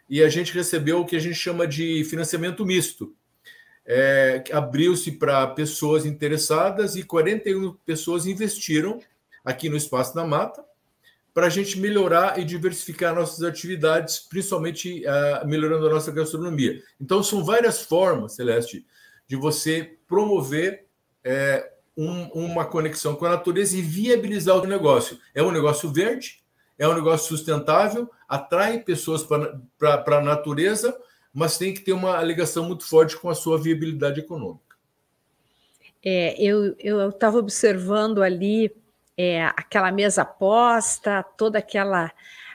E 0.09 0.23
a 0.23 0.29
gente 0.29 0.53
recebeu 0.53 1.01
o 1.01 1.07
que 1.07 1.17
a 1.17 1.21
gente 1.21 1.35
chama 1.35 1.67
de 1.67 2.05
financiamento 2.05 2.65
misto. 2.65 3.15
É, 3.85 4.43
Abriu-se 4.53 5.13
para 5.13 5.47
pessoas 5.49 6.05
interessadas 6.05 6.97
e 6.97 7.03
41 7.03 7.73
pessoas 7.85 8.27
investiram 8.27 9.01
aqui 9.45 9.69
no 9.69 9.77
Espaço 9.77 10.15
da 10.15 10.25
Mata 10.25 10.65
para 11.33 11.49
a 11.49 11.51
gente 11.51 11.79
melhorar 11.79 12.39
e 12.39 12.45
diversificar 12.45 13.15
nossas 13.15 13.43
atividades, 13.43 14.19
principalmente 14.19 15.05
uh, 15.05 15.47
melhorando 15.47 15.87
a 15.87 15.91
nossa 15.91 16.11
gastronomia. 16.11 16.83
Então, 16.99 17.23
são 17.23 17.45
várias 17.45 17.83
formas, 17.83 18.33
Celeste, 18.33 18.87
de 19.27 19.37
você 19.37 19.99
promover 20.07 20.87
é, 21.25 21.73
um, 21.97 22.25
uma 22.29 22.65
conexão 22.65 23.17
com 23.17 23.25
a 23.25 23.31
natureza 23.31 23.77
e 23.77 23.83
viabilizar 23.83 24.57
o 24.57 24.67
negócio. 24.67 25.19
É 25.35 25.43
um 25.43 25.51
negócio 25.51 25.91
verde, 25.93 26.43
é 26.79 26.87
um 26.87 26.95
negócio 26.95 27.29
sustentável, 27.29 28.11
atrai 28.29 28.81
pessoas 28.81 29.23
para 29.25 30.19
a 30.19 30.21
natureza, 30.21 30.97
mas 31.33 31.59
tem 31.59 31.73
que 31.73 31.81
ter 31.81 31.93
uma 31.93 32.23
ligação 32.23 32.65
muito 32.65 32.87
forte 32.87 33.17
com 33.17 33.29
a 33.29 33.35
sua 33.35 33.59
viabilidade 33.61 34.21
econômica. 34.21 34.77
É, 36.05 36.41
eu 36.41 36.77
estava 37.09 37.39
observando 37.39 38.23
ali 38.23 38.71
é, 39.17 39.45
aquela 39.57 39.91
mesa 39.91 40.25
posta, 40.25 41.23
toda 41.37 41.59
aquela 41.59 42.13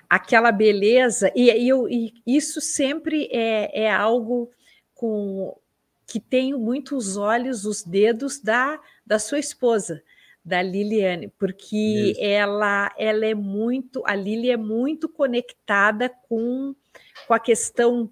aquela 0.09 0.51
beleza, 0.51 1.31
e, 1.33 1.49
e, 1.49 1.69
eu, 1.69 1.87
e 1.87 2.13
isso 2.27 2.59
sempre 2.59 3.29
é, 3.31 3.83
é 3.83 3.89
algo 3.89 4.51
com 4.93 5.57
que 6.11 6.19
tem 6.19 6.53
muitos 6.53 7.15
olhos, 7.15 7.63
os 7.63 7.83
dedos 7.83 8.37
da, 8.37 8.77
da 9.07 9.17
sua 9.17 9.39
esposa, 9.39 10.03
da 10.43 10.61
Liliane, 10.61 11.29
porque 11.39 12.13
ela, 12.19 12.93
ela 12.97 13.25
é 13.25 13.33
muito, 13.33 14.03
a 14.05 14.13
Lili 14.13 14.51
é 14.51 14.57
muito 14.57 15.07
conectada 15.07 16.09
com, 16.27 16.75
com 17.25 17.33
a 17.33 17.39
questão 17.39 18.11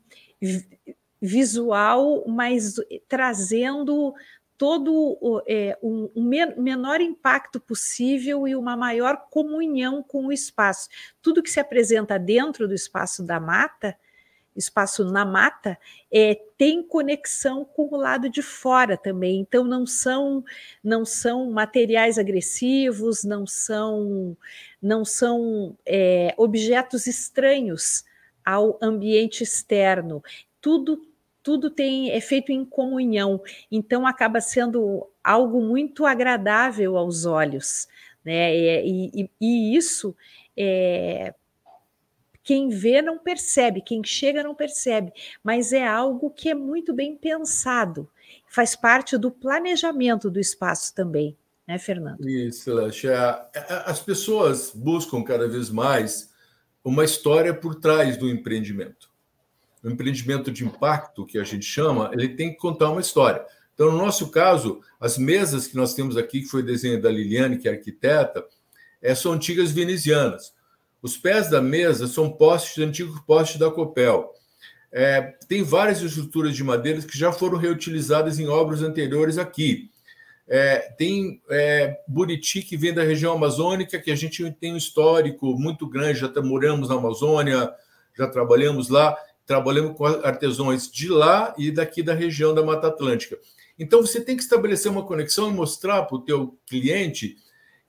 visual, 1.21 2.23
mas 2.25 2.75
trazendo 3.05 4.13
todo 4.57 5.43
é, 5.45 5.77
um, 5.83 6.09
um, 6.15 6.23
menor 6.23 7.01
impacto 7.01 7.59
possível 7.59 8.47
e 8.47 8.55
uma 8.55 8.77
maior 8.77 9.25
comunhão 9.29 10.01
com 10.01 10.27
o 10.27 10.31
espaço. 10.31 10.87
Tudo 11.21 11.43
que 11.43 11.51
se 11.51 11.59
apresenta 11.59 12.17
dentro 12.17 12.65
do 12.65 12.73
espaço 12.73 13.23
da 13.23 13.41
mata, 13.41 13.93
espaço 14.60 15.03
na 15.05 15.26
mata, 15.26 15.78
é, 16.12 16.36
tem 16.57 16.84
conexão 16.84 17.66
com 17.66 17.88
o 17.89 17.97
lado 17.97 18.30
de 18.30 18.41
fora 18.41 18.97
também. 18.97 19.39
Então 19.39 19.64
não 19.64 19.86
são 19.86 20.43
não 20.84 21.05
são 21.05 21.49
materiais 21.51 22.20
agressivos, 22.20 23.24
não 23.24 23.47
são 23.47 24.38
não 24.82 25.03
são 25.03 25.76
é, 25.86 26.34
objetos 26.38 27.07
estranhos 27.07 28.03
ao 28.45 28.78
ambiente 28.82 29.43
externo. 29.43 30.22
Tudo 30.62 31.01
tudo 31.41 31.70
tem 31.70 32.12
é 32.12 32.20
feito 32.22 32.51
em 32.51 32.66
comunhão, 32.66 33.41
então 33.72 34.05
acaba 34.05 34.41
sendo 34.41 35.07
algo 35.24 35.62
muito 35.62 36.05
agradável 36.05 36.97
aos 36.97 37.26
olhos, 37.26 37.88
né? 38.24 38.55
E, 38.55 39.10
e, 39.16 39.30
e 39.39 39.76
isso 39.76 40.16
é, 40.55 41.34
quem 42.49 42.67
vê 42.67 42.99
não 42.99 43.19
percebe, 43.19 43.79
quem 43.79 44.03
chega 44.03 44.41
não 44.41 44.55
percebe, 44.55 45.13
mas 45.43 45.71
é 45.71 45.87
algo 45.87 46.31
que 46.31 46.49
é 46.49 46.55
muito 46.55 46.91
bem 46.95 47.15
pensado, 47.15 48.09
faz 48.47 48.75
parte 48.75 49.19
do 49.19 49.29
planejamento 49.29 50.31
do 50.31 50.39
espaço 50.39 50.95
também, 50.95 51.37
né, 51.67 51.77
Fernando? 51.77 52.27
Isso, 52.27 52.63
Celeste. 52.63 53.07
É, 53.07 53.11
é, 53.53 53.83
as 53.85 53.99
pessoas 53.99 54.71
buscam 54.73 55.23
cada 55.23 55.47
vez 55.47 55.69
mais 55.69 56.33
uma 56.83 57.05
história 57.05 57.53
por 57.53 57.75
trás 57.75 58.17
do 58.17 58.27
empreendimento 58.27 59.09
o 59.83 59.89
empreendimento 59.89 60.51
de 60.51 60.65
impacto, 60.65 61.25
que 61.25 61.37
a 61.37 61.43
gente 61.43 61.65
chama, 61.65 62.09
ele 62.11 62.29
tem 62.29 62.49
que 62.49 62.57
contar 62.57 62.89
uma 62.89 62.99
história. 62.99 63.45
Então, 63.73 63.91
no 63.91 63.97
nosso 63.97 64.29
caso, 64.29 64.81
as 64.99 65.17
mesas 65.17 65.67
que 65.67 65.75
nós 65.77 65.93
temos 65.93 66.17
aqui, 66.17 66.41
que 66.41 66.47
foi 66.47 66.61
desenho 66.61 67.01
da 67.01 67.09
Liliane, 67.09 67.57
que 67.57 67.69
é 67.69 67.71
arquiteta, 67.71 68.43
é, 69.01 69.15
são 69.15 69.31
antigas 69.31 69.71
venezianas. 69.71 70.51
Os 71.01 71.17
pés 71.17 71.49
da 71.49 71.61
mesa 71.61 72.07
são 72.07 72.29
postes, 72.29 72.83
antigos 72.83 73.19
postes 73.21 73.57
da 73.57 73.71
Copel. 73.71 74.33
É, 74.91 75.21
tem 75.47 75.63
várias 75.63 76.01
estruturas 76.01 76.55
de 76.55 76.63
madeira 76.63 77.01
que 77.01 77.17
já 77.17 77.31
foram 77.31 77.57
reutilizadas 77.57 78.39
em 78.39 78.47
obras 78.47 78.81
anteriores 78.81 79.37
aqui. 79.37 79.89
É, 80.47 80.79
tem 80.97 81.41
é, 81.49 81.99
Buriti, 82.07 82.63
que 82.63 82.75
vem 82.75 82.93
da 82.93 83.03
região 83.03 83.33
amazônica, 83.33 83.99
que 83.99 84.09
a 84.09 84.15
gente 84.15 84.51
tem 84.59 84.73
um 84.73 84.77
histórico 84.77 85.53
muito 85.59 85.87
grande, 85.87 86.19
já 86.19 86.31
moramos 86.41 86.89
na 86.89 86.95
Amazônia, 86.95 87.71
já 88.17 88.27
trabalhamos 88.27 88.89
lá 88.89 89.15
trabalhando 89.49 89.95
com 89.95 90.05
artesãos 90.05 90.91
de 90.91 91.07
lá 91.07 91.55
e 91.57 91.71
daqui 91.71 92.03
da 92.03 92.13
região 92.13 92.53
da 92.53 92.63
Mata 92.63 92.87
Atlântica. 92.87 93.35
Então 93.79 93.99
você 93.99 94.21
tem 94.21 94.35
que 94.35 94.43
estabelecer 94.43 94.91
uma 94.91 95.03
conexão 95.03 95.49
e 95.49 95.53
mostrar 95.53 96.03
para 96.03 96.17
o 96.17 96.21
teu 96.21 96.55
cliente 96.67 97.35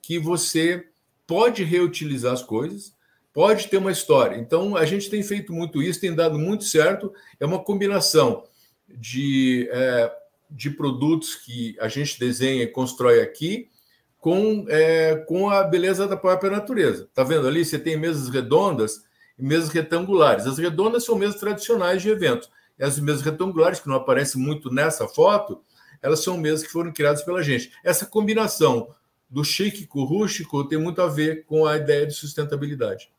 que 0.01 0.17
você 0.17 0.87
pode 1.27 1.63
reutilizar 1.63 2.33
as 2.33 2.41
coisas, 2.41 2.95
pode 3.33 3.67
ter 3.67 3.77
uma 3.77 3.91
história. 3.91 4.37
Então 4.37 4.75
a 4.75 4.85
gente 4.85 5.09
tem 5.09 5.23
feito 5.23 5.53
muito 5.53 5.81
isso, 5.81 6.01
tem 6.01 6.13
dado 6.13 6.37
muito 6.37 6.63
certo. 6.63 7.13
É 7.39 7.45
uma 7.45 7.63
combinação 7.63 8.43
de, 8.87 9.69
é, 9.71 10.11
de 10.49 10.69
produtos 10.69 11.35
que 11.35 11.75
a 11.79 11.87
gente 11.87 12.19
desenha 12.19 12.63
e 12.63 12.67
constrói 12.67 13.21
aqui 13.21 13.69
com, 14.17 14.65
é, 14.69 15.15
com 15.27 15.49
a 15.49 15.63
beleza 15.63 16.07
da 16.07 16.17
própria 16.17 16.51
natureza. 16.51 17.09
Tá 17.13 17.23
vendo 17.23 17.47
ali? 17.47 17.65
Você 17.65 17.79
tem 17.79 17.97
mesas 17.97 18.29
redondas 18.29 19.03
e 19.37 19.43
mesas 19.43 19.69
retangulares. 19.69 20.45
As 20.45 20.57
redondas 20.57 21.03
são 21.03 21.15
mesas 21.15 21.39
tradicionais 21.39 22.01
de 22.01 22.09
eventos. 22.09 22.49
E 22.77 22.83
as 22.83 22.99
mesas 22.99 23.21
retangulares, 23.21 23.79
que 23.79 23.87
não 23.87 23.95
aparecem 23.95 24.41
muito 24.41 24.71
nessa 24.71 25.07
foto, 25.07 25.61
elas 26.01 26.23
são 26.23 26.37
mesas 26.37 26.63
que 26.63 26.71
foram 26.71 26.91
criadas 26.91 27.23
pela 27.23 27.43
gente. 27.43 27.71
Essa 27.83 28.05
combinação 28.05 28.93
do 29.29 29.43
chique 29.43 29.87
com 29.87 29.99
o 29.99 30.05
rústico 30.05 30.67
tem 30.67 30.77
muito 30.77 31.01
a 31.01 31.07
ver 31.07 31.45
com 31.45 31.65
a 31.65 31.77
ideia 31.77 32.05
de 32.05 32.13
sustentabilidade. 32.13 33.09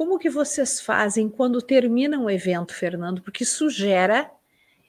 Como 0.00 0.18
que 0.18 0.30
vocês 0.30 0.80
fazem 0.80 1.28
quando 1.28 1.60
terminam 1.60 2.24
o 2.24 2.30
evento, 2.30 2.72
Fernando? 2.72 3.20
Porque 3.20 3.44
isso 3.44 3.68
gera 3.68 4.30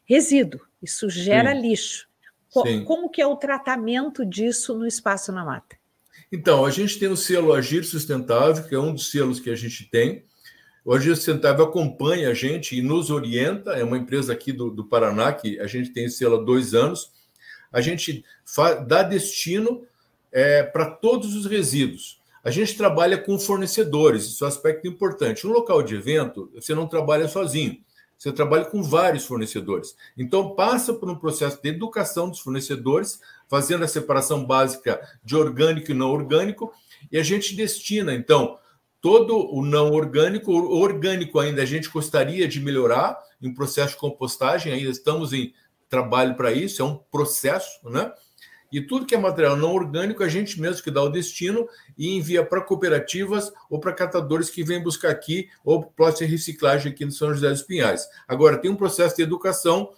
resíduo, 0.06 0.62
isso 0.82 1.10
gera 1.10 1.54
Sim. 1.54 1.62
lixo. 1.62 2.08
Sim. 2.48 2.86
Como 2.86 3.10
que 3.10 3.22
é 3.22 3.28
o 3.28 3.36
tratamento 3.36 4.26
disso 4.26 4.74
no 4.74 4.88
espaço 4.88 5.34
na 5.34 5.44
mata? 5.44 5.76
Então, 6.32 6.66
a 6.66 6.72
gente 6.72 6.98
tem 6.98 7.10
o 7.10 7.18
selo 7.18 7.52
Agir 7.52 7.84
Sustentável, 7.84 8.64
que 8.64 8.74
é 8.74 8.80
um 8.80 8.94
dos 8.94 9.12
selos 9.12 9.42
que 9.42 9.50
a 9.50 9.56
gente 9.56 9.84
tem. 9.84 10.24
O 10.86 10.94
Agir 10.94 11.14
Sustentável 11.18 11.66
acompanha 11.66 12.30
a 12.30 12.34
gente 12.34 12.78
e 12.78 12.82
nos 12.82 13.10
orienta. 13.10 13.72
É 13.72 13.84
uma 13.84 13.98
empresa 13.98 14.32
aqui 14.32 14.54
do, 14.54 14.72
do 14.72 14.86
Paraná 14.86 15.34
que 15.34 15.60
a 15.60 15.68
gente 15.68 15.90
tem 15.90 16.08
selo 16.08 16.40
há 16.40 16.42
dois 16.42 16.74
anos. 16.74 17.12
A 17.70 17.82
gente 17.82 18.24
dá 18.88 19.04
destino 19.04 19.86
é, 20.32 20.64
para 20.64 20.90
todos 20.90 21.36
os 21.36 21.46
resíduos. 21.46 22.21
A 22.44 22.50
gente 22.50 22.76
trabalha 22.76 23.18
com 23.18 23.38
fornecedores, 23.38 24.26
isso 24.26 24.44
é 24.44 24.48
um 24.48 24.50
aspecto 24.50 24.88
importante. 24.88 25.46
No 25.46 25.54
local 25.54 25.84
de 25.84 25.96
evento, 25.96 26.50
você 26.56 26.74
não 26.74 26.88
trabalha 26.88 27.28
sozinho, 27.28 27.78
você 28.18 28.32
trabalha 28.32 28.66
com 28.66 28.82
vários 28.82 29.26
fornecedores. 29.26 29.96
Então, 30.18 30.56
passa 30.56 30.94
por 30.94 31.10
um 31.10 31.16
processo 31.16 31.62
de 31.62 31.70
educação 31.70 32.30
dos 32.30 32.40
fornecedores 32.40 33.20
fazendo 33.48 33.84
a 33.84 33.88
separação 33.88 34.46
básica 34.46 35.00
de 35.24 35.36
orgânico 35.36 35.92
e 35.92 35.94
não 35.94 36.10
orgânico, 36.10 36.74
e 37.12 37.18
a 37.18 37.24
gente 37.24 37.56
destina, 37.56 38.14
então, 38.14 38.58
todo 39.02 39.38
o 39.54 39.66
não 39.66 39.92
orgânico, 39.92 40.52
o 40.52 40.80
orgânico 40.80 41.40
ainda 41.40 41.64
a 41.64 41.66
gente 41.66 41.90
gostaria 41.90 42.48
de 42.48 42.60
melhorar 42.60 43.20
em 43.42 43.54
processo 43.54 43.94
de 43.94 44.00
compostagem, 44.00 44.72
ainda 44.72 44.90
estamos 44.90 45.34
em 45.34 45.54
trabalho 45.90 46.36
para 46.36 46.52
isso, 46.52 46.82
é 46.82 46.86
um 46.86 46.96
processo, 46.96 47.80
né? 47.90 48.12
E 48.72 48.80
tudo 48.80 49.06
que 49.06 49.14
é 49.14 49.18
material 49.18 49.58
não 49.58 49.74
orgânico, 49.74 50.24
a 50.24 50.30
gente 50.30 50.62
mesmo 50.62 50.82
que 50.82 50.90
dá 50.90 51.02
o 51.02 51.10
destino 51.10 51.68
e 51.98 52.16
envia 52.16 52.46
para 52.46 52.62
cooperativas 52.62 53.52
ou 53.70 53.80
para 53.80 53.92
catadores 53.92 54.50
que 54.50 54.64
vêm 54.64 54.82
buscar 54.82 55.10
aqui, 55.10 55.50
ou 55.64 55.84
plote 55.84 56.26
de 56.26 56.32
reciclagem 56.32 56.92
aqui 56.92 57.04
no 57.04 57.12
São 57.12 57.34
José 57.34 57.50
dos 57.50 57.64
Pinhais. 57.64 58.08
Agora, 58.28 58.58
tem 58.58 58.72
um 58.72 58.76
processo 58.76 59.16
de 59.16 59.24
educação 59.24 59.92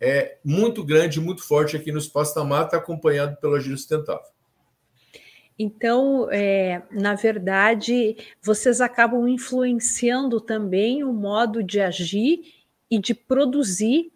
é, 0.00 0.38
muito 0.44 0.84
grande, 0.84 1.20
muito 1.20 1.42
forte 1.42 1.76
aqui 1.76 1.92
no 1.92 1.98
Espaço 1.98 2.34
da 2.34 2.44
Mata, 2.44 2.76
acompanhado 2.76 3.36
pelo 3.36 3.54
Agir 3.54 3.76
Sustentável. 3.76 4.30
Então, 5.58 6.28
é, 6.30 6.82
na 6.90 7.14
verdade, 7.14 8.16
vocês 8.40 8.80
acabam 8.80 9.26
influenciando 9.26 10.40
também 10.40 11.02
o 11.02 11.12
modo 11.12 11.64
de 11.64 11.80
agir 11.80 12.54
e 12.88 12.98
de 12.98 13.12
produzir 13.12 14.12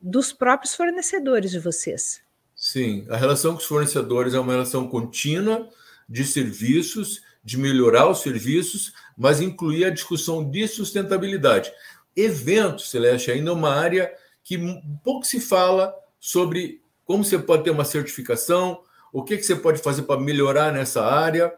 dos 0.00 0.32
próprios 0.32 0.74
fornecedores 0.74 1.52
de 1.52 1.60
vocês. 1.60 2.21
Sim, 2.64 3.04
a 3.10 3.16
relação 3.16 3.54
com 3.54 3.58
os 3.58 3.66
fornecedores 3.66 4.34
é 4.34 4.38
uma 4.38 4.52
relação 4.52 4.86
contínua 4.86 5.68
de 6.08 6.24
serviços, 6.24 7.20
de 7.42 7.58
melhorar 7.58 8.08
os 8.08 8.20
serviços, 8.20 8.92
mas 9.18 9.40
incluir 9.40 9.84
a 9.84 9.90
discussão 9.90 10.48
de 10.48 10.68
sustentabilidade. 10.68 11.72
Eventos, 12.14 12.88
Celeste, 12.88 13.32
ainda 13.32 13.50
é 13.50 13.52
uma 13.52 13.74
área 13.74 14.14
que 14.44 14.56
pouco 15.02 15.26
se 15.26 15.40
fala 15.40 15.92
sobre 16.20 16.80
como 17.04 17.24
você 17.24 17.36
pode 17.36 17.64
ter 17.64 17.70
uma 17.70 17.84
certificação, 17.84 18.80
o 19.12 19.24
que, 19.24 19.36
que 19.36 19.42
você 19.42 19.56
pode 19.56 19.82
fazer 19.82 20.02
para 20.02 20.20
melhorar 20.20 20.72
nessa 20.72 21.04
área. 21.04 21.52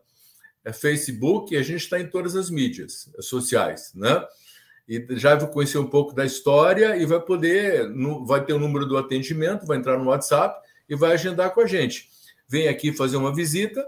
é 0.64 0.72
Facebook, 0.72 1.54
e 1.54 1.58
a 1.58 1.64
gente 1.64 1.84
está 1.84 2.00
em 2.00 2.08
todas 2.08 2.34
as 2.36 2.50
mídias 2.50 3.12
sociais, 3.20 3.92
né? 3.94 4.26
E 4.88 5.06
já 5.18 5.36
vai 5.36 5.52
conhecer 5.52 5.78
um 5.78 5.90
pouco 5.90 6.16
da 6.16 6.26
história 6.26 6.96
e 6.96 7.06
vai 7.06 7.20
poder, 7.20 7.92
vai 8.26 8.44
ter 8.44 8.54
o 8.54 8.60
número 8.60 8.86
do 8.86 8.98
atendimento, 8.98 9.66
vai 9.66 9.78
entrar 9.78 9.98
no 9.98 10.10
WhatsApp 10.10 10.66
e 10.88 10.96
vai 10.96 11.14
agendar 11.14 11.54
com 11.54 11.62
a 11.62 11.68
gente. 11.68 12.10
Vem 12.48 12.68
aqui 12.68 12.94
fazer 12.94 13.18
uma 13.18 13.36
visita, 13.36 13.86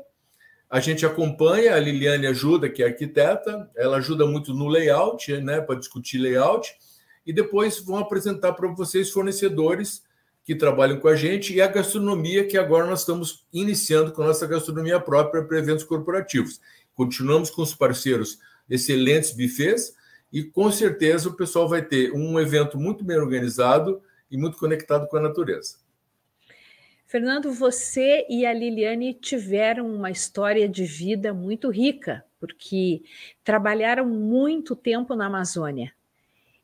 a 0.71 0.79
gente 0.79 1.05
acompanha, 1.05 1.75
a 1.75 1.79
Liliane 1.79 2.25
ajuda, 2.27 2.69
que 2.69 2.81
é 2.81 2.85
arquiteta, 2.85 3.69
ela 3.75 3.97
ajuda 3.97 4.25
muito 4.25 4.53
no 4.53 4.69
layout, 4.69 5.35
né, 5.41 5.59
para 5.59 5.77
discutir 5.77 6.17
layout, 6.17 6.73
e 7.27 7.33
depois 7.33 7.79
vão 7.79 7.97
apresentar 7.97 8.53
para 8.53 8.69
vocês 8.69 9.11
fornecedores 9.11 10.01
que 10.45 10.55
trabalham 10.55 10.97
com 10.97 11.09
a 11.09 11.15
gente 11.15 11.53
e 11.53 11.61
a 11.61 11.67
gastronomia, 11.67 12.47
que 12.47 12.57
agora 12.57 12.87
nós 12.87 13.01
estamos 13.01 13.45
iniciando 13.51 14.13
com 14.13 14.23
a 14.23 14.27
nossa 14.27 14.47
gastronomia 14.47 14.97
própria 14.97 15.43
para 15.43 15.59
eventos 15.59 15.83
corporativos. 15.83 16.61
Continuamos 16.95 17.49
com 17.49 17.61
os 17.61 17.75
parceiros 17.75 18.39
excelentes 18.69 19.31
bufês 19.31 19.93
e 20.31 20.41
com 20.41 20.71
certeza 20.71 21.27
o 21.27 21.33
pessoal 21.33 21.67
vai 21.67 21.81
ter 21.81 22.13
um 22.13 22.39
evento 22.39 22.79
muito 22.79 23.03
bem 23.03 23.17
organizado 23.17 24.01
e 24.31 24.37
muito 24.37 24.57
conectado 24.57 25.05
com 25.09 25.17
a 25.17 25.21
natureza. 25.21 25.75
Fernando, 27.11 27.51
você 27.51 28.25
e 28.29 28.45
a 28.45 28.53
Liliane 28.53 29.13
tiveram 29.13 29.93
uma 29.93 30.09
história 30.09 30.69
de 30.69 30.85
vida 30.85 31.33
muito 31.33 31.69
rica, 31.69 32.23
porque 32.39 33.03
trabalharam 33.43 34.07
muito 34.07 34.77
tempo 34.77 35.13
na 35.13 35.25
Amazônia 35.25 35.91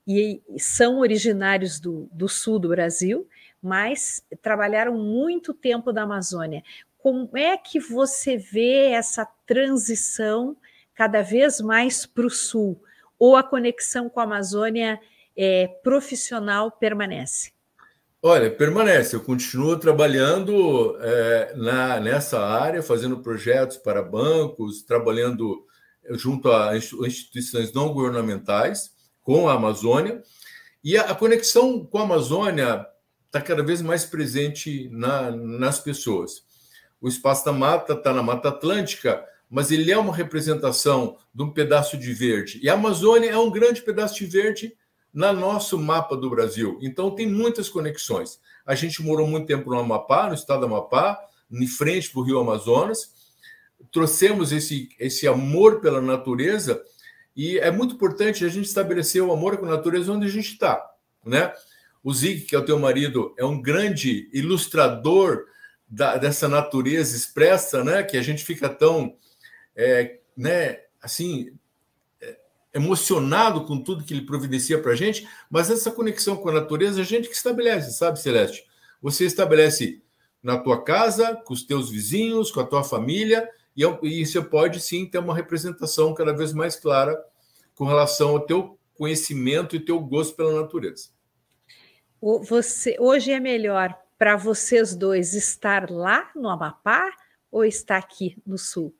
e 0.07 0.41
são 0.57 0.99
originários 0.99 1.81
do, 1.81 2.07
do 2.13 2.29
sul 2.29 2.59
do 2.59 2.69
Brasil, 2.69 3.27
mas 3.61 4.25
trabalharam 4.41 4.97
muito 4.97 5.53
tempo 5.53 5.91
na 5.91 6.03
Amazônia. 6.03 6.63
Como 6.97 7.29
é 7.35 7.57
que 7.57 7.77
você 7.77 8.37
vê 8.37 8.91
essa 8.91 9.25
transição 9.45 10.55
cada 10.95 11.21
vez 11.21 11.59
mais 11.59 12.05
para 12.05 12.25
o 12.25 12.29
sul? 12.29 12.81
Ou 13.19 13.35
a 13.35 13.43
conexão 13.43 14.09
com 14.09 14.21
a 14.21 14.23
Amazônia 14.23 14.97
é, 15.35 15.67
profissional 15.83 16.71
permanece? 16.71 17.56
Olha, 18.29 18.51
permanece. 18.51 19.15
Eu 19.15 19.21
continuo 19.21 19.77
trabalhando 19.77 20.97
é, 20.99 21.53
na, 21.55 21.97
nessa 21.97 22.37
área, 22.45 22.83
fazendo 22.83 23.21
projetos 23.21 23.77
para 23.77 24.03
bancos, 24.03 24.83
trabalhando 24.83 25.65
junto 26.09 26.51
a 26.51 26.75
instituições 26.75 27.71
não 27.71 27.93
governamentais 27.93 28.91
com 29.23 29.47
a 29.47 29.53
Amazônia. 29.53 30.21
E 30.83 30.97
a, 30.97 31.03
a 31.03 31.15
conexão 31.15 31.85
com 31.85 31.99
a 31.99 32.03
Amazônia 32.03 32.85
está 33.27 33.39
cada 33.39 33.63
vez 33.63 33.81
mais 33.81 34.03
presente 34.03 34.89
na, 34.91 35.31
nas 35.31 35.79
pessoas. 35.79 36.43
O 36.99 37.07
Espaço 37.07 37.45
da 37.45 37.53
Mata 37.53 37.93
está 37.93 38.11
na 38.11 38.21
Mata 38.21 38.49
Atlântica, 38.49 39.23
mas 39.49 39.71
ele 39.71 39.89
é 39.89 39.97
uma 39.97 40.13
representação 40.13 41.17
de 41.33 41.43
um 41.43 41.53
pedaço 41.53 41.97
de 41.97 42.11
verde. 42.11 42.59
E 42.61 42.69
a 42.69 42.73
Amazônia 42.73 43.29
é 43.29 43.37
um 43.37 43.49
grande 43.49 43.81
pedaço 43.81 44.15
de 44.15 44.25
verde 44.25 44.75
no 45.17 45.33
nosso 45.33 45.79
mapa 45.79 46.15
do 46.15 46.29
Brasil. 46.29 46.77
Então, 46.79 47.09
tem 47.09 47.27
muitas 47.27 47.67
conexões. 47.67 48.39
A 48.63 48.75
gente 48.75 49.01
morou 49.01 49.25
muito 49.25 49.47
tempo 49.47 49.71
no 49.71 49.79
Amapá, 49.79 50.27
no 50.27 50.35
estado 50.35 50.59
do 50.59 50.65
Amapá, 50.67 51.19
em 51.51 51.65
frente 51.65 52.11
para 52.11 52.19
o 52.21 52.23
Rio 52.23 52.39
Amazonas. 52.39 53.13
Trouxemos 53.91 54.51
esse, 54.51 54.89
esse 54.99 55.27
amor 55.27 55.81
pela 55.81 55.99
natureza 55.99 56.79
e 57.35 57.57
é 57.57 57.71
muito 57.71 57.95
importante 57.95 58.45
a 58.45 58.49
gente 58.49 58.65
estabelecer 58.65 59.23
o 59.23 59.31
amor 59.31 59.57
com 59.57 59.65
a 59.65 59.69
natureza 59.69 60.11
onde 60.11 60.27
a 60.27 60.29
gente 60.29 60.51
está. 60.51 60.87
Né? 61.25 61.51
O 62.03 62.13
Zig, 62.13 62.41
que 62.41 62.55
é 62.55 62.59
o 62.59 62.65
teu 62.65 62.77
marido, 62.77 63.33
é 63.39 63.45
um 63.45 63.59
grande 63.59 64.29
ilustrador 64.31 65.45
da, 65.87 66.17
dessa 66.17 66.47
natureza 66.47 67.15
expressa, 67.15 67.83
né? 67.83 68.03
que 68.03 68.17
a 68.17 68.21
gente 68.21 68.45
fica 68.45 68.69
tão 68.69 69.15
é, 69.75 70.19
né, 70.35 70.81
assim 71.01 71.57
emocionado 72.77 73.65
com 73.65 73.81
tudo 73.81 74.03
que 74.03 74.13
ele 74.13 74.25
providencia 74.25 74.79
para 74.79 74.91
a 74.91 74.95
gente, 74.95 75.27
mas 75.49 75.69
essa 75.69 75.91
conexão 75.91 76.37
com 76.37 76.49
a 76.49 76.53
natureza 76.53 77.01
a 77.01 77.03
gente 77.03 77.27
que 77.27 77.35
estabelece, 77.35 77.91
sabe, 77.91 78.19
Celeste? 78.19 78.65
Você 79.01 79.25
estabelece 79.25 80.01
na 80.41 80.57
tua 80.57 80.83
casa, 80.83 81.35
com 81.35 81.53
os 81.53 81.63
teus 81.63 81.89
vizinhos, 81.89 82.51
com 82.51 82.59
a 82.59 82.65
tua 82.65 82.83
família, 82.83 83.49
e, 83.75 83.83
e 84.03 84.25
você 84.25 84.41
pode 84.41 84.79
sim 84.79 85.05
ter 85.07 85.17
uma 85.17 85.35
representação 85.35 86.13
cada 86.13 86.33
vez 86.33 86.53
mais 86.53 86.75
clara 86.75 87.19
com 87.75 87.85
relação 87.85 88.29
ao 88.29 88.39
teu 88.39 88.79
conhecimento 88.93 89.75
e 89.75 89.79
teu 89.79 89.99
gosto 89.99 90.35
pela 90.35 90.61
natureza. 90.61 91.09
Você, 92.21 92.95
hoje 92.99 93.31
é 93.31 93.39
melhor 93.39 93.95
para 94.17 94.35
vocês 94.35 94.95
dois 94.95 95.33
estar 95.33 95.89
lá 95.89 96.31
no 96.35 96.49
Amapá 96.49 97.11
ou 97.51 97.65
estar 97.65 97.97
aqui 97.97 98.35
no 98.45 98.57
Sul? 98.57 98.95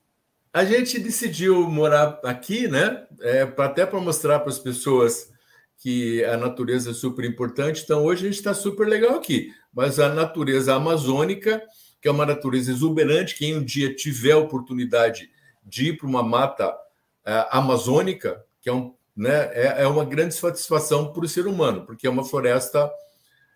A 0.57 0.65
gente 0.65 0.97
decidiu 0.97 1.69
morar 1.69 2.19
aqui, 2.23 2.67
né? 2.67 3.05
É, 3.21 3.41
até 3.59 3.85
para 3.85 3.99
mostrar 3.99 4.39
para 4.39 4.49
as 4.49 4.57
pessoas 4.57 5.31
que 5.77 6.25
a 6.25 6.35
natureza 6.35 6.89
é 6.89 6.93
super 6.95 7.23
importante. 7.25 7.83
Então, 7.83 8.03
hoje 8.03 8.23
a 8.25 8.27
gente 8.27 8.39
está 8.39 8.55
super 8.55 8.87
legal 8.87 9.17
aqui. 9.17 9.53
Mas 9.71 9.99
a 9.99 10.09
natureza 10.09 10.73
amazônica, 10.73 11.61
que 12.01 12.07
é 12.07 12.11
uma 12.11 12.25
natureza 12.25 12.71
exuberante, 12.71 13.35
quem 13.35 13.55
um 13.55 13.63
dia 13.63 13.93
tiver 13.93 14.31
a 14.31 14.39
oportunidade 14.39 15.29
de 15.63 15.89
ir 15.89 15.97
para 15.97 16.07
uma 16.07 16.23
mata 16.23 16.75
é, 17.23 17.47
amazônica, 17.51 18.43
que 18.59 18.67
é, 18.67 18.73
um, 18.73 18.95
né, 19.15 19.51
é, 19.53 19.83
é 19.83 19.87
uma 19.87 20.05
grande 20.05 20.33
satisfação 20.33 21.13
para 21.13 21.23
o 21.23 21.29
ser 21.29 21.45
humano, 21.45 21.85
porque 21.85 22.07
é 22.07 22.09
uma 22.09 22.25
floresta 22.25 22.91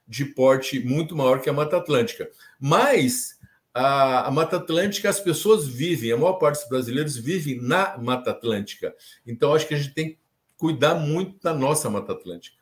de 0.08 0.24
porte 0.24 0.80
muito 0.80 1.16
maior 1.16 1.42
que 1.42 1.50
a 1.50 1.54
Mata 1.54 1.78
Atlântica. 1.78 2.30
Mas 2.60 3.41
a, 3.74 4.28
a, 4.28 4.32
Mata 4.32 4.58
Atlântica, 4.58 5.10
as 5.10 5.20
pessoas 5.20 5.68
vivem, 5.68 6.12
a 6.12 6.18
maior 6.18 6.34
parte 6.34 6.60
dos 6.60 6.70
brasileiros 6.70 7.16
vivem 7.16 7.62
na 7.62 7.98
Mata 7.98 8.32
Atlântica. 8.32 8.94
Então, 9.26 9.54
acho 9.54 9.68
que 9.68 9.74
a 9.74 9.78
gente 9.78 9.94
tem 9.94 10.10
que 10.10 10.20
cuidar 10.58 10.96
muito 10.96 11.42
da 11.42 11.54
nossa 11.54 11.90
Mata 11.90 12.12
Atlântica. 12.12 12.58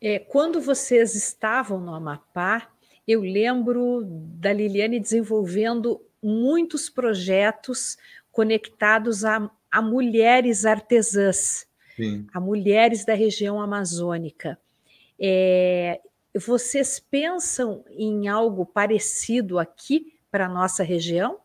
É, 0.00 0.18
quando 0.18 0.60
vocês 0.60 1.14
estavam 1.14 1.80
no 1.80 1.94
Amapá, 1.94 2.70
eu 3.08 3.20
lembro 3.20 4.02
da 4.04 4.52
Liliane 4.52 5.00
desenvolvendo 5.00 6.00
muitos 6.22 6.90
projetos 6.90 7.96
conectados 8.30 9.24
a, 9.24 9.50
a 9.70 9.80
mulheres 9.80 10.66
artesãs, 10.66 11.66
Sim. 11.96 12.26
a 12.34 12.40
mulheres 12.40 13.04
da 13.04 13.14
região 13.14 13.60
amazônica. 13.60 14.58
É, 15.18 16.00
vocês 16.38 16.98
pensam 16.98 17.84
em 17.90 18.28
algo 18.28 18.64
parecido 18.66 19.58
aqui 19.58 20.14
para 20.30 20.46
a 20.46 20.48
nossa 20.48 20.82
região? 20.82 21.38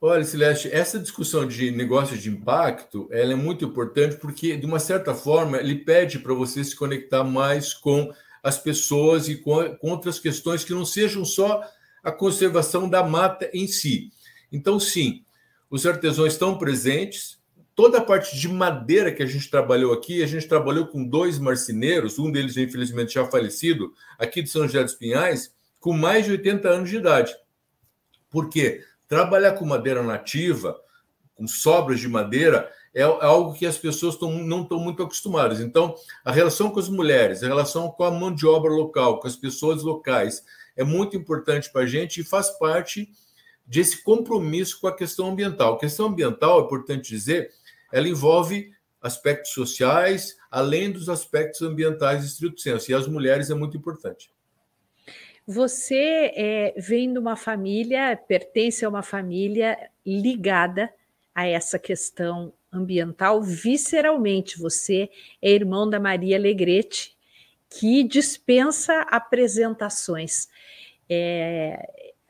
Olha, 0.00 0.24
Celeste, 0.24 0.68
essa 0.70 0.98
discussão 0.98 1.46
de 1.46 1.70
negócio 1.70 2.18
de 2.18 2.28
impacto 2.28 3.08
ela 3.10 3.32
é 3.32 3.36
muito 3.36 3.64
importante 3.64 4.16
porque, 4.16 4.56
de 4.56 4.66
uma 4.66 4.78
certa 4.78 5.14
forma, 5.14 5.58
ele 5.58 5.76
pede 5.76 6.18
para 6.18 6.34
você 6.34 6.62
se 6.62 6.76
conectar 6.76 7.24
mais 7.24 7.72
com 7.72 8.12
as 8.42 8.58
pessoas 8.58 9.28
e 9.28 9.36
com, 9.36 9.74
com 9.76 9.90
outras 9.90 10.18
questões 10.18 10.64
que 10.64 10.74
não 10.74 10.84
sejam 10.84 11.24
só 11.24 11.62
a 12.04 12.12
conservação 12.12 12.88
da 12.88 13.02
mata 13.02 13.50
em 13.52 13.66
si. 13.66 14.12
Então, 14.52 14.78
sim, 14.78 15.24
os 15.70 15.86
artesãos 15.86 16.34
estão 16.34 16.56
presentes, 16.56 17.35
toda 17.76 17.98
a 17.98 18.02
parte 18.02 18.36
de 18.36 18.48
madeira 18.48 19.12
que 19.12 19.22
a 19.22 19.26
gente 19.26 19.50
trabalhou 19.50 19.92
aqui, 19.92 20.22
a 20.22 20.26
gente 20.26 20.48
trabalhou 20.48 20.86
com 20.86 21.04
dois 21.04 21.38
marceneiros, 21.38 22.18
um 22.18 22.32
deles, 22.32 22.56
infelizmente, 22.56 23.14
já 23.14 23.26
falecido, 23.26 23.92
aqui 24.18 24.42
de 24.42 24.48
São 24.48 24.62
José 24.62 24.82
dos 24.82 24.94
Pinhais, 24.94 25.54
com 25.78 25.92
mais 25.92 26.24
de 26.24 26.32
80 26.32 26.68
anos 26.68 26.88
de 26.88 26.96
idade. 26.96 27.36
Por 28.30 28.48
quê? 28.48 28.82
Trabalhar 29.06 29.52
com 29.52 29.66
madeira 29.66 30.02
nativa, 30.02 30.80
com 31.34 31.46
sobras 31.46 32.00
de 32.00 32.08
madeira, 32.08 32.72
é 32.94 33.02
algo 33.02 33.52
que 33.52 33.66
as 33.66 33.76
pessoas 33.76 34.16
tão, 34.16 34.32
não 34.32 34.62
estão 34.62 34.78
muito 34.78 35.02
acostumadas. 35.02 35.60
Então, 35.60 35.94
a 36.24 36.32
relação 36.32 36.70
com 36.70 36.80
as 36.80 36.88
mulheres, 36.88 37.42
a 37.42 37.46
relação 37.46 37.90
com 37.90 38.04
a 38.04 38.10
mão 38.10 38.34
de 38.34 38.46
obra 38.46 38.72
local, 38.72 39.20
com 39.20 39.28
as 39.28 39.36
pessoas 39.36 39.82
locais, 39.82 40.42
é 40.74 40.82
muito 40.82 41.14
importante 41.14 41.70
para 41.70 41.82
a 41.82 41.86
gente 41.86 42.22
e 42.22 42.24
faz 42.24 42.48
parte 42.58 43.10
desse 43.66 44.02
compromisso 44.02 44.80
com 44.80 44.86
a 44.86 44.96
questão 44.96 45.28
ambiental. 45.28 45.74
A 45.74 45.78
questão 45.78 46.06
ambiental, 46.06 46.60
é 46.60 46.64
importante 46.64 47.10
dizer, 47.10 47.50
ela 47.92 48.08
envolve 48.08 48.70
aspectos 49.00 49.52
sociais, 49.52 50.36
além 50.50 50.90
dos 50.90 51.08
aspectos 51.08 51.62
ambientais 51.62 52.24
estrito 52.24 52.60
senso. 52.60 52.90
E 52.90 52.94
as 52.94 53.06
mulheres 53.06 53.50
é 53.50 53.54
muito 53.54 53.76
importante. 53.76 54.30
Você 55.46 56.32
é, 56.34 56.74
vem 56.76 57.12
de 57.12 57.18
uma 57.18 57.36
família, 57.36 58.16
pertence 58.16 58.84
a 58.84 58.88
uma 58.88 59.02
família 59.02 59.78
ligada 60.04 60.92
a 61.32 61.46
essa 61.46 61.78
questão 61.78 62.52
ambiental 62.72 63.40
visceralmente. 63.42 64.58
Você 64.58 65.08
é 65.40 65.50
irmão 65.50 65.88
da 65.88 66.00
Maria 66.00 66.36
Legrete, 66.36 67.16
que 67.70 68.02
dispensa 68.02 69.02
apresentações. 69.02 70.48
É, 71.08 71.78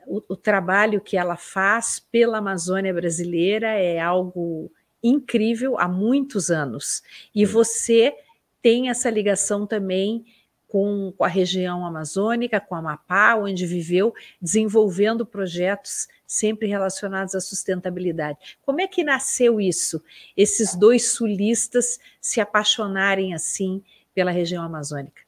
o, 0.05 0.21
o, 0.29 0.35
trabalho 0.35 1.01
que 1.01 1.17
ela 1.17 1.35
faz 1.35 1.99
pela 2.11 2.37
Amazônia 2.37 2.93
brasileira 2.93 3.69
é 3.69 3.99
algo 3.99 4.71
incrível 5.03 5.79
há 5.79 5.87
muitos 5.87 6.49
anos. 6.49 7.03
E 7.33 7.45
você 7.45 8.15
tem 8.61 8.89
essa 8.89 9.09
ligação 9.09 9.65
também 9.65 10.25
com, 10.67 11.13
com, 11.17 11.23
a 11.23 11.27
região 11.27 11.85
amazônica, 11.85 12.59
com 12.59 12.75
a 12.75 12.79
Amapá, 12.79 13.35
onde 13.35 13.65
viveu, 13.65 14.13
desenvolvendo 14.41 15.25
projetos 15.25 16.07
sempre 16.25 16.67
relacionados 16.67 17.33
à 17.35 17.39
sustentabilidade. 17.39 18.57
Como 18.65 18.81
é 18.81 18.87
que 18.87 19.03
nasceu 19.03 19.61
isso? 19.61 20.03
Esses 20.35 20.75
dois 20.75 21.11
sulistas 21.11 21.99
se 22.19 22.41
apaixonarem 22.41 23.33
assim 23.33 23.81
pela 24.13 24.31
região 24.31 24.63
amazônica? 24.63 25.26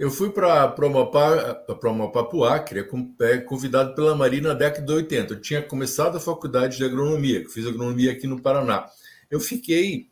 Eu 0.00 0.10
fui 0.10 0.30
para 0.30 0.74
uma 0.86 2.54
Acre, 2.54 2.88
é, 3.20 3.36
convidado 3.36 3.94
pela 3.94 4.16
Marina 4.16 4.48
na 4.48 4.54
década 4.54 4.86
de 4.86 4.92
80. 4.94 5.34
Eu 5.34 5.40
tinha 5.42 5.60
começado 5.60 6.16
a 6.16 6.20
faculdade 6.20 6.78
de 6.78 6.84
agronomia, 6.86 7.46
fiz 7.50 7.66
agronomia 7.66 8.10
aqui 8.10 8.26
no 8.26 8.40
Paraná. 8.40 8.86
Eu 9.30 9.38
fiquei 9.38 10.08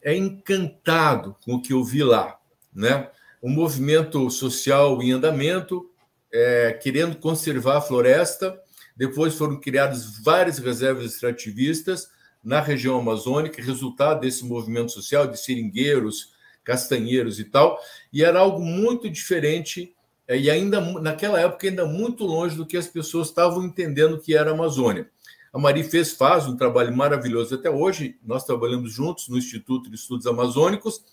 é, 0.00 0.14
encantado 0.14 1.36
com 1.44 1.54
o 1.54 1.60
que 1.60 1.72
eu 1.72 1.82
vi 1.82 2.04
lá, 2.04 2.38
né? 2.72 3.10
Um 3.42 3.50
movimento 3.50 4.30
social 4.30 5.02
em 5.02 5.10
andamento, 5.10 5.90
é, 6.32 6.72
querendo 6.80 7.16
conservar 7.16 7.78
a 7.78 7.82
floresta. 7.82 8.56
Depois 8.96 9.34
foram 9.34 9.58
criadas 9.58 10.16
várias 10.22 10.58
reservas 10.58 11.06
extrativistas 11.06 12.08
na 12.40 12.60
região 12.60 13.00
amazônica, 13.00 13.60
resultado 13.60 14.20
desse 14.20 14.44
movimento 14.44 14.92
social 14.92 15.26
de 15.26 15.40
seringueiros, 15.40 16.30
castanheiros 16.64 17.38
e 17.38 17.44
tal, 17.44 17.78
e 18.12 18.24
era 18.24 18.40
algo 18.40 18.60
muito 18.60 19.08
diferente 19.10 19.94
é, 20.26 20.38
e 20.38 20.50
ainda 20.50 20.80
naquela 21.00 21.40
época 21.40 21.66
ainda 21.66 21.84
muito 21.84 22.24
longe 22.24 22.56
do 22.56 22.66
que 22.66 22.76
as 22.76 22.86
pessoas 22.86 23.28
estavam 23.28 23.64
entendendo 23.64 24.20
que 24.20 24.36
era 24.36 24.50
a 24.50 24.54
Amazônia. 24.54 25.10
A 25.52 25.58
Mari 25.58 25.84
fez, 25.84 26.12
faz 26.12 26.46
um 26.46 26.56
trabalho 26.56 26.96
maravilhoso 26.96 27.54
até 27.54 27.70
hoje, 27.70 28.16
nós 28.24 28.44
trabalhamos 28.44 28.92
juntos 28.92 29.28
no 29.28 29.36
Instituto 29.36 29.90
de 29.90 29.96
Estudos 29.96 30.26
Amazônicos, 30.26 31.04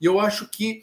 e 0.00 0.06
eu 0.06 0.18
acho 0.18 0.48
que 0.50 0.82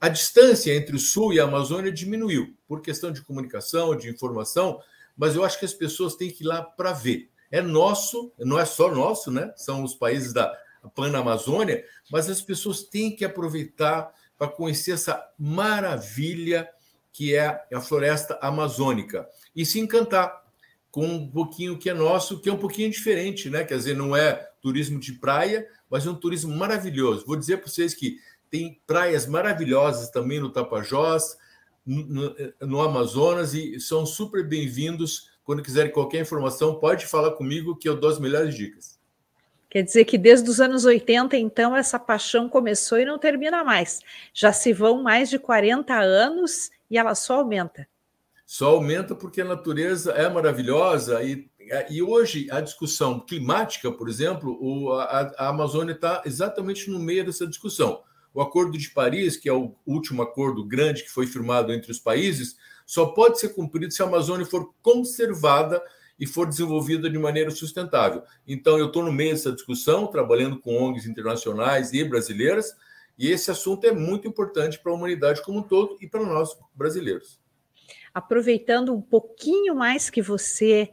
a 0.00 0.08
distância 0.08 0.74
entre 0.74 0.94
o 0.94 0.98
Sul 0.98 1.32
e 1.32 1.40
a 1.40 1.44
Amazônia 1.44 1.90
diminuiu, 1.90 2.54
por 2.68 2.80
questão 2.80 3.12
de 3.12 3.22
comunicação, 3.22 3.96
de 3.96 4.08
informação, 4.08 4.80
mas 5.16 5.34
eu 5.34 5.44
acho 5.44 5.58
que 5.58 5.64
as 5.64 5.74
pessoas 5.74 6.14
têm 6.14 6.30
que 6.30 6.44
ir 6.44 6.46
lá 6.46 6.62
para 6.62 6.92
ver. 6.92 7.28
É 7.50 7.60
nosso, 7.60 8.32
não 8.38 8.58
é 8.58 8.64
só 8.64 8.92
nosso, 8.92 9.30
né? 9.30 9.52
São 9.56 9.82
os 9.82 9.94
países 9.94 10.32
da 10.32 10.56
Panamazônia, 10.88 11.84
mas 12.10 12.28
as 12.28 12.42
pessoas 12.42 12.82
têm 12.82 13.14
que 13.14 13.24
aproveitar 13.24 14.12
para 14.36 14.48
conhecer 14.48 14.92
essa 14.92 15.24
maravilha 15.38 16.68
que 17.12 17.34
é 17.34 17.62
a 17.72 17.80
floresta 17.80 18.38
amazônica 18.40 19.28
e 19.54 19.66
se 19.66 19.78
encantar 19.78 20.42
com 20.90 21.06
um 21.06 21.30
pouquinho 21.30 21.78
que 21.78 21.88
é 21.88 21.94
nosso, 21.94 22.40
que 22.40 22.48
é 22.48 22.52
um 22.52 22.58
pouquinho 22.58 22.90
diferente, 22.90 23.48
né? 23.48 23.64
Quer 23.64 23.76
dizer, 23.76 23.96
não 23.96 24.14
é 24.16 24.50
turismo 24.60 24.98
de 24.98 25.14
praia, 25.14 25.66
mas 25.88 26.06
é 26.06 26.10
um 26.10 26.14
turismo 26.14 26.54
maravilhoso. 26.54 27.24
Vou 27.26 27.36
dizer 27.36 27.58
para 27.58 27.70
vocês 27.70 27.94
que 27.94 28.18
tem 28.50 28.80
praias 28.86 29.26
maravilhosas 29.26 30.10
também 30.10 30.38
no 30.38 30.52
Tapajós, 30.52 31.36
no, 31.84 32.34
no 32.60 32.80
Amazonas, 32.82 33.54
e 33.54 33.80
são 33.80 34.04
super 34.04 34.46
bem-vindos. 34.46 35.30
Quando 35.42 35.62
quiserem 35.62 35.90
qualquer 35.90 36.20
informação, 36.20 36.78
pode 36.78 37.06
falar 37.06 37.32
comigo 37.32 37.76
que 37.76 37.88
eu 37.88 37.98
dou 37.98 38.10
as 38.10 38.18
melhores 38.18 38.54
dicas. 38.54 39.00
Quer 39.72 39.84
dizer 39.84 40.04
que 40.04 40.18
desde 40.18 40.50
os 40.50 40.60
anos 40.60 40.84
80, 40.84 41.34
então, 41.38 41.74
essa 41.74 41.98
paixão 41.98 42.46
começou 42.46 42.98
e 42.98 43.06
não 43.06 43.18
termina 43.18 43.64
mais. 43.64 44.00
Já 44.34 44.52
se 44.52 44.70
vão 44.70 45.02
mais 45.02 45.30
de 45.30 45.38
40 45.38 45.98
anos 45.98 46.70
e 46.90 46.98
ela 46.98 47.14
só 47.14 47.36
aumenta. 47.36 47.88
Só 48.44 48.74
aumenta 48.74 49.14
porque 49.14 49.40
a 49.40 49.46
natureza 49.46 50.12
é 50.12 50.28
maravilhosa 50.28 51.22
e, 51.22 51.48
e 51.88 52.02
hoje 52.02 52.48
a 52.50 52.60
discussão 52.60 53.18
climática, 53.18 53.90
por 53.90 54.10
exemplo, 54.10 54.58
o, 54.60 54.92
a, 54.92 55.32
a 55.38 55.48
Amazônia 55.48 55.94
está 55.94 56.20
exatamente 56.26 56.90
no 56.90 56.98
meio 56.98 57.24
dessa 57.24 57.46
discussão. 57.46 58.02
O 58.34 58.42
Acordo 58.42 58.76
de 58.76 58.90
Paris, 58.90 59.38
que 59.38 59.48
é 59.48 59.54
o 59.54 59.74
último 59.86 60.20
acordo 60.20 60.66
grande 60.66 61.02
que 61.02 61.10
foi 61.10 61.26
firmado 61.26 61.72
entre 61.72 61.90
os 61.90 61.98
países, 61.98 62.58
só 62.84 63.06
pode 63.06 63.40
ser 63.40 63.54
cumprido 63.54 63.90
se 63.90 64.02
a 64.02 64.06
Amazônia 64.06 64.44
for 64.44 64.70
conservada 64.82 65.82
e 66.18 66.26
for 66.26 66.46
desenvolvida 66.46 67.08
de 67.08 67.18
maneira 67.18 67.50
sustentável. 67.50 68.22
Então, 68.46 68.78
eu 68.78 68.86
estou 68.86 69.04
no 69.04 69.12
meio 69.12 69.32
dessa 69.32 69.52
discussão, 69.52 70.06
trabalhando 70.06 70.58
com 70.58 70.76
ONGs 70.76 71.06
internacionais 71.06 71.92
e 71.92 72.04
brasileiras, 72.04 72.74
e 73.18 73.30
esse 73.30 73.50
assunto 73.50 73.86
é 73.86 73.92
muito 73.92 74.26
importante 74.26 74.78
para 74.78 74.92
a 74.92 74.94
humanidade 74.94 75.42
como 75.42 75.58
um 75.58 75.62
todo 75.62 75.96
e 76.00 76.08
para 76.08 76.24
nós 76.24 76.56
brasileiros. 76.74 77.40
Aproveitando 78.14 78.94
um 78.94 79.00
pouquinho 79.00 79.74
mais 79.74 80.10
que 80.10 80.20
você 80.20 80.90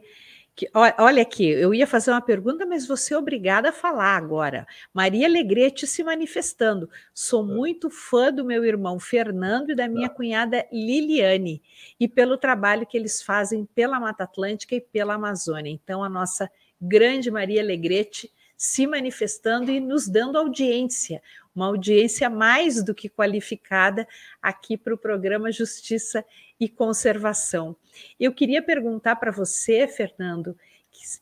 Que, 0.54 0.68
olha 0.74 1.22
aqui, 1.22 1.48
eu 1.48 1.72
ia 1.72 1.86
fazer 1.86 2.10
uma 2.10 2.20
pergunta, 2.20 2.66
mas 2.66 2.86
você 2.86 3.14
é 3.14 3.18
obrigada 3.18 3.70
a 3.70 3.72
falar 3.72 4.16
agora. 4.16 4.66
Maria 4.92 5.26
Alegrete 5.26 5.86
se 5.86 6.02
manifestando. 6.04 6.90
Sou 7.14 7.42
é. 7.42 7.46
muito 7.46 7.88
fã 7.88 8.32
do 8.32 8.44
meu 8.44 8.64
irmão 8.64 8.98
Fernando 8.98 9.70
e 9.70 9.74
da 9.74 9.88
minha 9.88 10.06
é. 10.06 10.10
cunhada 10.10 10.66
Liliane, 10.70 11.62
e 11.98 12.06
pelo 12.06 12.36
trabalho 12.36 12.86
que 12.86 12.96
eles 12.96 13.22
fazem 13.22 13.64
pela 13.74 13.98
Mata 13.98 14.24
Atlântica 14.24 14.74
e 14.74 14.80
pela 14.80 15.14
Amazônia. 15.14 15.70
Então, 15.70 16.04
a 16.04 16.08
nossa 16.08 16.50
grande 16.80 17.30
Maria 17.30 17.62
Alegrete 17.62 18.30
se 18.56 18.86
manifestando 18.86 19.70
e 19.70 19.80
nos 19.80 20.06
dando 20.06 20.36
audiência, 20.36 21.22
uma 21.54 21.66
audiência 21.66 22.28
mais 22.28 22.84
do 22.84 22.94
que 22.94 23.08
qualificada 23.08 24.06
aqui 24.42 24.76
para 24.76 24.94
o 24.94 24.98
programa 24.98 25.50
Justiça 25.50 26.22
e 26.60 26.68
Conservação. 26.68 27.74
Eu 28.18 28.32
queria 28.32 28.62
perguntar 28.62 29.16
para 29.16 29.32
você, 29.32 29.88
Fernando, 29.88 30.54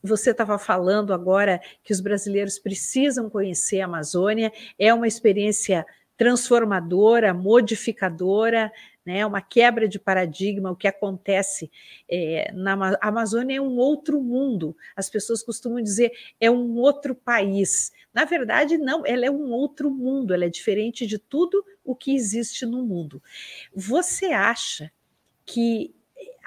você 0.03 0.31
estava 0.31 0.59
falando 0.59 1.13
agora 1.13 1.61
que 1.83 1.93
os 1.93 2.01
brasileiros 2.01 2.59
precisam 2.59 3.29
conhecer 3.29 3.79
a 3.79 3.85
Amazônia, 3.85 4.51
é 4.77 4.93
uma 4.93 5.07
experiência 5.07 5.85
transformadora, 6.17 7.33
modificadora, 7.33 8.69
né, 9.05 9.25
uma 9.25 9.41
quebra 9.41 9.87
de 9.87 9.97
paradigma. 9.97 10.69
O 10.69 10.75
que 10.75 10.87
acontece 10.87 11.71
é, 12.09 12.51
na 12.53 12.97
Amazônia 13.01 13.55
é 13.55 13.61
um 13.61 13.77
outro 13.77 14.21
mundo. 14.21 14.75
As 14.97 15.09
pessoas 15.09 15.41
costumam 15.41 15.81
dizer 15.81 16.11
é 16.39 16.51
um 16.51 16.75
outro 16.75 17.15
país. 17.15 17.93
Na 18.13 18.25
verdade, 18.25 18.77
não, 18.77 19.05
ela 19.05 19.25
é 19.25 19.31
um 19.31 19.49
outro 19.51 19.89
mundo, 19.89 20.33
ela 20.33 20.43
é 20.43 20.49
diferente 20.49 21.07
de 21.07 21.17
tudo 21.17 21.63
o 21.85 21.95
que 21.95 22.13
existe 22.13 22.65
no 22.65 22.83
mundo. 22.83 23.23
Você 23.73 24.25
acha 24.25 24.91
que 25.49 25.95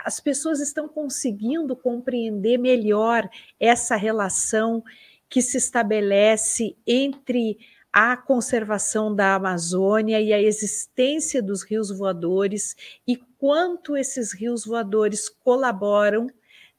as 0.05 0.21
pessoas 0.21 0.61
estão 0.61 0.89
conseguindo 0.89 1.75
compreender 1.75 2.57
melhor 2.57 3.29
essa 3.59 3.97
relação 3.97 4.83
que 5.29 5.43
se 5.43 5.57
estabelece 5.57 6.77
entre 6.87 7.59
a 7.93 8.17
conservação 8.17 9.15
da 9.15 9.35
Amazônia 9.35 10.21
e 10.21 10.33
a 10.33 10.41
existência 10.41 11.43
dos 11.43 11.63
rios 11.63 11.91
voadores 11.91 12.77
e 13.07 13.17
quanto 13.39 13.97
esses 13.97 14.33
rios 14.33 14.65
voadores 14.65 15.29
colaboram 15.29 16.29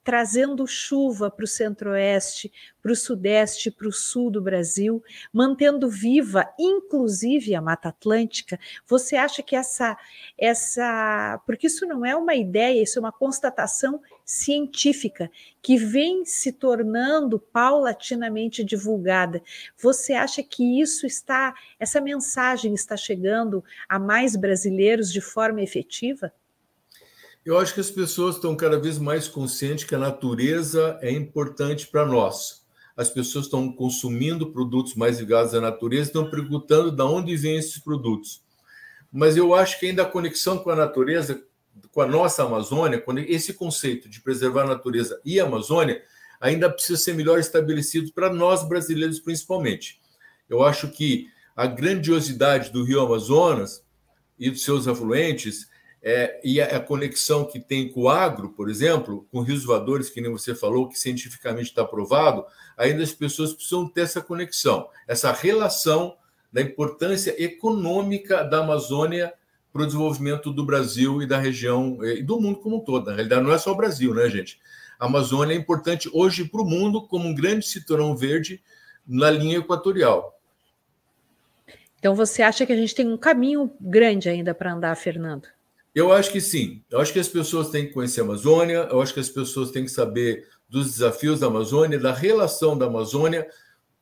trazendo 0.04 0.68
chuva 0.68 1.32
para 1.32 1.46
o 1.46 1.48
centro-oeste, 1.48 2.52
para 2.82 2.92
o 2.92 2.96
sudeste, 2.96 3.72
para 3.72 3.88
o 3.88 3.92
sul 3.92 4.30
do 4.30 4.42
Brasil, 4.42 5.02
mantendo 5.32 5.90
viva, 5.90 6.46
inclusive 6.60 7.56
a 7.56 7.62
Mata 7.62 7.90
Atlântica. 7.90 8.60
Você 8.86 9.16
acha 9.16 9.42
que 9.42 9.56
essa, 9.56 9.98
essa, 10.38 11.42
porque 11.46 11.68
isso 11.68 11.86
não 11.86 12.06
é 12.06 12.16
uma 12.16 12.36
ideia, 12.36 12.84
isso 12.84 13.00
é 13.00 13.02
uma 13.02 13.12
constatação 13.12 14.02
científica 14.26 15.32
que 15.62 15.78
vem 15.78 16.26
se 16.26 16.52
tornando 16.52 17.40
paulatinamente 17.40 18.64
divulgada. 18.64 19.42
Você 19.78 20.14
acha 20.14 20.44
que 20.44 20.82
isso 20.82 21.06
está, 21.06 21.54
essa 21.80 22.02
mensagem 22.02 22.74
está 22.74 22.98
chegando 22.98 23.64
a 23.88 23.98
mais 23.98 24.36
brasileiros 24.36 25.12
de 25.12 25.22
forma 25.22 25.62
efetiva? 25.62 26.34
Eu 27.46 27.58
acho 27.58 27.74
que 27.74 27.82
as 27.82 27.92
pessoas 27.92 28.36
estão 28.36 28.56
cada 28.56 28.80
vez 28.80 28.98
mais 28.98 29.28
conscientes 29.28 29.84
que 29.84 29.94
a 29.94 30.00
natureza 30.00 30.98
é 31.02 31.12
importante 31.12 31.88
para 31.88 32.06
nós. 32.06 32.64
As 32.96 33.10
pessoas 33.10 33.46
estão 33.46 33.70
consumindo 33.70 34.52
produtos 34.52 34.96
mais 34.96 35.20
ligados 35.20 35.54
à 35.54 35.60
natureza, 35.60 36.10
estão 36.10 36.30
perguntando 36.30 36.90
de 36.90 37.02
onde 37.02 37.36
vêm 37.36 37.58
esses 37.58 37.78
produtos. 37.80 38.42
Mas 39.12 39.36
eu 39.36 39.54
acho 39.54 39.78
que 39.78 39.88
ainda 39.88 40.04
a 40.04 40.10
conexão 40.10 40.58
com 40.58 40.70
a 40.70 40.76
natureza, 40.76 41.44
com 41.92 42.02
a 42.02 42.08
nossa 42.08 42.44
Amazônia, 42.44 43.04
esse 43.28 43.54
conceito 43.54 44.08
de 44.08 44.22
preservar 44.22 44.62
a 44.62 44.68
natureza 44.68 45.20
e 45.26 45.38
a 45.38 45.44
Amazônia, 45.44 46.02
ainda 46.40 46.70
precisa 46.70 46.98
ser 46.98 47.14
melhor 47.14 47.40
estabelecido 47.40 48.14
para 48.14 48.34
nós 48.34 48.66
brasileiros, 48.68 49.20
principalmente. 49.20 50.00
Eu 50.50 50.64
acho 50.64 50.90
que 50.92 51.28
a 51.56 51.68
grandiosidade 51.68 52.72
do 52.72 52.86
Rio 52.86 53.02
Amazonas 53.02 53.84
e 54.40 54.50
dos 54.50 54.64
seus 54.64 54.88
afluentes 54.88 55.68
é, 56.04 56.42
e 56.44 56.60
a, 56.60 56.78
a, 56.78 56.80
conexão 56.82 57.46
que 57.46 57.62
tem 57.62 57.88
com 57.88 58.02
o 58.02 58.10
agro, 58.10 58.50
por 58.50 58.70
exemplo, 58.70 59.26
com 59.32 59.42
rios 59.42 59.64
voadores, 59.64 60.10
que 60.10 60.20
nem 60.20 60.30
você 60.30 60.54
falou, 60.54 60.90
que 60.90 61.00
cientificamente 61.00 61.70
está 61.70 61.86
provado, 61.86 62.46
ainda 62.78 63.02
as 63.02 63.14
pessoas 63.14 63.54
precisam 63.54 63.88
ter 63.88 64.02
essa 64.02 64.22
conexão, 64.22 64.90
essa 65.08 65.32
relação 65.32 66.18
da 66.52 66.62
importância 66.62 67.34
econômica 67.42 68.44
da 68.44 68.60
Amazônia 68.60 69.34
para 69.72 69.84
o 69.84 69.86
desenvolvimento 69.86 70.52
do 70.52 70.66
Brasil 70.66 71.22
e 71.22 71.26
da 71.26 71.40
região 71.40 71.98
e 72.04 72.22
do 72.22 72.40
mundo 72.40 72.60
como 72.60 72.78
um 72.78 72.80
todo. 72.82 73.06
Na 73.06 73.14
realidade, 73.14 73.42
não 73.42 73.54
é 73.54 73.58
só 73.58 73.72
o 73.72 73.78
Brasil, 73.78 74.14
né, 74.14 74.30
gente? 74.30 74.60
A 75.00 75.06
Amazônia 75.06 75.54
é 75.54 75.58
importante 75.58 76.10
hoje 76.14 76.44
para 76.44 76.62
o 76.62 76.66
mundo 76.66 77.08
como 77.08 77.28
um 77.28 77.34
grande 77.34 77.66
cinturão 77.66 78.16
verde 78.16 78.62
na 79.08 79.32
linha 79.32 79.58
equatorial. 79.58 80.38
Então, 81.98 82.14
você 82.14 82.42
acha 82.42 82.66
que 82.66 82.74
a 82.74 82.76
gente 82.76 82.94
tem 82.94 83.08
um 83.08 83.18
caminho 83.18 83.72
grande 83.80 84.28
ainda 84.28 84.54
para 84.54 84.74
andar, 84.74 84.96
Fernando? 84.96 85.48
Eu 85.94 86.12
acho 86.12 86.32
que 86.32 86.42
sim. 86.42 86.84
Eu 86.90 87.00
acho 87.00 87.14
que 87.14 87.20
as 87.20 87.28
pessoas 87.28 87.70
têm 87.70 87.88
que 87.88 87.94
conhecer 87.94 88.22
a 88.22 88.24
Amazônia, 88.24 88.88
eu 88.90 89.02
acho 89.02 89.14
que 89.14 89.20
as 89.20 89.30
pessoas 89.30 89.72
têm 89.72 89.84
que 89.84 89.92
saber 89.92 90.48
dos 90.68 90.92
desafios 90.92 91.40
da 91.40 91.48
Amazônia, 91.48 92.00
da 92.00 92.14
relação 92.14 92.78
da 92.78 92.88
Amazônia 92.88 93.48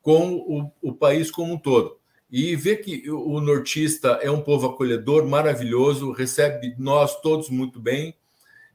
com 0.00 0.34
o, 0.34 0.72
o 0.80 0.94
país 0.94 1.30
como 1.30 1.52
um 1.52 1.58
todo. 1.58 1.98
E 2.30 2.56
ver 2.56 2.76
que 2.76 3.10
o 3.10 3.38
nortista 3.40 4.18
é 4.22 4.30
um 4.30 4.40
povo 4.40 4.68
acolhedor, 4.68 5.26
maravilhoso, 5.28 6.12
recebe 6.12 6.74
nós 6.78 7.20
todos 7.20 7.50
muito 7.50 7.78
bem. 7.78 8.16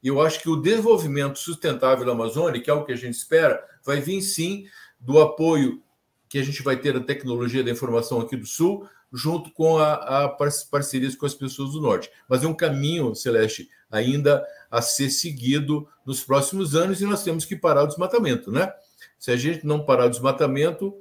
E 0.03 0.09
eu 0.09 0.21
acho 0.21 0.39
que 0.39 0.49
o 0.49 0.55
desenvolvimento 0.55 1.39
sustentável 1.39 2.05
da 2.05 2.11
Amazônia, 2.11 2.61
que 2.61 2.69
é 2.69 2.73
o 2.73 2.85
que 2.85 2.91
a 2.91 2.95
gente 2.95 3.15
espera, 3.15 3.63
vai 3.83 3.99
vir 3.99 4.21
sim 4.21 4.67
do 4.99 5.19
apoio 5.19 5.81
que 6.29 6.37
a 6.37 6.43
gente 6.43 6.61
vai 6.61 6.77
ter 6.77 6.93
da 6.93 6.99
tecnologia 6.99 7.63
da 7.63 7.71
informação 7.71 8.21
aqui 8.21 8.35
do 8.35 8.45
Sul, 8.45 8.87
junto 9.11 9.51
com 9.51 9.77
a, 9.77 10.25
a 10.25 10.29
parcerias 10.29 11.15
com 11.15 11.25
as 11.25 11.33
pessoas 11.33 11.71
do 11.71 11.81
Norte. 11.81 12.11
Mas 12.27 12.43
é 12.43 12.47
um 12.47 12.53
caminho, 12.53 13.15
Celeste, 13.15 13.69
ainda 13.89 14.45
a 14.69 14.81
ser 14.81 15.09
seguido 15.09 15.87
nos 16.05 16.23
próximos 16.23 16.75
anos 16.75 17.01
e 17.01 17.05
nós 17.05 17.23
temos 17.23 17.45
que 17.45 17.55
parar 17.55 17.83
o 17.83 17.87
desmatamento, 17.87 18.51
né? 18.51 18.71
Se 19.17 19.31
a 19.31 19.37
gente 19.37 19.65
não 19.65 19.83
parar 19.83 20.05
o 20.05 20.09
desmatamento, 20.09 20.93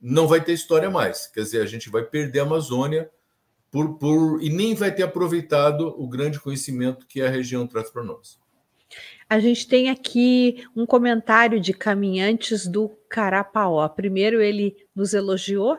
não 0.00 0.26
vai 0.26 0.42
ter 0.42 0.52
história 0.52 0.90
mais. 0.90 1.26
Quer 1.26 1.42
dizer, 1.42 1.62
a 1.62 1.66
gente 1.66 1.90
vai 1.90 2.02
perder 2.02 2.40
a 2.40 2.42
Amazônia 2.44 3.10
por, 3.70 3.98
por 3.98 4.42
e 4.42 4.48
nem 4.48 4.74
vai 4.74 4.94
ter 4.94 5.02
aproveitado 5.02 5.94
o 6.00 6.08
grande 6.08 6.40
conhecimento 6.40 7.06
que 7.06 7.20
a 7.20 7.28
região 7.28 7.66
traz 7.66 7.90
para 7.90 8.04
nós. 8.04 8.38
A 9.28 9.38
gente 9.38 9.68
tem 9.68 9.90
aqui 9.90 10.64
um 10.74 10.86
comentário 10.86 11.60
de 11.60 11.74
caminhantes 11.74 12.66
do 12.66 12.88
Carapaó. 13.10 13.86
Primeiro, 13.86 14.40
ele 14.40 14.74
nos 14.94 15.12
elogiou 15.12 15.78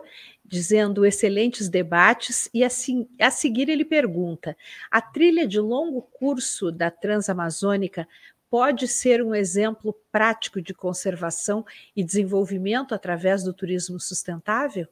dizendo 0.50 1.06
excelentes 1.06 1.70
debates, 1.70 2.50
e 2.52 2.64
assim, 2.64 3.08
a 3.22 3.30
seguir 3.30 3.70
ele 3.70 3.86
pergunta: 3.86 4.58
a 4.90 5.00
trilha 5.00 5.48
de 5.48 5.60
longo 5.60 6.02
curso 6.02 6.72
da 6.72 6.90
Transamazônica 6.90 8.08
pode 8.50 8.88
ser 8.88 9.24
um 9.24 9.36
exemplo 9.36 9.96
prático 10.12 10.60
de 10.60 10.74
conservação 10.74 11.64
e 11.96 12.04
desenvolvimento 12.04 12.96
através 12.96 13.44
do 13.44 13.54
turismo 13.54 14.00
sustentável? 14.00 14.88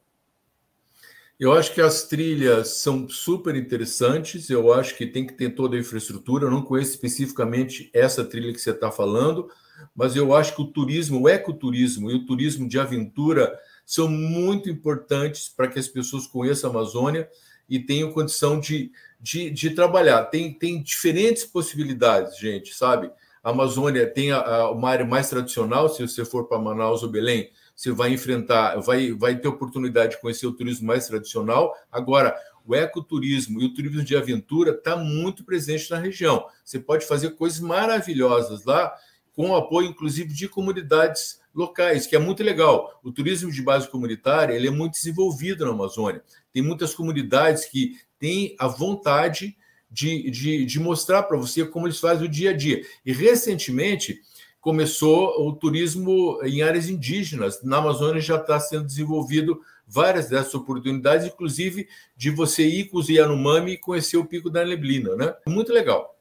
Eu 1.40 1.52
acho 1.52 1.74
que 1.74 1.80
as 1.80 2.04
trilhas 2.04 2.78
são 2.78 3.08
super 3.08 3.54
interessantes. 3.56 4.50
Eu 4.50 4.72
acho 4.72 4.96
que 4.96 5.06
tem 5.06 5.26
que 5.26 5.34
ter 5.34 5.50
toda 5.50 5.76
a 5.76 5.80
infraestrutura. 5.80 6.46
Eu 6.46 6.50
não 6.50 6.62
conheço 6.62 6.92
especificamente 6.92 7.90
essa 7.92 8.24
trilha 8.24 8.52
que 8.52 8.60
você 8.60 8.70
está 8.70 8.90
falando, 8.90 9.48
mas 9.94 10.16
eu 10.16 10.34
acho 10.34 10.54
que 10.54 10.62
o 10.62 10.66
turismo, 10.66 11.20
o 11.20 11.28
ecoturismo 11.28 12.10
e 12.10 12.14
o 12.14 12.26
turismo 12.26 12.68
de 12.68 12.78
aventura 12.78 13.56
são 13.88 14.06
muito 14.06 14.68
importantes 14.68 15.48
para 15.48 15.66
que 15.66 15.78
as 15.78 15.88
pessoas 15.88 16.26
conheçam 16.26 16.68
a 16.68 16.72
Amazônia 16.74 17.26
e 17.66 17.78
tenham 17.78 18.12
condição 18.12 18.60
de, 18.60 18.92
de, 19.18 19.48
de 19.48 19.70
trabalhar. 19.70 20.24
Tem, 20.24 20.52
tem 20.52 20.82
diferentes 20.82 21.46
possibilidades, 21.46 22.38
gente, 22.38 22.74
sabe? 22.74 23.10
A 23.42 23.48
Amazônia 23.48 24.06
tem 24.06 24.30
a, 24.30 24.40
a, 24.40 24.70
uma 24.72 24.90
área 24.90 25.06
mais 25.06 25.30
tradicional, 25.30 25.88
se 25.88 26.06
você 26.06 26.22
for 26.22 26.46
para 26.46 26.58
Manaus 26.58 27.02
ou 27.02 27.08
Belém, 27.08 27.50
você 27.74 27.90
vai 27.90 28.12
enfrentar, 28.12 28.76
vai, 28.76 29.10
vai 29.12 29.38
ter 29.38 29.48
oportunidade 29.48 30.16
de 30.16 30.20
conhecer 30.20 30.46
o 30.46 30.52
turismo 30.52 30.86
mais 30.86 31.06
tradicional. 31.06 31.74
Agora, 31.90 32.36
o 32.66 32.74
ecoturismo 32.74 33.58
e 33.58 33.64
o 33.64 33.72
turismo 33.72 34.04
de 34.04 34.14
aventura 34.14 34.72
está 34.72 34.96
muito 34.96 35.44
presente 35.44 35.90
na 35.90 35.96
região. 35.96 36.44
Você 36.62 36.78
pode 36.78 37.06
fazer 37.06 37.30
coisas 37.30 37.60
maravilhosas 37.60 38.66
lá, 38.66 38.94
com 39.38 39.50
o 39.50 39.56
apoio, 39.56 39.86
inclusive, 39.86 40.34
de 40.34 40.48
comunidades 40.48 41.40
locais, 41.54 42.08
que 42.08 42.16
é 42.16 42.18
muito 42.18 42.42
legal. 42.42 42.98
O 43.04 43.12
turismo 43.12 43.52
de 43.52 43.62
base 43.62 43.88
comunitária 43.88 44.52
ele 44.52 44.66
é 44.66 44.70
muito 44.70 44.94
desenvolvido 44.94 45.64
na 45.64 45.70
Amazônia. 45.70 46.24
Tem 46.52 46.60
muitas 46.60 46.92
comunidades 46.92 47.64
que 47.64 47.92
têm 48.18 48.56
a 48.58 48.66
vontade 48.66 49.56
de, 49.88 50.28
de, 50.28 50.66
de 50.66 50.80
mostrar 50.80 51.22
para 51.22 51.36
você 51.36 51.64
como 51.64 51.86
eles 51.86 52.00
fazem 52.00 52.26
o 52.26 52.28
dia 52.28 52.50
a 52.50 52.52
dia. 52.52 52.82
E 53.06 53.12
recentemente 53.12 54.20
começou 54.60 55.46
o 55.46 55.52
turismo 55.52 56.40
em 56.42 56.62
áreas 56.62 56.88
indígenas. 56.88 57.62
Na 57.62 57.76
Amazônia 57.76 58.20
já 58.20 58.38
está 58.38 58.58
sendo 58.58 58.86
desenvolvido 58.86 59.60
várias 59.86 60.28
dessas 60.28 60.52
oportunidades, 60.56 61.28
inclusive 61.28 61.86
de 62.16 62.30
você 62.30 62.66
ir 62.66 62.86
com 62.86 62.98
os 62.98 63.08
Yanomami 63.08 63.74
e 63.74 63.78
conhecer 63.78 64.16
o 64.16 64.24
Pico 64.24 64.50
da 64.50 64.64
Neblina, 64.64 65.14
né? 65.14 65.32
Muito 65.46 65.72
legal. 65.72 66.17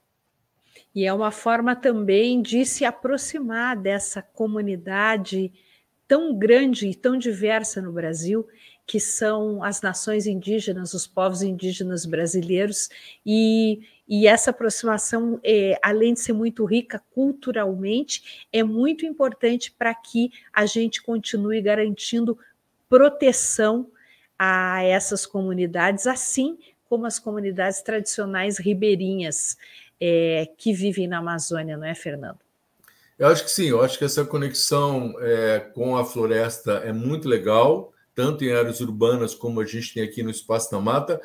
E 0.98 1.06
é 1.06 1.14
uma 1.14 1.30
forma 1.30 1.76
também 1.76 2.42
de 2.42 2.66
se 2.66 2.84
aproximar 2.84 3.78
dessa 3.78 4.20
comunidade 4.20 5.54
tão 6.08 6.36
grande 6.36 6.88
e 6.88 6.96
tão 6.96 7.20
diversa 7.20 7.80
no 7.80 7.92
Brasil, 7.92 8.48
que 8.84 9.00
são 9.00 9.64
as 9.64 9.80
nações 9.80 10.26
indígenas, 10.26 10.96
os 10.96 11.06
povos 11.06 11.44
indígenas 11.44 12.04
brasileiros, 12.04 12.90
e, 13.24 13.82
e 14.08 14.26
essa 14.26 14.50
aproximação, 14.50 15.40
é, 15.44 15.80
além 15.84 16.16
de 16.16 16.22
ser 16.22 16.34
muito 16.34 16.66
rica 16.66 17.00
culturalmente, 17.14 18.48
é 18.52 18.64
muito 18.64 19.06
importante 19.06 19.72
para 19.72 19.94
que 19.94 20.32
a 20.52 20.66
gente 20.66 21.04
continue 21.04 21.62
garantindo 21.62 22.40
proteção 22.90 23.88
a 24.36 24.84
essas 24.84 25.28
comunidades, 25.28 26.08
assim 26.08 26.58
como 26.90 27.06
as 27.06 27.20
comunidades 27.20 27.82
tradicionais 27.82 28.58
ribeirinhas 28.58 29.58
é, 30.00 30.48
que 30.58 30.74
vivem 30.74 31.08
na 31.08 31.20
Amazônia, 31.20 31.78
não 31.78 31.86
é, 31.86 31.96
Fernando? 31.96 32.40
Eu 33.18 33.28
acho 33.28 33.44
que 33.44 33.52
sim, 33.52 33.66
eu 33.66 33.82
acho 33.82 33.98
que 33.98 34.06
essa 34.06 34.24
conexão 34.24 35.16
é, 35.20 35.60
com 35.60 35.98
a 35.98 36.06
floresta 36.06 36.74
é 36.86 36.94
muito 36.94 37.28
legal, 37.28 37.92
tanto 38.14 38.44
em 38.44 38.54
áreas 38.54 38.80
urbanas 38.80 39.34
como 39.34 39.60
a 39.60 39.66
gente 39.66 39.94
tem 39.94 40.04
aqui 40.04 40.22
no 40.22 40.30
Espaço 40.30 40.70
da 40.70 40.80
Mata, 40.80 41.20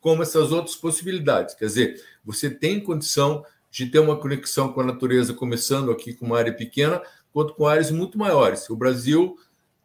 como 0.00 0.22
essas 0.22 0.52
outras 0.52 0.76
possibilidades. 0.76 1.54
Quer 1.54 1.66
dizer, 1.66 2.04
você 2.24 2.48
tem 2.48 2.80
condição 2.80 3.44
de 3.70 3.86
ter 3.86 3.98
uma 3.98 4.16
conexão 4.16 4.72
com 4.72 4.80
a 4.80 4.84
natureza, 4.84 5.34
começando 5.34 5.90
aqui 5.90 6.14
com 6.14 6.26
uma 6.26 6.38
área 6.38 6.52
pequena, 6.52 7.02
quanto 7.32 7.54
com 7.54 7.66
áreas 7.66 7.90
muito 7.90 8.16
maiores. 8.16 8.70
O 8.70 8.76
Brasil 8.76 9.36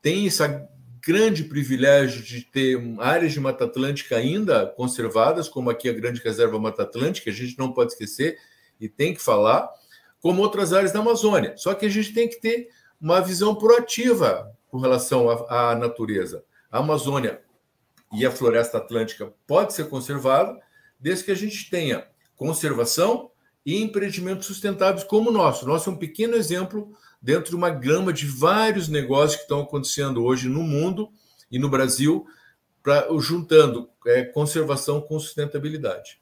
tem 0.01 0.25
esse 0.25 0.43
grande 1.05 1.43
privilégio 1.43 2.23
de 2.23 2.41
ter 2.41 2.81
áreas 2.99 3.33
de 3.33 3.39
Mata 3.39 3.65
Atlântica 3.65 4.15
ainda 4.15 4.65
conservadas, 4.65 5.49
como 5.49 5.69
aqui 5.69 5.89
a 5.89 5.93
Grande 5.93 6.21
Reserva 6.21 6.57
Mata 6.57 6.83
Atlântica, 6.83 7.29
a 7.29 7.33
gente 7.33 7.59
não 7.59 7.73
pode 7.73 7.91
esquecer 7.91 8.37
e 8.79 8.87
tem 8.87 9.13
que 9.13 9.21
falar, 9.21 9.69
como 10.21 10.41
outras 10.41 10.71
áreas 10.71 10.93
da 10.93 10.99
Amazônia. 10.99 11.55
Só 11.57 11.73
que 11.73 11.85
a 11.85 11.89
gente 11.89 12.13
tem 12.13 12.29
que 12.29 12.39
ter 12.39 12.69
uma 12.99 13.19
visão 13.19 13.53
proativa 13.53 14.49
com 14.69 14.79
relação 14.79 15.29
à, 15.29 15.75
natureza. 15.75 16.45
A 16.71 16.79
Amazônia 16.79 17.41
e 18.13 18.25
a 18.25 18.31
floresta 18.31 18.77
atlântica 18.77 19.33
pode 19.45 19.73
ser 19.73 19.89
conservada, 19.89 20.57
desde 20.97 21.25
que 21.25 21.31
a 21.31 21.35
gente 21.35 21.69
tenha 21.69 22.07
conservação 22.35 23.29
e 23.65 23.81
empreendimentos 23.81 24.47
sustentáveis 24.47 25.03
como 25.03 25.29
o 25.29 25.33
nosso. 25.33 25.67
Nosso 25.67 25.89
é 25.89 25.93
um 25.93 25.97
pequeno 25.97 26.35
exemplo 26.35 26.95
dentro 27.23 27.51
de 27.51 27.55
uma 27.55 27.69
gama 27.69 28.11
de 28.11 28.27
vários 28.27 28.89
negócios 28.89 29.37
que 29.37 29.43
estão 29.43 29.61
acontecendo 29.61 30.25
hoje 30.25 30.49
no 30.49 30.61
mundo 30.61 31.09
e 31.49 31.57
no 31.57 31.69
Brasil, 31.69 32.27
pra, 32.83 33.07
juntando 33.17 33.89
é, 34.05 34.25
conservação 34.25 34.99
com 34.99 35.17
sustentabilidade. 35.17 36.21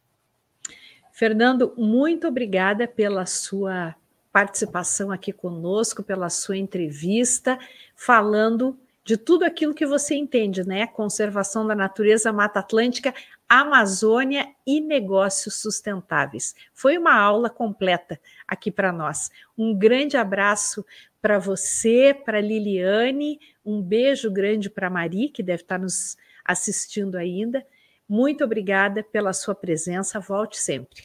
Fernando, 1.12 1.74
muito 1.76 2.28
obrigada 2.28 2.88
pela 2.88 3.26
sua 3.26 3.96
participação 4.32 5.12
aqui 5.12 5.34
conosco, 5.34 6.04
pela 6.04 6.30
sua 6.30 6.56
entrevista, 6.56 7.58
falando 7.96 8.78
de 9.04 9.18
tudo 9.18 9.44
aquilo 9.44 9.74
que 9.74 9.86
você 9.86 10.16
entende, 10.16 10.64
né? 10.64 10.86
Conservação 10.86 11.66
da 11.66 11.76
natureza, 11.76 12.32
Mata 12.32 12.60
Atlântica, 12.60 13.14
Amazônia 13.50 14.48
e 14.66 14.80
negócios 14.80 15.56
sustentáveis. 15.56 16.56
Foi 16.74 16.98
uma 16.98 17.14
aula 17.14 17.50
completa 17.50 18.20
aqui 18.52 18.70
para 18.70 18.92
nós. 18.92 19.32
Um 19.58 19.74
grande 19.74 20.18
abraço 20.18 20.86
para 21.22 21.40
você, 21.40 22.14
para 22.14 22.42
Liliane, 22.42 23.40
um 23.66 23.82
beijo 23.82 24.30
grande 24.30 24.70
para 24.70 24.90
Mari, 24.90 25.30
que 25.30 25.42
deve 25.42 25.62
estar 25.62 25.80
nos 25.80 26.18
assistindo 26.44 27.16
ainda. 27.16 27.66
Muito 28.10 28.44
obrigada 28.44 29.02
pela 29.02 29.32
sua 29.32 29.56
presença. 29.56 30.20
Volte 30.20 30.58
sempre. 30.58 31.04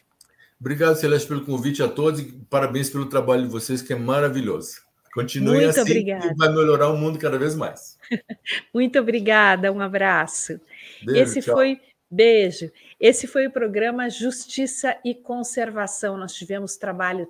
Obrigado, 0.59 0.97
Celeste, 0.97 1.29
pelo 1.29 1.45
convite 1.45 1.83
a 1.83 1.89
todos 1.89 2.19
e 2.19 2.33
parabéns 2.51 2.91
pelo 2.91 3.07
trabalho 3.07 3.43
de 3.43 3.49
vocês, 3.49 3.81
que 3.81 3.93
é 3.93 3.97
maravilhoso. 3.97 4.81
Continue 5.15 5.59
Muito 5.59 5.69
assim, 5.71 5.81
obrigada. 5.83 6.29
que 6.29 6.35
vai 6.35 6.49
melhorar 6.49 6.89
o 6.89 6.97
mundo 6.97 7.19
cada 7.19 7.39
vez 7.39 7.55
mais. 7.55 7.97
Muito 8.75 8.99
obrigada, 8.99 9.71
um 9.71 9.81
abraço. 9.81 10.61
Beijo, 11.05 11.23
Esse 11.23 11.43
tchau. 11.43 11.55
foi 11.55 11.81
beijo. 12.11 12.71
Esse 12.99 13.27
foi 13.27 13.47
o 13.47 13.51
programa 13.51 14.09
Justiça 14.09 14.97
e 15.05 15.15
Conservação. 15.15 16.17
Nós 16.17 16.35
tivemos 16.35 16.77
trabalhos 16.77 17.29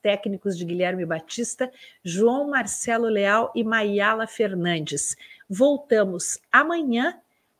técnicos 0.00 0.56
de 0.56 0.64
Guilherme 0.64 1.04
Batista, 1.04 1.70
João 2.04 2.48
Marcelo 2.48 3.06
Leal 3.06 3.52
e 3.54 3.64
Maiala 3.64 4.26
Fernandes. 4.26 5.16
Voltamos 5.48 6.38
amanhã 6.52 7.18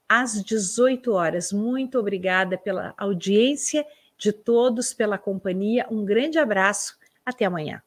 às 0.09 0.42
18 0.42 1.12
horas. 1.12 1.52
Muito 1.52 1.98
obrigada 1.98 2.56
pela 2.56 2.94
audiência 2.96 3.84
de 4.16 4.32
todos, 4.32 4.94
pela 4.94 5.18
companhia. 5.18 5.86
Um 5.90 6.04
grande 6.04 6.38
abraço. 6.38 6.96
Até 7.24 7.44
amanhã. 7.44 7.82